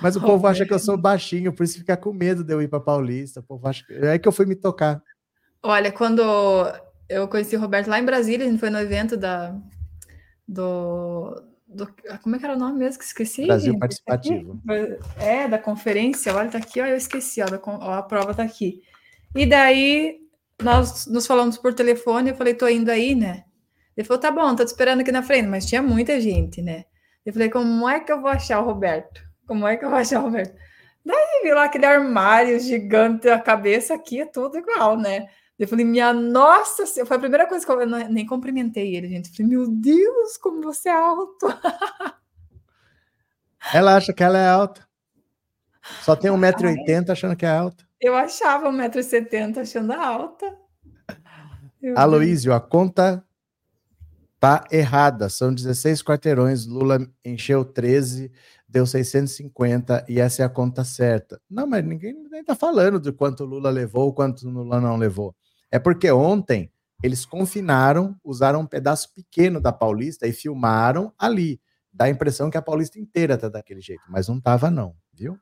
Mas 0.00 0.16
o 0.16 0.20
povo 0.20 0.46
acha 0.46 0.64
que 0.66 0.72
eu 0.74 0.78
sou 0.78 0.96
baixinho, 0.96 1.52
por 1.52 1.64
isso 1.64 1.78
fica 1.78 1.96
com 1.96 2.12
medo 2.12 2.44
de 2.44 2.52
eu 2.52 2.60
ir 2.62 2.68
para 2.68 2.80
Paulista. 2.80 3.40
O 3.40 3.42
povo 3.42 3.66
acha 3.66 3.84
que... 3.86 3.92
É 3.94 4.18
que 4.18 4.28
eu 4.28 4.32
fui 4.32 4.46
me 4.46 4.54
tocar. 4.54 5.02
Olha, 5.62 5.90
quando 5.90 6.22
eu 7.08 7.26
conheci 7.28 7.56
o 7.56 7.60
Roberto 7.60 7.88
lá 7.88 7.98
em 7.98 8.04
Brasília, 8.04 8.46
a 8.46 8.48
gente 8.50 8.60
foi 8.60 8.70
no 8.70 8.78
evento 8.78 9.16
da, 9.16 9.56
do, 10.46 11.42
do- 11.66 11.88
como 12.22 12.36
é 12.36 12.38
que 12.38 12.44
era 12.44 12.54
o 12.54 12.58
nome 12.58 12.78
mesmo 12.78 12.98
que 12.98 13.04
esqueci? 13.04 13.46
Brasil? 13.46 13.78
Participativo. 13.78 14.60
Tá 14.66 14.74
aqui? 14.74 14.98
É, 15.18 15.48
da 15.48 15.58
conferência, 15.58 16.34
olha, 16.34 16.50
tá 16.50 16.58
aqui, 16.58 16.80
ó, 16.80 16.86
eu 16.86 16.96
esqueci, 16.96 17.42
ó, 17.42 17.46
da 17.46 17.60
ó, 17.64 17.94
a 17.94 18.02
prova 18.02 18.34
tá 18.34 18.42
aqui. 18.42 18.82
E 19.34 19.46
daí 19.46 20.18
nós 20.62 21.06
nos 21.06 21.26
falamos 21.26 21.58
por 21.58 21.74
telefone, 21.74 22.30
eu 22.30 22.36
falei, 22.36 22.54
tô 22.54 22.68
indo 22.68 22.90
aí, 22.90 23.14
né? 23.14 23.44
Ele 23.96 24.06
falou, 24.06 24.20
tá 24.20 24.30
bom, 24.30 24.54
tô 24.54 24.64
te 24.64 24.68
esperando 24.68 25.00
aqui 25.00 25.10
na 25.10 25.22
frente, 25.22 25.48
mas 25.48 25.66
tinha 25.66 25.82
muita 25.82 26.20
gente, 26.20 26.60
né? 26.62 26.84
Eu 27.24 27.32
falei, 27.32 27.50
como 27.50 27.88
é 27.88 27.98
que 27.98 28.12
eu 28.12 28.20
vou 28.20 28.30
achar 28.30 28.60
o 28.60 28.64
Roberto? 28.64 29.25
Como 29.46 29.66
é 29.66 29.76
que 29.76 29.84
eu 29.84 29.90
vou 29.90 29.98
achar 29.98 30.20
o 30.20 30.24
Roberto? 30.24 30.56
Daí 31.04 31.40
vi 31.42 31.52
lá 31.52 31.64
aquele 31.64 31.86
armário 31.86 32.58
gigante, 32.58 33.28
a 33.28 33.38
cabeça 33.38 33.94
aqui 33.94 34.20
é 34.20 34.26
tudo 34.26 34.58
igual, 34.58 34.98
né? 34.98 35.28
Eu 35.58 35.66
falei, 35.68 35.84
minha 35.84 36.12
nossa, 36.12 36.84
Senhora", 36.84 37.06
foi 37.06 37.16
a 37.16 37.20
primeira 37.20 37.46
coisa 37.46 37.64
que 37.64 37.72
eu, 37.72 37.80
eu 37.80 37.86
nem 37.86 38.26
cumprimentei 38.26 38.94
ele, 38.94 39.08
gente. 39.08 39.30
Eu 39.30 39.36
falei, 39.36 39.50
meu 39.50 39.68
Deus, 39.68 40.36
como 40.36 40.62
você 40.62 40.88
é 40.88 40.92
alto. 40.92 41.46
Ela 43.72 43.96
acha 43.96 44.12
que 44.12 44.22
ela 44.22 44.38
é 44.38 44.48
alta. 44.48 44.86
Só 46.02 46.14
tem 46.14 46.30
1,80m 46.30 47.10
achando 47.10 47.36
que 47.36 47.44
é 47.44 47.50
alta. 47.50 47.84
Eu 48.00 48.14
achava 48.14 48.70
1,70m 48.70 49.58
achando 49.58 49.92
alta. 49.92 50.56
Aloísio, 51.96 52.52
a 52.52 52.60
conta 52.60 53.24
tá 54.38 54.64
errada. 54.70 55.28
São 55.28 55.52
16 55.52 56.02
quarteirões. 56.02 56.66
Lula 56.66 56.98
encheu 57.24 57.64
13, 57.64 58.30
deu 58.76 58.84
650 58.84 60.04
e 60.06 60.20
essa 60.20 60.42
é 60.42 60.44
a 60.44 60.50
conta 60.50 60.84
certa. 60.84 61.40
Não, 61.48 61.66
mas 61.66 61.82
ninguém 61.82 62.14
nem 62.30 62.44
tá 62.44 62.54
falando 62.54 63.00
de 63.00 63.10
quanto 63.10 63.46
Lula 63.46 63.70
levou, 63.70 64.12
quanto 64.12 64.46
Lula 64.46 64.78
não 64.78 64.98
levou. 64.98 65.34
É 65.70 65.78
porque 65.78 66.10
ontem 66.10 66.70
eles 67.02 67.24
confinaram, 67.24 68.14
usaram 68.22 68.60
um 68.60 68.66
pedaço 68.66 69.14
pequeno 69.14 69.62
da 69.62 69.72
Paulista 69.72 70.26
e 70.26 70.32
filmaram 70.32 71.10
ali. 71.18 71.58
Dá 71.90 72.04
a 72.04 72.10
impressão 72.10 72.50
que 72.50 72.58
a 72.58 72.62
Paulista 72.62 72.98
inteira 72.98 73.38
tá 73.38 73.48
daquele 73.48 73.80
jeito, 73.80 74.02
mas 74.10 74.28
não 74.28 74.38
tava 74.38 74.70
não, 74.70 74.94
viu? 75.10 75.38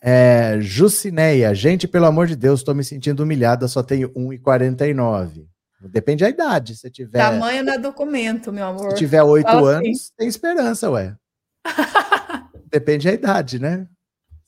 É, 0.00 0.58
Jucineia, 0.60 1.54
gente, 1.54 1.86
pelo 1.86 2.06
amor 2.06 2.26
de 2.26 2.34
Deus, 2.34 2.58
estou 2.58 2.74
me 2.74 2.82
sentindo 2.82 3.22
humilhada, 3.22 3.68
só 3.68 3.84
tenho 3.84 4.12
1,49. 4.14 5.46
Depende 5.80 6.24
da 6.24 6.30
idade. 6.30 6.76
Se 6.76 6.90
tiver, 6.90 7.18
Tamanho 7.18 7.62
não 7.64 7.72
é 7.74 7.78
documento, 7.78 8.52
meu 8.52 8.66
amor. 8.66 8.90
se 8.90 8.96
tiver 8.96 9.22
8 9.22 9.44
Fala 9.46 9.76
assim. 9.78 9.86
anos, 9.88 10.12
tem 10.16 10.28
esperança, 10.28 10.90
ué. 10.90 11.16
Depende 12.70 13.06
da 13.08 13.14
idade, 13.14 13.58
né? 13.58 13.86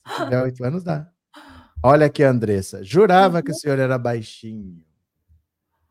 Se 0.07 0.23
tiver 0.23 0.43
8 0.43 0.63
anos, 0.65 0.83
dá. 0.83 1.07
Olha 1.83 2.05
aqui, 2.05 2.23
Andressa. 2.23 2.83
Jurava 2.83 3.41
que 3.41 3.51
o 3.51 3.55
senhor 3.55 3.79
era 3.79 3.97
baixinho. 3.97 4.83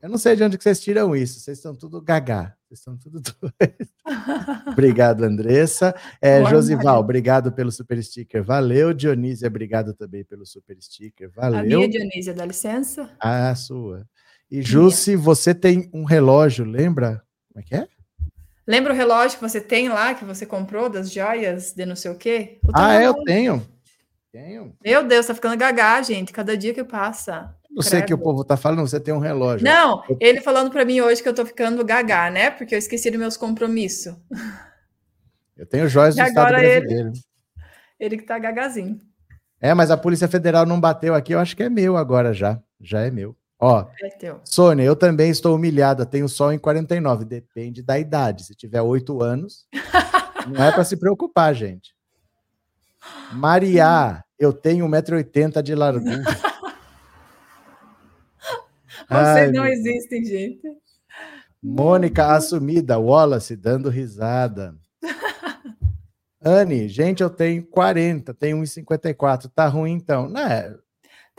Eu 0.01 0.09
não 0.09 0.17
sei 0.17 0.35
de 0.37 0.43
onde 0.43 0.57
que 0.57 0.63
vocês 0.65 0.81
tiram 0.81 1.15
isso. 1.15 1.41
Vocês 1.41 1.59
estão 1.59 1.75
tudo 1.75 2.01
gagá. 2.01 2.55
Vocês 2.67 2.79
estão 2.81 2.97
tudo 2.97 3.21
doidos. 3.41 3.89
Obrigado, 4.69 5.25
Andressa. 5.25 5.95
É, 6.23 6.43
Josival, 6.45 7.01
obrigado 7.01 7.53
pelo 7.53 7.71
super 7.73 8.03
sticker. 8.03 8.43
Valeu. 8.43 8.95
Dionísia, 8.95 9.49
obrigado 9.49 9.93
também 9.93 10.25
pelo 10.25 10.47
super 10.47 10.77
sticker. 10.81 11.31
A 11.37 11.51
Valeu. 11.51 11.81
minha, 11.81 11.89
Dionísia, 11.89 12.33
dá 12.33 12.47
licença. 12.47 13.11
A 13.21 13.55
sua. 13.55 14.07
E 14.51 14.63
Jussi, 14.63 15.15
você 15.15 15.55
tem 15.55 15.89
um 15.93 16.05
relógio, 16.05 16.65
lembra? 16.65 17.23
Como 17.53 17.61
é 17.61 17.63
que 17.63 17.75
é? 17.75 17.87
Lembra 18.67 18.93
o 18.93 18.97
relógio 18.97 19.39
que 19.39 19.43
você 19.49 19.61
tem 19.61 19.89
lá, 19.89 20.15
que 20.15 20.25
você 20.25 20.45
comprou 20.47 20.89
das 20.89 21.13
joias 21.13 21.73
de 21.73 21.85
não 21.87 21.97
sei 21.97 22.11
o 22.11 22.17
quê? 22.17 22.59
Ah, 22.75 22.95
é, 22.95 23.07
eu 23.07 23.15
tenho. 23.25 23.67
Tenho. 24.33 24.75
Meu 24.85 25.05
Deus, 25.05 25.27
tá 25.27 25.35
ficando 25.35 25.57
gagá, 25.57 26.01
gente. 26.03 26.33
Cada 26.33 26.57
dia 26.57 26.73
que 26.73 26.85
passa. 26.85 27.55
Não 27.71 27.83
sei 27.83 28.01
o 28.01 28.07
que 28.07 28.15
o 28.15 28.19
povo 28.19 28.45
tá 28.45 28.57
falando, 28.57 28.81
você 28.81 28.99
tem 29.01 29.15
um 29.15 29.19
relógio. 29.19 29.65
Não, 29.65 30.03
ele 30.21 30.41
falando 30.41 30.71
pra 30.71 30.85
mim 30.85 31.01
hoje 31.01 31.23
que 31.23 31.29
eu 31.29 31.35
tô 31.35 31.47
ficando 31.47 31.85
gagá, 31.85 32.31
né? 32.31 32.51
Porque 32.51 32.75
eu 32.75 32.79
esqueci 32.79 33.11
dos 33.11 33.19
meus 33.19 33.37
compromissos. 33.37 34.15
Eu 35.57 35.67
tenho 35.67 35.89
joias 35.89 36.15
do 36.17 36.23
Estado 36.23 36.39
agora 36.39 36.65
ele- 36.65 36.81
brasileiro. 36.81 37.13
Ele 37.99 38.17
que 38.17 38.25
tá 38.25 38.39
gagazinho. 38.39 39.01
É, 39.61 39.75
mas 39.75 39.91
a 39.91 39.97
Polícia 39.97 40.27
Federal 40.27 40.65
não 40.65 40.81
bateu 40.81 41.15
aqui, 41.15 41.35
eu 41.35 41.39
acho 41.39 41.55
que 41.57 41.63
é 41.63 41.69
meu 41.69 41.97
agora 41.97 42.33
já. 42.33 42.59
Já 42.81 43.01
é 43.03 43.11
meu. 43.11 43.37
Ó, 43.61 43.85
É. 44.03 44.37
Sônia, 44.43 44.83
eu 44.85 44.97
também 44.97 45.31
estou 45.31 45.55
humilhada, 45.55 46.07
tenho 46.07 46.29
só 46.29 46.51
em 46.53 46.59
49, 46.59 47.27
depende 47.27 47.83
da 47.83 47.99
idade. 47.99 48.45
Se 48.45 48.55
tiver 48.55 48.81
8 48.81 49.23
anos, 49.23 49.67
não 50.49 50.65
é 50.65 50.73
para 50.73 50.85
se 50.85 50.97
preocupar, 50.97 51.55
gente. 51.55 51.95
Maria, 53.33 54.25
eu 54.39 54.53
tenho 54.53 54.87
1,80m 54.87 55.63
de 55.63 55.75
largura. 55.75 56.23
Vocês 59.11 59.53
não 59.53 59.67
existem, 59.67 60.25
gente. 60.25 60.63
Mônica 61.63 62.27
assumida, 62.27 62.99
Wallace 62.99 63.57
dando 63.57 63.91
risada. 63.91 64.75
Anne, 66.43 66.89
gente, 66.89 67.23
eu 67.23 67.29
tenho 67.29 67.63
40, 67.67 68.33
tenho 68.33 68.57
1,54. 68.59 69.51
Tá 69.55 69.67
ruim 69.67 69.93
então? 69.93 70.29
Não 70.29 70.41
é. 70.41 70.75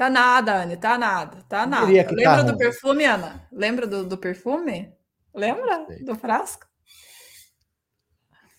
Tá 0.01 0.09
nada, 0.09 0.63
Anne, 0.63 0.77
tá 0.77 0.97
nada, 0.97 1.43
tá 1.47 1.63
nada. 1.67 1.85
tá 1.85 2.11
Lembra 2.11 2.43
do 2.43 2.49
ruim. 2.53 2.57
perfume, 2.57 3.05
Ana? 3.05 3.47
Lembra 3.51 3.85
do, 3.85 4.03
do 4.03 4.17
perfume? 4.17 4.91
Lembra 5.31 5.85
do 6.03 6.15
frasco? 6.15 6.65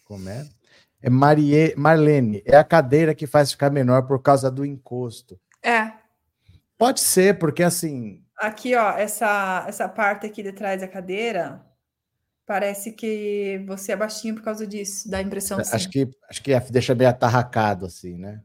Como 0.05 0.28
é? 0.28 0.49
É 1.03 1.11
Marie, 1.11 1.74
Marlene, 1.76 2.45
é 2.47 2.57
a 2.57 2.62
cadeira 2.62 3.12
que 3.12 3.26
faz 3.26 3.51
ficar 3.51 3.70
menor 3.70 4.07
por 4.07 4.22
causa 4.22 4.53
do 4.53 4.64
encosto. 4.64 5.36
É. 5.61 5.90
Pode 6.78 7.01
ser, 7.01 7.40
porque 7.40 7.64
assim, 7.64 8.24
Aqui, 8.38 8.76
ó, 8.76 8.93
essa, 8.93 9.64
essa 9.66 9.88
parte 9.88 10.24
aqui 10.24 10.45
de 10.45 10.53
trás 10.53 10.80
da 10.80 10.86
cadeira, 10.86 11.61
parece 12.47 12.93
que 12.93 13.64
você 13.66 13.90
é 13.90 13.97
baixinho 13.97 14.36
por 14.36 14.45
causa 14.45 14.64
disso, 14.64 15.11
dá 15.11 15.18
a 15.18 15.22
impressão 15.22 15.59
assim. 15.59 15.74
acho 15.74 15.90
que 15.90 16.09
acho 16.30 16.40
que 16.40 16.53
deixa 16.70 16.95
meio 16.95 17.11
atarracado 17.11 17.86
assim, 17.86 18.16
né? 18.16 18.40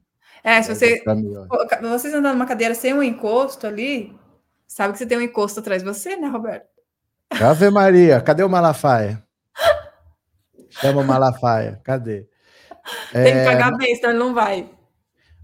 É, 0.48 0.62
se 0.62 0.74
você, 0.74 1.04
vocês 1.82 2.14
andando 2.14 2.36
numa 2.36 2.46
cadeira 2.46 2.74
sem 2.74 2.94
um 2.94 3.04
encosto 3.04 3.68
ali, 3.68 4.18
sabe 4.66 4.94
que 4.94 5.00
você 5.00 5.06
tem 5.06 5.18
um 5.18 5.22
encosto 5.22 5.60
atrás 5.60 5.84
de 5.84 5.90
você, 5.90 6.16
né, 6.16 6.30
Roberto? 6.30 6.70
Ave 7.32 7.70
Maria, 7.70 8.22
cadê 8.22 8.44
o 8.44 8.50
Malafaia? 8.50 9.22
Chama 10.70 11.02
o 11.02 11.04
Malafaia, 11.04 11.82
cadê? 11.84 12.30
Tem 13.12 13.24
que 13.24 13.30
É, 13.30 13.44
pagar 13.44 13.76
bem, 13.76 13.94
senão 13.94 14.12
ele 14.12 14.20
não 14.20 14.34
vai. 14.34 14.72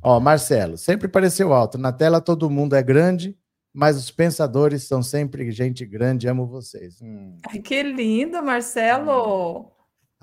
Ó, 0.01 0.21
Marcelo, 0.21 0.77
sempre 0.77 1.09
pareceu 1.09 1.51
alto. 1.51 1.77
Na 1.77 1.91
tela 1.91 2.21
todo 2.21 2.49
mundo 2.49 2.73
é 2.73 2.81
grande, 2.81 3.37
mas 3.73 3.97
os 3.97 4.09
pensadores 4.09 4.87
são 4.87 5.03
sempre 5.03 5.51
gente 5.51 5.85
grande. 5.85 6.29
Amo 6.29 6.47
vocês. 6.47 7.01
Hum. 7.01 7.37
Ai, 7.49 7.59
que 7.59 7.83
lindo, 7.83 8.41
Marcelo! 8.41 9.69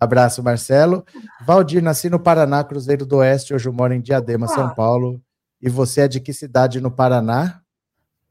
Abraço, 0.01 0.43
Marcelo. 0.43 1.05
Valdir, 1.45 1.83
nasci 1.83 2.09
no 2.09 2.19
Paraná, 2.19 2.65
Cruzeiro 2.65 3.05
do 3.05 3.19
Oeste. 3.19 3.53
Hoje 3.53 3.69
eu 3.69 3.73
moro 3.73 3.93
em 3.93 4.01
Diadema, 4.01 4.47
Opa! 4.47 4.55
São 4.55 4.75
Paulo. 4.75 5.21
E 5.61 5.69
você 5.69 6.03
é 6.03 6.09
de 6.09 6.21
que 6.21 6.33
cidade 6.33 6.81
no 6.81 6.91
Paraná? 6.91 7.61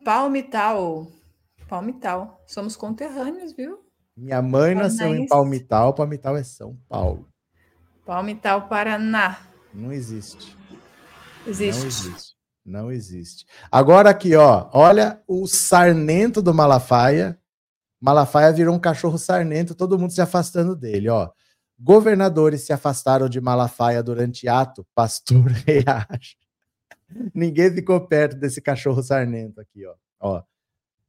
Palmital. 0.03 1.05
Palmital. 1.67 2.43
Somos 2.47 2.75
conterrâneos, 2.75 3.53
viu? 3.53 3.77
Minha 4.17 4.41
mãe 4.41 4.73
nasceu 4.73 5.07
em 5.07 5.27
Paranaense. 5.27 5.29
Palmital. 5.29 5.93
Palmital 5.93 6.37
é 6.37 6.43
São 6.43 6.75
Paulo. 6.89 7.29
Palmital, 8.03 8.67
Paraná. 8.67 9.37
Não 9.71 9.93
existe. 9.93 10.57
Existe. 11.45 11.79
Não 11.79 11.87
existe. 11.87 12.39
Não 12.65 12.91
existe. 12.91 13.45
Agora 13.71 14.09
aqui, 14.09 14.35
ó. 14.35 14.69
Olha 14.73 15.21
o 15.27 15.45
sarnento 15.45 16.41
do 16.41 16.53
Malafaia. 16.53 17.39
Malafaia 18.01 18.51
virou 18.51 18.75
um 18.75 18.79
cachorro 18.79 19.17
sarnento, 19.17 19.75
todo 19.75 19.99
mundo 19.99 20.13
se 20.13 20.21
afastando 20.21 20.75
dele, 20.75 21.09
ó. 21.09 21.29
Governadores 21.79 22.65
se 22.65 22.73
afastaram 22.73 23.29
de 23.29 23.39
Malafaia 23.39 24.03
durante 24.03 24.47
ato, 24.47 24.85
pastor 24.93 25.47
reage. 25.65 26.37
Ninguém 27.33 27.71
ficou 27.71 27.99
perto 28.01 28.35
desse 28.35 28.61
cachorro 28.61 29.01
sarnento 29.01 29.61
aqui, 29.61 29.85
ó. 29.85 29.95
ó. 30.19 30.43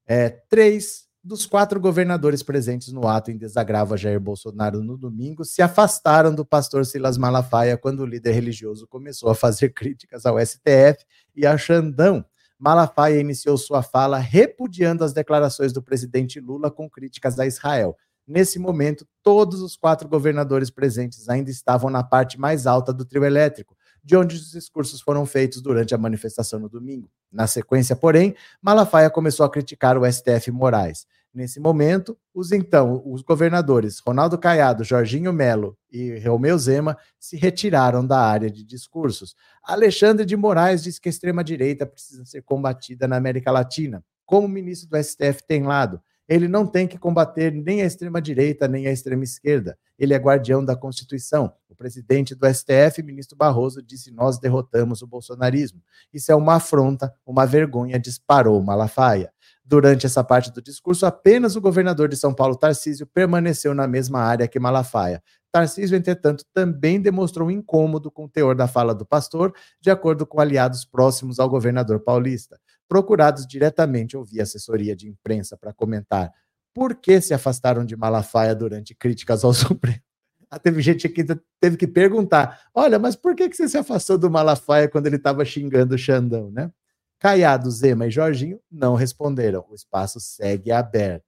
É, 0.06 0.30
três 0.48 1.08
dos 1.22 1.44
quatro 1.44 1.78
governadores 1.78 2.42
presentes 2.42 2.92
no 2.92 3.06
ato 3.06 3.30
em 3.30 3.36
desagravo 3.36 3.92
a 3.92 3.96
Jair 3.96 4.18
Bolsonaro 4.18 4.82
no 4.82 4.96
domingo 4.96 5.44
se 5.44 5.60
afastaram 5.60 6.34
do 6.34 6.46
pastor 6.46 6.86
Silas 6.86 7.18
Malafaia 7.18 7.76
quando 7.76 8.00
o 8.00 8.06
líder 8.06 8.32
religioso 8.32 8.86
começou 8.86 9.28
a 9.28 9.34
fazer 9.34 9.70
críticas 9.70 10.24
ao 10.24 10.38
STF 10.40 11.04
e 11.36 11.46
a 11.46 11.58
Xandão. 11.58 12.24
Malafaia 12.58 13.20
iniciou 13.20 13.56
sua 13.58 13.82
fala 13.82 14.18
repudiando 14.18 15.04
as 15.04 15.12
declarações 15.12 15.72
do 15.72 15.82
presidente 15.82 16.40
Lula 16.40 16.70
com 16.70 16.88
críticas 16.88 17.38
a 17.38 17.46
Israel. 17.46 17.96
Nesse 18.30 18.60
momento, 18.60 19.04
todos 19.24 19.60
os 19.60 19.76
quatro 19.76 20.08
governadores 20.08 20.70
presentes 20.70 21.28
ainda 21.28 21.50
estavam 21.50 21.90
na 21.90 22.04
parte 22.04 22.38
mais 22.38 22.64
alta 22.64 22.92
do 22.92 23.04
trio 23.04 23.24
elétrico, 23.24 23.76
de 24.04 24.16
onde 24.16 24.36
os 24.36 24.52
discursos 24.52 25.00
foram 25.00 25.26
feitos 25.26 25.60
durante 25.60 25.96
a 25.96 25.98
manifestação 25.98 26.60
no 26.60 26.68
domingo. 26.68 27.10
Na 27.32 27.48
sequência, 27.48 27.96
porém, 27.96 28.36
Malafaia 28.62 29.10
começou 29.10 29.44
a 29.44 29.50
criticar 29.50 29.98
o 29.98 30.06
STF 30.06 30.48
Moraes. 30.52 31.08
Nesse 31.34 31.58
momento, 31.58 32.16
os 32.32 32.52
então 32.52 33.02
os 33.04 33.20
governadores 33.20 33.98
Ronaldo 33.98 34.38
Caiado, 34.38 34.84
Jorginho 34.84 35.32
Melo 35.32 35.76
e 35.90 36.16
Romeu 36.20 36.56
Zema 36.56 36.96
se 37.18 37.36
retiraram 37.36 38.06
da 38.06 38.20
área 38.20 38.48
de 38.48 38.62
discursos. 38.62 39.34
Alexandre 39.60 40.24
de 40.24 40.36
Moraes 40.36 40.84
diz 40.84 41.00
que 41.00 41.08
a 41.08 41.10
extrema-direita 41.10 41.84
precisa 41.84 42.24
ser 42.24 42.42
combatida 42.42 43.08
na 43.08 43.16
América 43.16 43.50
Latina. 43.50 44.04
Como 44.24 44.46
o 44.46 44.48
ministro 44.48 44.88
do 44.88 45.02
STF 45.02 45.42
tem 45.44 45.64
lado, 45.64 46.00
Ele 46.30 46.46
não 46.46 46.64
tem 46.64 46.86
que 46.86 46.96
combater 46.96 47.52
nem 47.52 47.82
a 47.82 47.84
extrema-direita, 47.84 48.68
nem 48.68 48.86
a 48.86 48.92
extrema-esquerda. 48.92 49.76
Ele 49.98 50.14
é 50.14 50.16
guardião 50.16 50.64
da 50.64 50.76
Constituição. 50.76 51.52
O 51.68 51.74
presidente 51.74 52.36
do 52.36 52.46
STF, 52.46 53.02
ministro 53.02 53.36
Barroso, 53.36 53.82
disse: 53.82 54.12
Nós 54.12 54.38
derrotamos 54.38 55.02
o 55.02 55.08
bolsonarismo. 55.08 55.82
Isso 56.14 56.30
é 56.30 56.36
uma 56.36 56.54
afronta, 56.54 57.12
uma 57.26 57.44
vergonha, 57.44 57.98
disparou 57.98 58.62
Malafaia. 58.62 59.32
Durante 59.64 60.06
essa 60.06 60.22
parte 60.22 60.52
do 60.52 60.62
discurso, 60.62 61.04
apenas 61.04 61.56
o 61.56 61.60
governador 61.60 62.08
de 62.08 62.16
São 62.16 62.32
Paulo, 62.32 62.54
Tarcísio, 62.54 63.08
permaneceu 63.08 63.74
na 63.74 63.88
mesma 63.88 64.20
área 64.20 64.46
que 64.46 64.60
Malafaia. 64.60 65.20
Tarcísio, 65.50 65.96
entretanto, 65.96 66.44
também 66.54 67.00
demonstrou 67.00 67.50
incômodo 67.50 68.08
com 68.08 68.26
o 68.26 68.28
teor 68.28 68.54
da 68.54 68.68
fala 68.68 68.94
do 68.94 69.04
pastor, 69.04 69.52
de 69.80 69.90
acordo 69.90 70.24
com 70.24 70.40
aliados 70.40 70.84
próximos 70.84 71.40
ao 71.40 71.50
governador 71.50 71.98
paulista 71.98 72.56
procurados 72.90 73.46
diretamente 73.46 74.16
ouvir 74.16 74.40
assessoria 74.40 74.96
de 74.96 75.08
imprensa 75.08 75.56
para 75.56 75.72
comentar 75.72 76.32
por 76.74 76.96
que 76.96 77.20
se 77.20 77.32
afastaram 77.32 77.84
de 77.84 77.96
Malafaia 77.96 78.52
durante 78.52 78.96
críticas 78.96 79.44
ao 79.44 79.54
Supremo. 79.54 80.02
Ah, 80.50 80.58
teve 80.58 80.82
gente 80.82 81.08
que 81.08 81.24
teve 81.60 81.76
que 81.76 81.86
perguntar: 81.86 82.68
olha, 82.74 82.98
mas 82.98 83.14
por 83.14 83.36
que, 83.36 83.48
que 83.48 83.56
você 83.56 83.68
se 83.68 83.78
afastou 83.78 84.18
do 84.18 84.28
Malafaia 84.28 84.88
quando 84.88 85.06
ele 85.06 85.14
estava 85.14 85.44
xingando 85.44 85.94
o 85.94 85.98
Xandão, 85.98 86.50
né? 86.50 86.72
Caiado, 87.20 87.70
Zema 87.70 88.08
e 88.08 88.10
Jorginho 88.10 88.58
não 88.68 88.96
responderam. 88.96 89.64
O 89.68 89.74
espaço 89.74 90.18
segue 90.18 90.72
aberto. 90.72 91.24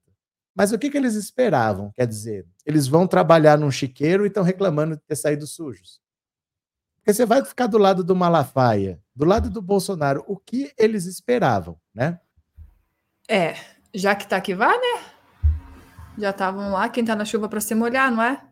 Mas 0.55 0.73
o 0.73 0.79
que, 0.79 0.91
que 0.91 0.97
eles 0.97 1.15
esperavam? 1.15 1.93
Quer 1.93 2.07
dizer, 2.07 2.47
eles 2.67 2.89
vão 2.89 3.07
trabalhar 3.07 3.57
num 3.57 3.71
chiqueiro 3.71 4.25
e 4.25 4.29
estão 4.29 4.43
reclamando 4.43 4.97
de 4.97 5.03
ter 5.03 5.17
saído 5.17 5.47
sujos. 5.47 6.01
Porque 6.97 7.13
você 7.13 7.25
vai 7.25 7.45
ficar 7.45 7.67
do 7.67 7.79
lado 7.79 8.03
do 8.03 8.17
Malafaia, 8.17 9.02
do 9.15 9.25
lado 9.25 9.51
do 9.51 9.61
Bolsonaro, 9.61 10.25
o 10.27 10.37
que 10.37 10.73
eles 10.79 11.05
esperavam, 11.05 11.79
né? 11.95 12.19
É, 13.29 13.55
já 13.95 14.15
que 14.15 14.27
tá 14.27 14.41
que 14.41 14.55
vá, 14.55 14.69
né? 14.69 15.05
Já 16.19 16.31
estavam 16.31 16.73
lá, 16.73 16.89
quem 16.89 17.05
tá 17.05 17.15
na 17.17 17.25
chuva 17.25 17.49
para 17.49 17.61
se 17.61 17.75
molhar, 17.75 18.11
não 18.11 18.23
é? 18.23 18.43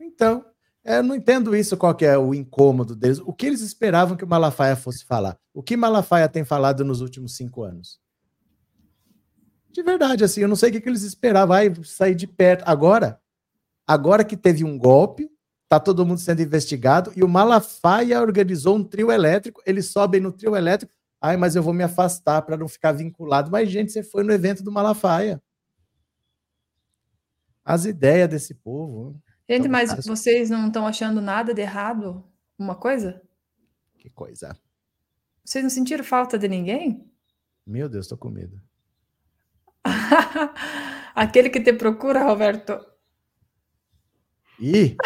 Então, 0.00 0.44
eu 0.84 1.02
não 1.02 1.14
entendo 1.14 1.54
isso, 1.54 1.76
qual 1.76 1.94
que 1.94 2.04
é 2.04 2.18
o 2.18 2.34
incômodo 2.34 2.96
deles. 2.96 3.20
O 3.20 3.32
que 3.32 3.46
eles 3.46 3.60
esperavam 3.60 4.16
que 4.16 4.24
o 4.24 4.28
Malafaia 4.28 4.74
fosse 4.74 5.04
falar? 5.04 5.38
O 5.54 5.62
que 5.62 5.76
Malafaia 5.76 6.28
tem 6.28 6.44
falado 6.44 6.84
nos 6.84 7.00
últimos 7.00 7.36
cinco 7.36 7.62
anos? 7.62 8.00
De 9.70 9.82
verdade, 9.82 10.24
assim, 10.24 10.42
eu 10.42 10.48
não 10.48 10.56
sei 10.56 10.68
o 10.68 10.72
que, 10.72 10.80
que 10.80 10.88
eles 10.88 11.02
esperavam. 11.02 11.48
Vai 11.48 11.72
sair 11.84 12.14
de 12.14 12.26
perto. 12.26 12.64
Agora, 12.66 13.20
agora 13.86 14.24
que 14.24 14.36
teve 14.36 14.64
um 14.64 14.76
golpe, 14.76 15.30
Tá 15.72 15.80
todo 15.80 16.04
mundo 16.04 16.20
sendo 16.20 16.42
investigado 16.42 17.10
e 17.16 17.24
o 17.24 17.28
Malafaia 17.28 18.20
organizou 18.20 18.76
um 18.76 18.84
trio 18.84 19.10
elétrico. 19.10 19.62
Eles 19.64 19.86
sobem 19.86 20.20
no 20.20 20.30
trio 20.30 20.54
elétrico. 20.54 20.92
Ai, 21.18 21.38
mas 21.38 21.56
eu 21.56 21.62
vou 21.62 21.72
me 21.72 21.82
afastar 21.82 22.42
para 22.42 22.58
não 22.58 22.68
ficar 22.68 22.92
vinculado. 22.92 23.50
Mas, 23.50 23.70
gente, 23.70 23.90
você 23.90 24.02
foi 24.02 24.22
no 24.22 24.34
evento 24.34 24.62
do 24.62 24.70
Malafaia. 24.70 25.42
As 27.64 27.86
ideias 27.86 28.28
desse 28.28 28.52
povo. 28.52 29.18
Gente, 29.48 29.66
mas 29.66 29.88
caras... 29.88 30.04
vocês 30.04 30.50
não 30.50 30.66
estão 30.66 30.86
achando 30.86 31.22
nada 31.22 31.54
de 31.54 31.62
errado? 31.62 32.22
Uma 32.58 32.74
coisa? 32.74 33.22
Que 33.96 34.10
coisa? 34.10 34.54
Vocês 35.42 35.64
não 35.64 35.70
sentiram 35.70 36.04
falta 36.04 36.38
de 36.38 36.48
ninguém? 36.48 37.10
Meu 37.66 37.88
Deus, 37.88 38.06
tô 38.06 38.18
com 38.18 38.28
medo. 38.28 38.60
Aquele 41.14 41.48
que 41.48 41.62
te 41.62 41.72
procura, 41.72 42.24
Roberto. 42.24 42.91
Ih! 44.62 44.96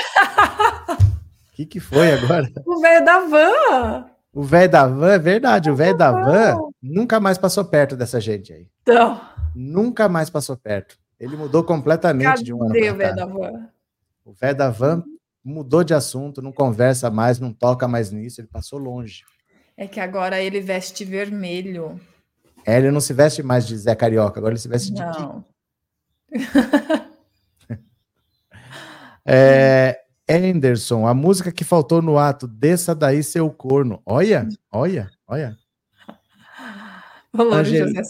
O 1.49 1.57
que, 1.57 1.65
que 1.65 1.81
foi 1.81 2.13
agora? 2.13 2.53
O 2.67 2.79
velho 2.79 3.05
da 3.05 3.21
van! 3.21 4.11
O 4.31 4.43
velho 4.43 4.71
da 4.71 4.87
van, 4.87 5.13
é 5.13 5.19
verdade, 5.19 5.71
o 5.71 5.75
velho 5.75 5.97
da 5.97 6.13
van 6.13 6.59
nunca 6.83 7.19
mais 7.19 7.39
passou 7.39 7.65
perto 7.65 7.97
dessa 7.97 8.21
gente 8.21 8.53
aí. 8.53 8.69
Então. 8.83 9.19
Nunca 9.55 10.11
mais 10.11 10.29
passou 10.29 10.59
perto. 10.59 10.99
Ele 11.19 11.35
mudou 11.35 11.65
completamente 11.65 12.27
Cadê 12.27 12.43
de 12.43 12.53
um 12.53 12.63
ano 12.63 12.73
para 12.75 12.93
o 12.93 12.97
velho 12.97 13.17
da 13.17 13.25
van? 13.25 13.69
O 14.27 14.33
velho 14.35 14.57
da 14.59 14.69
van 14.69 15.03
mudou 15.43 15.83
de 15.83 15.95
assunto, 15.95 16.43
não 16.43 16.53
conversa 16.53 17.11
mais, 17.11 17.41
não 17.41 17.51
toca 17.51 17.89
mais 17.89 18.11
nisso, 18.11 18.43
ele 18.43 18.49
passou 18.49 18.79
longe. 18.79 19.25
É 19.75 19.87
que 19.87 20.01
agora 20.01 20.39
ele 20.39 20.61
veste 20.61 21.03
vermelho. 21.03 21.99
É, 22.67 22.77
ele 22.77 22.91
não 22.91 23.01
se 23.01 23.15
veste 23.15 23.43
mais 23.43 23.67
de 23.67 23.75
Zé 23.79 23.95
Carioca, 23.95 24.39
agora 24.39 24.53
ele 24.53 24.61
se 24.61 24.69
veste 24.69 24.93
de. 24.93 25.01
Não. 25.01 25.43
É, 29.27 30.01
Anderson, 30.29 31.07
a 31.07 31.13
música 31.13 31.51
que 31.51 31.65
faltou 31.65 32.01
no 32.01 32.17
ato, 32.17 32.47
desça 32.47 32.95
daí 32.95 33.23
seu 33.23 33.51
corno. 33.51 34.01
Olha, 34.07 34.49
olha, 34.71 35.11
olha. 35.27 35.57
Olá, 37.33 37.59
Angel... 37.59 37.89
José 37.89 38.03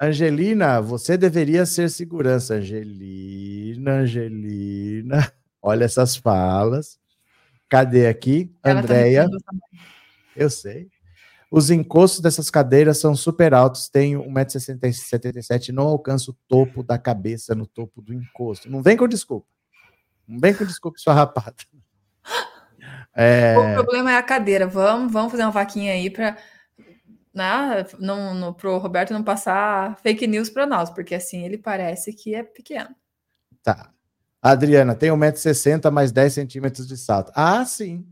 Angelina, 0.00 0.80
você 0.80 1.16
deveria 1.16 1.66
ser 1.66 1.90
segurança. 1.90 2.54
Angelina, 2.54 4.00
Angelina. 4.00 5.32
Olha 5.62 5.84
essas 5.84 6.16
falas. 6.16 6.98
Cadê 7.68 8.06
aqui? 8.06 8.54
Ela 8.62 8.80
Andréia. 8.80 9.28
Tá 9.28 9.52
eu 10.34 10.48
sei. 10.48 10.88
Os 11.50 11.70
encostos 11.70 12.20
dessas 12.20 12.48
cadeiras 12.48 12.98
são 12.98 13.14
super 13.14 13.52
altos. 13.52 13.88
Tenho 13.88 14.22
1,77m 14.22 15.68
e 15.68 15.72
não 15.72 15.88
alcanço 15.88 16.30
o 16.30 16.36
topo 16.48 16.82
da 16.82 16.96
cabeça 16.96 17.54
no 17.54 17.66
topo 17.66 18.00
do 18.00 18.14
encosto. 18.14 18.70
Não 18.70 18.82
vem 18.82 18.96
com 18.96 19.08
desculpa. 19.08 19.46
Bem 20.38 20.54
com 20.54 20.64
desculpa 20.64 20.98
sua 20.98 21.14
rapada. 21.14 21.56
É... 23.14 23.56
O 23.58 23.74
problema 23.74 24.12
é 24.12 24.16
a 24.16 24.22
cadeira. 24.22 24.66
Vamos, 24.66 25.12
vamos 25.12 25.32
fazer 25.32 25.42
uma 25.42 25.50
vaquinha 25.50 25.92
aí 25.92 26.08
para 26.08 26.36
né, 27.34 27.86
não, 27.98 28.52
pro 28.52 28.78
Roberto 28.78 29.12
não 29.12 29.22
passar 29.22 29.96
fake 29.98 30.26
news 30.26 30.50
para 30.50 30.66
nós, 30.66 30.90
porque 30.90 31.14
assim 31.14 31.44
ele 31.44 31.58
parece 31.58 32.12
que 32.12 32.34
é 32.34 32.42
pequeno. 32.42 32.94
Tá. 33.62 33.92
Adriana, 34.42 34.94
tem 34.94 35.10
1,60m 35.10 35.90
mais 35.90 36.12
10 36.12 36.32
centímetros 36.32 36.86
de 36.86 36.96
salto. 36.96 37.30
Ah, 37.34 37.64
sim. 37.64 38.06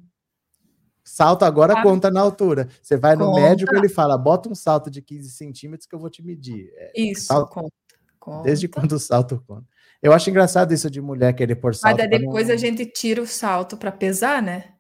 Salto 1.03 1.45
agora 1.45 1.73
ah, 1.73 1.83
conta 1.83 2.11
na 2.11 2.21
altura. 2.21 2.69
Você 2.83 2.97
vai 2.97 3.17
no 3.17 3.27
conta. 3.27 3.41
médico 3.41 3.75
ele 3.75 3.89
fala: 3.89 4.19
bota 4.19 4.49
um 4.49 4.55
salto 4.55 4.91
de 4.91 5.01
15 5.01 5.31
centímetros 5.31 5.87
que 5.87 5.95
eu 5.95 5.99
vou 5.99 6.11
te 6.11 6.23
medir. 6.23 6.71
É, 6.75 6.93
Isso, 6.95 7.27
salto, 7.27 7.51
conta, 7.51 7.73
conta. 8.21 8.43
Desde 8.43 8.69
quando 8.69 8.93
o 8.93 8.99
salto 8.99 9.43
conta? 9.47 9.67
Eu 10.03 10.13
acho 10.13 10.31
engraçado 10.31 10.73
isso 10.73 10.91
de 10.91 11.01
mulher 11.01 11.33
querer 11.33 11.57
pôr 11.57 11.75
salto. 11.75 11.99
Mas 11.99 12.11
depois 12.11 12.49
não... 12.49 12.55
a 12.55 12.57
gente 12.57 12.87
tira 12.87 13.21
o 13.21 13.27
salto 13.27 13.77
para 13.77 13.91
pesar, 13.91 14.41
né? 14.41 14.73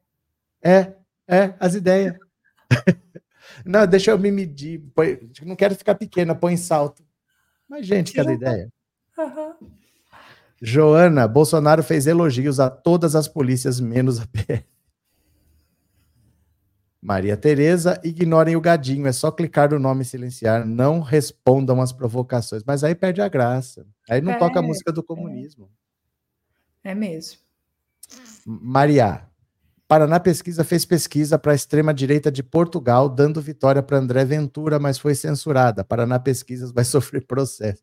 É, 0.62 0.92
é, 1.26 1.54
as 1.58 1.74
ideias. 1.74 2.14
não, 3.64 3.86
deixa 3.86 4.12
eu 4.12 4.18
me 4.18 4.30
medir. 4.30 4.80
Põe, 4.94 5.18
não 5.42 5.56
quero 5.56 5.74
ficar 5.74 5.94
pequena, 5.94 6.34
põe 6.34 6.56
salto. 6.56 7.04
Mas, 7.68 7.86
gente, 7.86 8.12
cadê 8.12 8.30
a 8.30 8.34
ideia? 8.34 8.72
Uhum. 9.18 9.54
Joana, 10.60 11.28
Bolsonaro 11.28 11.82
fez 11.82 12.06
elogios 12.06 12.58
a 12.58 12.70
todas 12.70 13.14
as 13.14 13.28
polícias, 13.28 13.80
menos 13.80 14.20
a 14.20 14.26
PF. 14.26 14.64
Maria 17.08 17.38
Tereza, 17.38 17.98
ignorem 18.04 18.54
o 18.54 18.60
gadinho, 18.60 19.06
é 19.06 19.12
só 19.12 19.30
clicar 19.30 19.70
no 19.70 19.78
nome 19.78 20.02
e 20.02 20.04
silenciar, 20.04 20.66
não 20.66 21.00
respondam 21.00 21.80
as 21.80 21.90
provocações. 21.90 22.62
Mas 22.66 22.84
aí 22.84 22.94
perde 22.94 23.22
a 23.22 23.28
graça. 23.28 23.86
Aí 24.10 24.20
não 24.20 24.32
é, 24.32 24.38
toca 24.38 24.58
a 24.58 24.62
música 24.62 24.92
do 24.92 25.02
comunismo. 25.02 25.70
É, 26.84 26.90
é 26.90 26.94
mesmo. 26.94 27.38
Maria, 28.44 29.22
Paraná 29.88 30.20
Pesquisa 30.20 30.62
fez 30.64 30.84
pesquisa 30.84 31.38
para 31.38 31.52
a 31.52 31.54
extrema-direita 31.54 32.30
de 32.30 32.42
Portugal, 32.42 33.08
dando 33.08 33.40
vitória 33.40 33.82
para 33.82 33.96
André 33.96 34.26
Ventura, 34.26 34.78
mas 34.78 34.98
foi 34.98 35.14
censurada. 35.14 35.82
Paraná 35.82 36.18
Pesquisas 36.18 36.72
vai 36.72 36.84
sofrer 36.84 37.26
processo. 37.26 37.82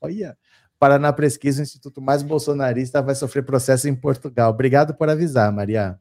Olha, 0.00 0.38
Paraná 0.78 1.12
Pesquisa, 1.12 1.60
o 1.60 1.64
instituto 1.64 2.00
mais 2.00 2.22
bolsonarista, 2.22 3.02
vai 3.02 3.14
sofrer 3.14 3.44
processo 3.44 3.90
em 3.90 3.94
Portugal. 3.94 4.52
Obrigado 4.52 4.94
por 4.94 5.10
avisar, 5.10 5.52
Maria. 5.52 6.00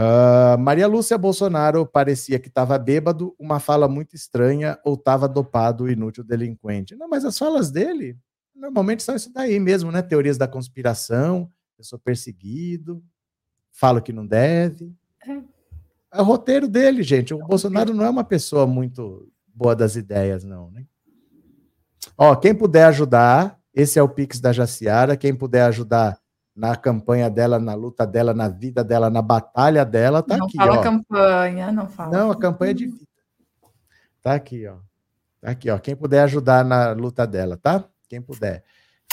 Uh, 0.00 0.56
Maria 0.58 0.86
Lúcia 0.86 1.18
Bolsonaro 1.18 1.84
parecia 1.84 2.38
que 2.38 2.48
estava 2.48 2.78
bêbado, 2.78 3.36
uma 3.38 3.60
fala 3.60 3.86
muito 3.86 4.16
estranha, 4.16 4.78
ou 4.82 4.94
estava 4.94 5.28
dopado, 5.28 5.90
inútil, 5.90 6.24
delinquente. 6.24 6.96
Não, 6.96 7.06
mas 7.06 7.22
as 7.22 7.36
falas 7.36 7.70
dele 7.70 8.16
normalmente 8.54 9.02
são 9.02 9.14
isso 9.14 9.30
daí 9.30 9.60
mesmo, 9.60 9.92
né? 9.92 10.00
Teorias 10.00 10.38
da 10.38 10.48
conspiração, 10.48 11.50
eu 11.76 11.84
sou 11.84 11.98
perseguido, 11.98 13.04
falo 13.70 14.00
que 14.00 14.10
não 14.10 14.26
deve. 14.26 14.90
É, 15.22 15.32
é 16.12 16.22
o 16.22 16.24
roteiro 16.24 16.66
dele, 16.66 17.02
gente. 17.02 17.34
O 17.34 17.46
Bolsonaro 17.46 17.92
não 17.92 18.04
é 18.04 18.08
uma 18.08 18.24
pessoa 18.24 18.66
muito 18.66 19.30
boa 19.54 19.76
das 19.76 19.96
ideias, 19.96 20.44
não, 20.44 20.70
né? 20.70 20.86
Ó, 22.16 22.34
quem 22.36 22.54
puder 22.54 22.86
ajudar, 22.86 23.60
esse 23.74 23.98
é 23.98 24.02
o 24.02 24.08
Pix 24.08 24.40
da 24.40 24.50
Jaciara, 24.50 25.14
quem 25.14 25.34
puder 25.34 25.64
ajudar 25.64 26.18
na 26.60 26.76
campanha 26.76 27.30
dela, 27.30 27.58
na 27.58 27.72
luta 27.72 28.06
dela, 28.06 28.34
na 28.34 28.46
vida 28.46 28.84
dela, 28.84 29.08
na 29.08 29.22
batalha 29.22 29.82
dela, 29.82 30.22
tá 30.22 30.36
não 30.36 30.44
aqui, 30.44 30.58
fala 30.58 30.78
ó. 30.78 30.82
campanha, 30.82 31.72
não 31.72 31.88
fala. 31.88 32.18
Não, 32.18 32.30
a 32.30 32.38
campanha 32.38 32.74
de 32.74 32.86
vida. 32.86 33.08
Tá 34.20 34.34
aqui, 34.34 34.66
ó. 34.66 34.76
Tá 35.40 35.52
aqui, 35.52 35.70
ó. 35.70 35.78
Quem 35.78 35.96
puder 35.96 36.22
ajudar 36.24 36.62
na 36.62 36.92
luta 36.92 37.26
dela, 37.26 37.56
tá? 37.56 37.82
Quem 38.06 38.20
puder. 38.20 38.62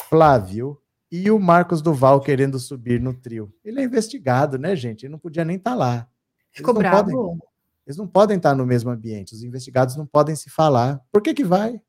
Flávio 0.10 0.78
e 1.10 1.32
o 1.32 1.40
Marcos 1.40 1.82
Duval 1.82 2.20
querendo 2.20 2.60
subir 2.60 3.00
no 3.00 3.14
trio. 3.14 3.50
Ele 3.64 3.80
é 3.80 3.84
investigado, 3.86 4.58
né, 4.58 4.76
gente? 4.76 5.06
Ele 5.06 5.14
não 5.14 5.20
podia 5.20 5.46
nem 5.46 5.56
estar 5.56 5.72
tá 5.72 5.78
lá. 5.78 6.08
Ficou 6.52 6.74
bravo. 6.74 6.98
Podem, 6.98 7.40
eles 7.86 7.96
não 7.96 8.08
podem 8.08 8.36
estar 8.36 8.54
no 8.56 8.66
mesmo 8.66 8.90
ambiente. 8.90 9.34
Os 9.34 9.42
investigados 9.42 9.96
não 9.96 10.06
podem 10.06 10.36
se 10.36 10.50
falar. 10.50 11.00
Por 11.14 11.22
que 11.22 11.34
que 11.34 11.46
vai? 11.46 11.82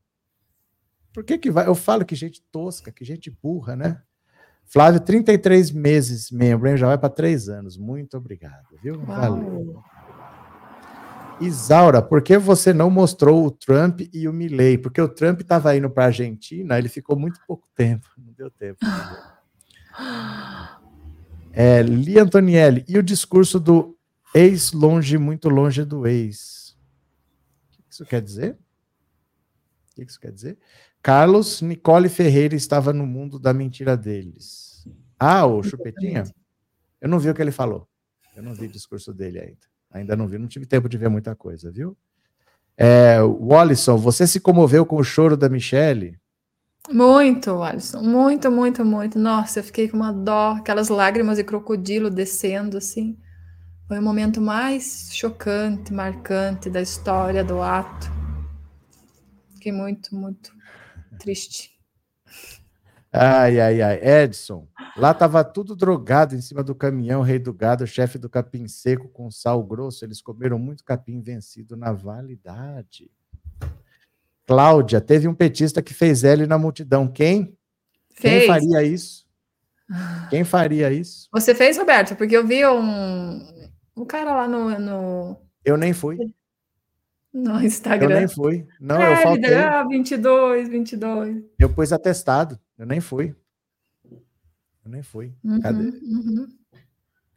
Por 1.12 1.24
que 1.24 1.36
que 1.36 1.50
vai? 1.50 1.66
Eu 1.66 1.74
falo 1.74 2.04
que 2.04 2.14
gente 2.14 2.40
tosca, 2.52 2.92
que 2.92 3.04
gente 3.04 3.28
burra, 3.28 3.74
né? 3.74 4.00
Flávio, 4.68 5.00
33 5.00 5.70
meses 5.70 6.30
membro, 6.30 6.68
hein? 6.68 6.76
Já 6.76 6.86
vai 6.86 6.98
para 6.98 7.08
três 7.08 7.48
anos. 7.48 7.76
Muito 7.78 8.16
obrigado, 8.16 8.66
viu? 8.82 9.00
Valeu. 9.00 9.82
Isaura, 11.40 12.02
por 12.02 12.20
que 12.20 12.36
você 12.36 12.72
não 12.72 12.90
mostrou 12.90 13.46
o 13.46 13.50
Trump 13.50 14.00
e 14.12 14.28
o 14.28 14.32
Milley? 14.32 14.76
Porque 14.76 15.00
o 15.00 15.08
Trump 15.08 15.40
estava 15.40 15.76
indo 15.76 15.88
para 15.88 16.04
a 16.04 16.06
Argentina, 16.06 16.76
ele 16.78 16.88
ficou 16.88 17.18
muito 17.18 17.40
pouco 17.46 17.66
tempo, 17.74 18.08
não 18.18 18.32
deu 18.32 18.50
tempo. 18.50 18.78
É, 21.52 21.82
Li 21.82 22.18
Antonielli, 22.18 22.84
e 22.86 22.98
o 22.98 23.02
discurso 23.02 23.58
do 23.58 23.96
ex 24.34 24.72
longe, 24.72 25.16
muito 25.16 25.48
longe 25.48 25.84
do 25.84 26.06
ex? 26.06 26.76
O 27.72 27.82
que 27.82 27.84
isso 27.90 28.04
quer 28.04 28.20
dizer? 28.20 28.52
O 28.52 29.94
que 29.94 30.02
isso 30.02 30.20
quer 30.20 30.32
dizer? 30.32 30.58
Carlos 31.02 31.62
Nicole 31.62 32.08
Ferreira 32.08 32.54
estava 32.54 32.92
no 32.92 33.06
mundo 33.06 33.38
da 33.38 33.52
mentira 33.52 33.96
deles. 33.96 34.86
Ah, 35.18 35.46
o 35.46 35.62
Chupetinha? 35.62 36.24
Eu 37.00 37.08
não 37.08 37.18
vi 37.18 37.30
o 37.30 37.34
que 37.34 37.42
ele 37.42 37.52
falou. 37.52 37.88
Eu 38.36 38.42
não 38.42 38.54
vi 38.54 38.66
o 38.66 38.70
discurso 38.70 39.12
dele 39.12 39.40
ainda. 39.40 39.68
Ainda 39.90 40.16
não 40.16 40.26
vi, 40.26 40.38
não 40.38 40.48
tive 40.48 40.66
tempo 40.66 40.88
de 40.88 40.98
ver 40.98 41.08
muita 41.08 41.34
coisa, 41.34 41.70
viu? 41.70 41.96
É, 42.76 43.20
Wallison, 43.22 43.96
você 43.96 44.26
se 44.26 44.38
comoveu 44.38 44.84
com 44.86 44.96
o 44.96 45.04
choro 45.04 45.36
da 45.36 45.48
Michelle? 45.48 46.18
Muito, 46.90 47.62
Alisson. 47.62 48.02
Muito, 48.02 48.50
muito, 48.50 48.84
muito. 48.84 49.18
Nossa, 49.18 49.60
eu 49.60 49.64
fiquei 49.64 49.88
com 49.88 49.96
uma 49.96 50.12
dó, 50.12 50.52
aquelas 50.52 50.88
lágrimas 50.88 51.36
de 51.36 51.44
crocodilo 51.44 52.08
descendo, 52.08 52.78
assim. 52.78 53.18
Foi 53.86 53.98
o 53.98 54.02
momento 54.02 54.40
mais 54.40 55.08
chocante, 55.12 55.92
marcante 55.92 56.70
da 56.70 56.80
história, 56.80 57.42
do 57.42 57.60
ato. 57.60 58.06
Fiquei 59.54 59.72
muito, 59.72 60.14
muito 60.14 60.52
triste. 61.18 61.78
Ai, 63.12 63.58
ai, 63.58 63.80
ai. 63.82 64.00
Edson, 64.22 64.68
lá 64.96 65.14
tava 65.14 65.42
tudo 65.42 65.74
drogado 65.74 66.34
em 66.34 66.40
cima 66.40 66.62
do 66.62 66.74
caminhão, 66.74 67.22
rei 67.22 67.38
do 67.38 67.52
gado, 67.52 67.86
chefe 67.86 68.18
do 68.18 68.28
capim 68.28 68.68
seco 68.68 69.08
com 69.08 69.30
sal 69.30 69.62
grosso. 69.62 70.04
Eles 70.04 70.20
comeram 70.20 70.58
muito 70.58 70.84
capim 70.84 71.20
vencido 71.20 71.76
na 71.76 71.92
validade. 71.92 73.10
Cláudia, 74.46 75.00
teve 75.00 75.28
um 75.28 75.34
petista 75.34 75.82
que 75.82 75.92
fez 75.92 76.24
L 76.24 76.46
na 76.46 76.58
multidão. 76.58 77.08
Quem? 77.08 77.56
Fez. 78.14 78.40
Quem 78.40 78.46
faria 78.46 78.82
isso? 78.82 79.26
Quem 80.28 80.44
faria 80.44 80.92
isso? 80.92 81.28
Você 81.32 81.54
fez, 81.54 81.78
Roberto? 81.78 82.14
Porque 82.14 82.36
eu 82.36 82.46
vi 82.46 82.66
um, 82.66 83.70
um 83.96 84.04
cara 84.04 84.34
lá 84.34 84.48
no, 84.48 84.78
no, 84.78 85.36
Eu 85.64 85.76
nem 85.76 85.92
fui. 85.92 86.34
No 87.32 87.56
Eu 87.60 87.66
Instagram. 87.66 88.14
nem 88.20 88.28
fui. 88.28 88.66
Não, 88.80 89.00
É, 89.00 89.12
eu 89.12 89.16
faltei. 89.22 89.54
Ah, 89.54 89.84
22, 89.84 90.68
22. 90.68 91.44
Eu 91.58 91.72
pus 91.72 91.92
atestado. 91.92 92.58
Eu 92.78 92.86
nem 92.86 93.00
fui. 93.00 93.34
Eu 94.10 94.90
nem 94.90 95.02
fui. 95.02 95.34
Uhum, 95.44 95.60
Cadê? 95.60 95.82
uhum. 95.84 96.46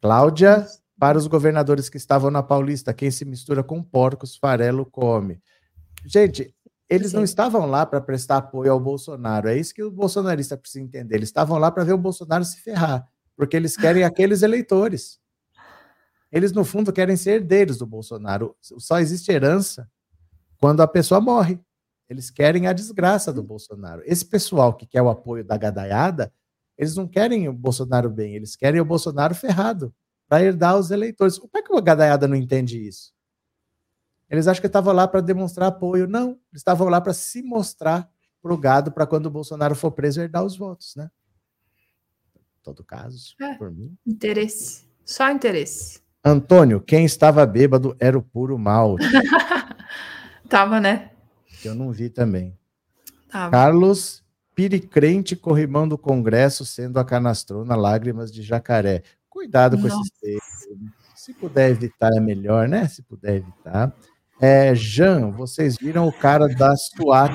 Cláudia, 0.01 0.65
para 0.97 1.17
os 1.17 1.27
governadores 1.27 1.89
que 1.89 1.97
estavam 1.97 2.31
na 2.31 2.41
Paulista, 2.41 2.93
quem 2.93 3.11
se 3.11 3.25
mistura 3.25 3.63
com 3.63 3.83
porcos, 3.83 4.35
farelo 4.35 4.85
come. 4.85 5.39
Gente, 6.05 6.55
eles 6.89 7.13
não 7.13 7.21
Sim. 7.21 7.25
estavam 7.25 7.65
lá 7.65 7.85
para 7.85 8.01
prestar 8.01 8.37
apoio 8.37 8.71
ao 8.71 8.79
Bolsonaro. 8.79 9.47
É 9.47 9.57
isso 9.57 9.73
que 9.73 9.83
o 9.83 9.91
bolsonarista 9.91 10.57
precisa 10.57 10.83
entender. 10.83 11.15
Eles 11.15 11.29
estavam 11.29 11.57
lá 11.57 11.71
para 11.71 11.83
ver 11.83 11.93
o 11.93 11.97
Bolsonaro 11.97 12.43
se 12.43 12.59
ferrar, 12.59 13.07
porque 13.35 13.55
eles 13.55 13.77
querem 13.77 14.03
aqueles 14.03 14.41
eleitores. 14.41 15.19
Eles, 16.31 16.51
no 16.51 16.63
fundo, 16.63 16.93
querem 16.93 17.17
ser 17.17 17.31
herdeiros 17.41 17.77
do 17.77 17.85
Bolsonaro. 17.85 18.55
Só 18.61 18.99
existe 18.99 19.31
herança 19.31 19.89
quando 20.57 20.81
a 20.81 20.87
pessoa 20.87 21.19
morre. 21.19 21.59
Eles 22.09 22.29
querem 22.29 22.67
a 22.67 22.73
desgraça 22.73 23.31
do 23.33 23.41
Bolsonaro. 23.43 24.01
Esse 24.05 24.25
pessoal 24.25 24.73
que 24.73 24.85
quer 24.85 25.01
o 25.01 25.09
apoio 25.09 25.43
da 25.43 25.57
gadaiada, 25.57 26.33
eles 26.77 26.95
não 26.95 27.07
querem 27.07 27.47
o 27.47 27.53
Bolsonaro 27.53 28.09
bem, 28.09 28.35
eles 28.35 28.55
querem 28.55 28.79
o 28.81 28.85
Bolsonaro 28.85 29.33
ferrado 29.35 29.93
para 30.27 30.43
herdar 30.43 30.77
os 30.77 30.91
eleitores. 30.91 31.37
Como 31.37 31.51
é 31.55 31.61
que 31.61 31.73
a 31.73 31.81
gadaiada 31.81 32.27
não 32.27 32.35
entende 32.35 32.85
isso? 32.85 33.13
Eles 34.29 34.47
acham 34.47 34.61
que 34.61 34.67
estavam 34.67 34.93
lá 34.93 35.07
para 35.07 35.19
demonstrar 35.21 35.67
apoio. 35.67 36.07
Não, 36.07 36.29
eles 36.31 36.39
estavam 36.61 36.87
lá 36.87 37.01
para 37.01 37.13
se 37.13 37.41
mostrar 37.43 38.09
pro 38.41 38.57
gado 38.57 38.91
para 38.91 39.05
quando 39.05 39.25
o 39.25 39.29
Bolsonaro 39.31 39.75
for 39.75 39.91
preso 39.91 40.21
herdar 40.21 40.43
os 40.45 40.57
votos, 40.57 40.95
né? 40.95 41.11
Em 42.35 42.63
todo 42.63 42.83
caso, 42.83 43.35
É. 43.41 43.55
por 43.55 43.69
mim. 43.71 43.97
Interesse. 44.05 44.89
Só 45.05 45.29
interesse. 45.29 46.01
Antônio, 46.23 46.79
quem 46.79 47.03
estava 47.03 47.45
bêbado 47.45 47.95
era 47.99 48.17
o 48.17 48.21
puro 48.21 48.57
malte, 48.57 49.05
Tava, 50.47 50.79
né? 50.79 51.11
eu 51.63 51.73
não 51.73 51.91
vi 51.91 52.09
também. 52.09 52.57
Tava. 53.29 53.51
Carlos 53.51 54.21
Piricrente, 54.53 55.35
corrimão 55.35 55.87
do 55.87 55.97
Congresso, 55.97 56.65
sendo 56.65 56.99
a 56.99 57.05
canastrona 57.05 57.75
Lágrimas 57.75 58.31
de 58.31 58.43
Jacaré. 58.43 59.01
Cuidado 59.29 59.77
com 59.77 59.87
Nossa. 59.87 59.95
esses 60.01 60.11
textos. 60.19 60.67
Se 61.15 61.33
puder 61.33 61.71
evitar, 61.71 62.11
é 62.13 62.19
melhor, 62.19 62.67
né? 62.67 62.87
Se 62.87 63.01
puder 63.01 63.37
evitar. 63.37 63.95
É, 64.41 64.75
Jean, 64.75 65.31
vocês 65.31 65.77
viram 65.77 66.07
o 66.07 66.11
cara 66.11 66.47
da 66.47 66.75
SWAT 66.75 67.31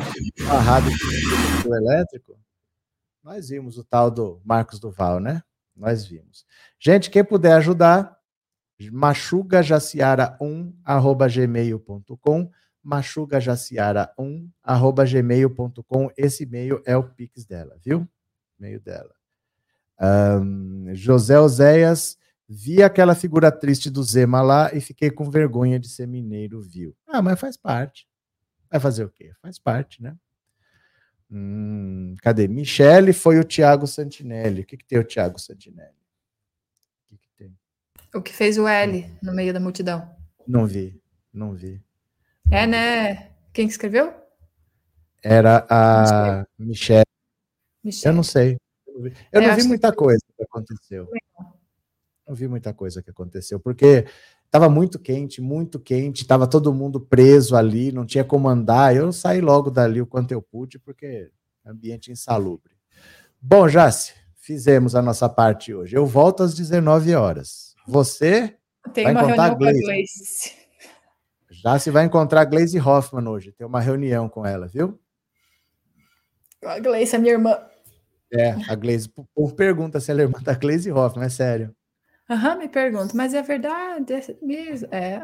barrado 0.46 0.90
do 1.62 1.74
elétrico? 1.74 2.36
Nós 3.22 3.48
vimos 3.48 3.78
o 3.78 3.84
tal 3.84 4.10
do 4.10 4.40
Marcos 4.44 4.78
Duval, 4.78 5.20
né? 5.20 5.42
Nós 5.74 6.04
vimos. 6.04 6.44
Gente, 6.78 7.10
quem 7.10 7.24
puder 7.24 7.52
ajudar, 7.54 8.15
machugajaciara1, 8.80 10.72
arroba 10.84 11.28
gmail.com, 11.28 12.50
machugajaciara1, 12.84 14.48
arroba 14.62 15.04
gmail.com. 15.04 16.10
Esse 16.16 16.44
e-mail 16.44 16.82
é 16.84 16.96
o 16.96 17.02
Pix 17.02 17.44
dela, 17.44 17.76
viu? 17.84 18.08
E-mail 18.58 18.80
dela. 18.80 19.14
Ahn, 19.98 20.94
José 20.94 21.38
Oséias, 21.40 22.18
vi 22.48 22.82
aquela 22.82 23.14
figura 23.14 23.50
triste 23.50 23.90
do 23.90 24.02
Zema 24.02 24.42
lá 24.42 24.74
e 24.74 24.80
fiquei 24.80 25.10
com 25.10 25.30
vergonha 25.30 25.78
de 25.78 25.88
ser 25.88 26.06
mineiro, 26.06 26.60
viu? 26.60 26.94
Ah, 27.06 27.22
mas 27.22 27.40
faz 27.40 27.56
parte. 27.56 28.06
Vai 28.70 28.80
fazer 28.80 29.04
o 29.04 29.10
quê? 29.10 29.32
Faz 29.40 29.58
parte, 29.58 30.02
né? 30.02 30.16
Hum, 31.30 32.14
cadê? 32.22 32.46
Michele 32.46 33.12
foi 33.12 33.38
o 33.38 33.44
Tiago 33.44 33.86
Santinelli. 33.86 34.62
O 34.62 34.66
que, 34.66 34.76
que 34.76 34.84
tem 34.84 34.98
o 34.98 35.04
Tiago 35.04 35.38
Santinelli? 35.38 35.90
O 35.90 37.06
que, 37.06 37.18
que 37.18 37.28
tem? 37.36 37.56
O 38.16 38.22
que 38.22 38.32
fez 38.32 38.56
o 38.56 38.66
L 38.66 39.10
no 39.22 39.32
meio 39.34 39.52
da 39.52 39.60
multidão. 39.60 40.08
Não 40.46 40.66
vi, 40.66 40.98
não 41.32 41.52
vi. 41.52 41.82
É, 42.50 42.66
né? 42.66 43.30
Quem 43.52 43.66
que 43.66 43.72
escreveu? 43.72 44.12
Era 45.22 45.66
a 45.68 46.46
Michelle. 46.58 47.04
Eu 47.84 47.88
Michel. 47.88 48.12
não 48.14 48.22
sei. 48.22 48.56
Eu 48.86 48.94
não 48.94 49.02
vi, 49.02 49.12
eu 49.32 49.40
É, 49.40 49.44
vi 49.44 49.50
acho 49.50 49.62
que 49.62 49.68
muita 49.68 49.92
coisa 49.92 50.20
que 50.36 50.42
aconteceu. 50.42 51.08
Não 52.26 52.34
vi 52.34 52.48
muita 52.48 52.72
coisa 52.72 53.02
que 53.02 53.10
aconteceu, 53.10 53.60
porque 53.60 54.06
estava 54.44 54.68
muito 54.68 54.98
quente, 54.98 55.40
muito 55.40 55.78
quente, 55.78 56.22
estava 56.22 56.46
todo 56.48 56.72
mundo 56.72 57.00
preso 57.00 57.54
ali, 57.56 57.92
não 57.92 58.06
tinha 58.06 58.24
como 58.24 58.48
andar. 58.48 58.94
Eu 58.96 59.12
saí 59.12 59.40
logo 59.40 59.70
dali 59.70 60.00
o 60.00 60.06
quanto 60.06 60.32
eu 60.32 60.40
pude, 60.42 60.78
porque 60.78 61.30
é 61.64 61.70
ambiente 61.70 62.10
insalubre. 62.10 62.72
Bom, 63.40 63.68
Jace, 63.68 64.12
fizemos 64.36 64.94
a 64.94 65.02
nossa 65.02 65.28
parte 65.28 65.74
hoje. 65.74 65.96
Eu 65.96 66.06
volto 66.06 66.42
às 66.42 66.54
19 66.54 67.14
horas. 67.14 67.65
Você, 67.86 68.56
Tem 68.92 69.04
vai 69.04 69.12
uma 69.12 69.22
contar 69.22 69.48
reunião 69.48 69.56
com 69.58 69.64
a 69.64 69.70
Gleice. 69.70 69.82
Gleice. 69.82 70.66
Jace, 71.62 71.90
vai 71.90 72.04
encontrar 72.04 72.40
a 72.40 72.44
Glaze 72.44 72.78
Hoffman 72.80 73.28
hoje. 73.28 73.52
Tem 73.52 73.66
uma 73.66 73.80
reunião 73.80 74.28
com 74.28 74.44
ela, 74.44 74.66
viu? 74.66 75.00
A 76.64 76.78
Gleice 76.80 77.14
é 77.14 77.18
minha 77.18 77.32
irmã. 77.34 77.58
É, 78.32 78.56
a 78.68 78.74
Glaze. 78.74 79.08
O 79.16 79.24
povo 79.34 79.54
pergunta 79.54 80.00
se 80.00 80.10
ela 80.10 80.20
é 80.20 80.24
irmã 80.24 80.40
da 80.42 80.54
Glaze 80.54 80.90
Hoffman, 80.90 81.26
é 81.26 81.28
sério. 81.28 81.74
Aham, 82.28 82.56
me 82.56 82.68
pergunto, 82.68 83.16
mas 83.16 83.34
é 83.34 83.42
verdade? 83.42 84.12
É 84.12 84.20
mesmo? 84.42 84.88
É. 84.90 85.20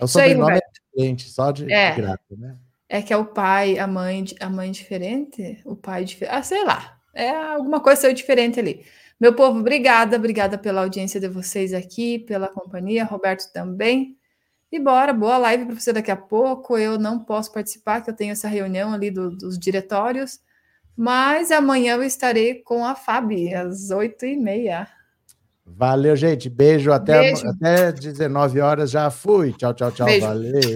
É 0.00 0.02
o 0.02 0.06
Isso 0.06 0.18
aí, 0.18 0.30
sobrenome 0.32 0.58
é 0.58 0.60
diferente, 0.72 1.28
só 1.30 1.52
de, 1.52 1.66
de 1.66 1.72
É. 1.72 1.94
graça, 1.94 2.36
né? 2.36 2.58
É 2.88 3.00
que 3.00 3.12
é 3.12 3.16
o 3.16 3.24
pai, 3.24 3.78
a 3.78 3.86
mãe, 3.86 4.24
a 4.40 4.50
mãe 4.50 4.70
diferente? 4.70 5.62
O 5.64 5.76
pai 5.76 6.04
diferente? 6.04 6.34
Ah, 6.36 6.42
sei 6.42 6.64
lá. 6.64 6.98
É 7.14 7.30
alguma 7.30 7.80
coisa 7.80 8.12
diferente 8.12 8.58
ali. 8.58 8.84
Meu 9.22 9.32
povo, 9.32 9.60
obrigada, 9.60 10.16
obrigada 10.16 10.58
pela 10.58 10.80
audiência 10.80 11.20
de 11.20 11.28
vocês 11.28 11.72
aqui, 11.72 12.18
pela 12.18 12.48
companhia, 12.48 13.04
Roberto 13.04 13.52
também. 13.52 14.16
E 14.72 14.80
bora, 14.80 15.12
boa 15.12 15.38
live 15.38 15.64
para 15.66 15.76
você 15.76 15.92
daqui 15.92 16.10
a 16.10 16.16
pouco. 16.16 16.76
Eu 16.76 16.98
não 16.98 17.20
posso 17.20 17.52
participar, 17.52 18.00
que 18.00 18.10
eu 18.10 18.16
tenho 18.16 18.32
essa 18.32 18.48
reunião 18.48 18.92
ali 18.92 19.12
do- 19.12 19.30
dos 19.30 19.56
diretórios, 19.56 20.40
mas 20.96 21.52
amanhã 21.52 21.94
eu 21.94 22.02
estarei 22.02 22.64
com 22.64 22.84
a 22.84 22.96
Fabi, 22.96 23.54
às 23.54 23.92
oito 23.92 24.26
e 24.26 24.36
meia. 24.36 24.88
Valeu, 25.64 26.16
gente. 26.16 26.50
Beijo 26.50 26.90
até, 26.90 27.20
Beijo. 27.20 27.46
até 27.46 27.92
19 27.92 28.58
horas. 28.60 28.90
Já 28.90 29.08
fui. 29.08 29.52
Tchau, 29.52 29.72
tchau, 29.72 29.92
tchau. 29.92 30.06
Beijo. 30.06 30.26
Valeu. 30.26 30.74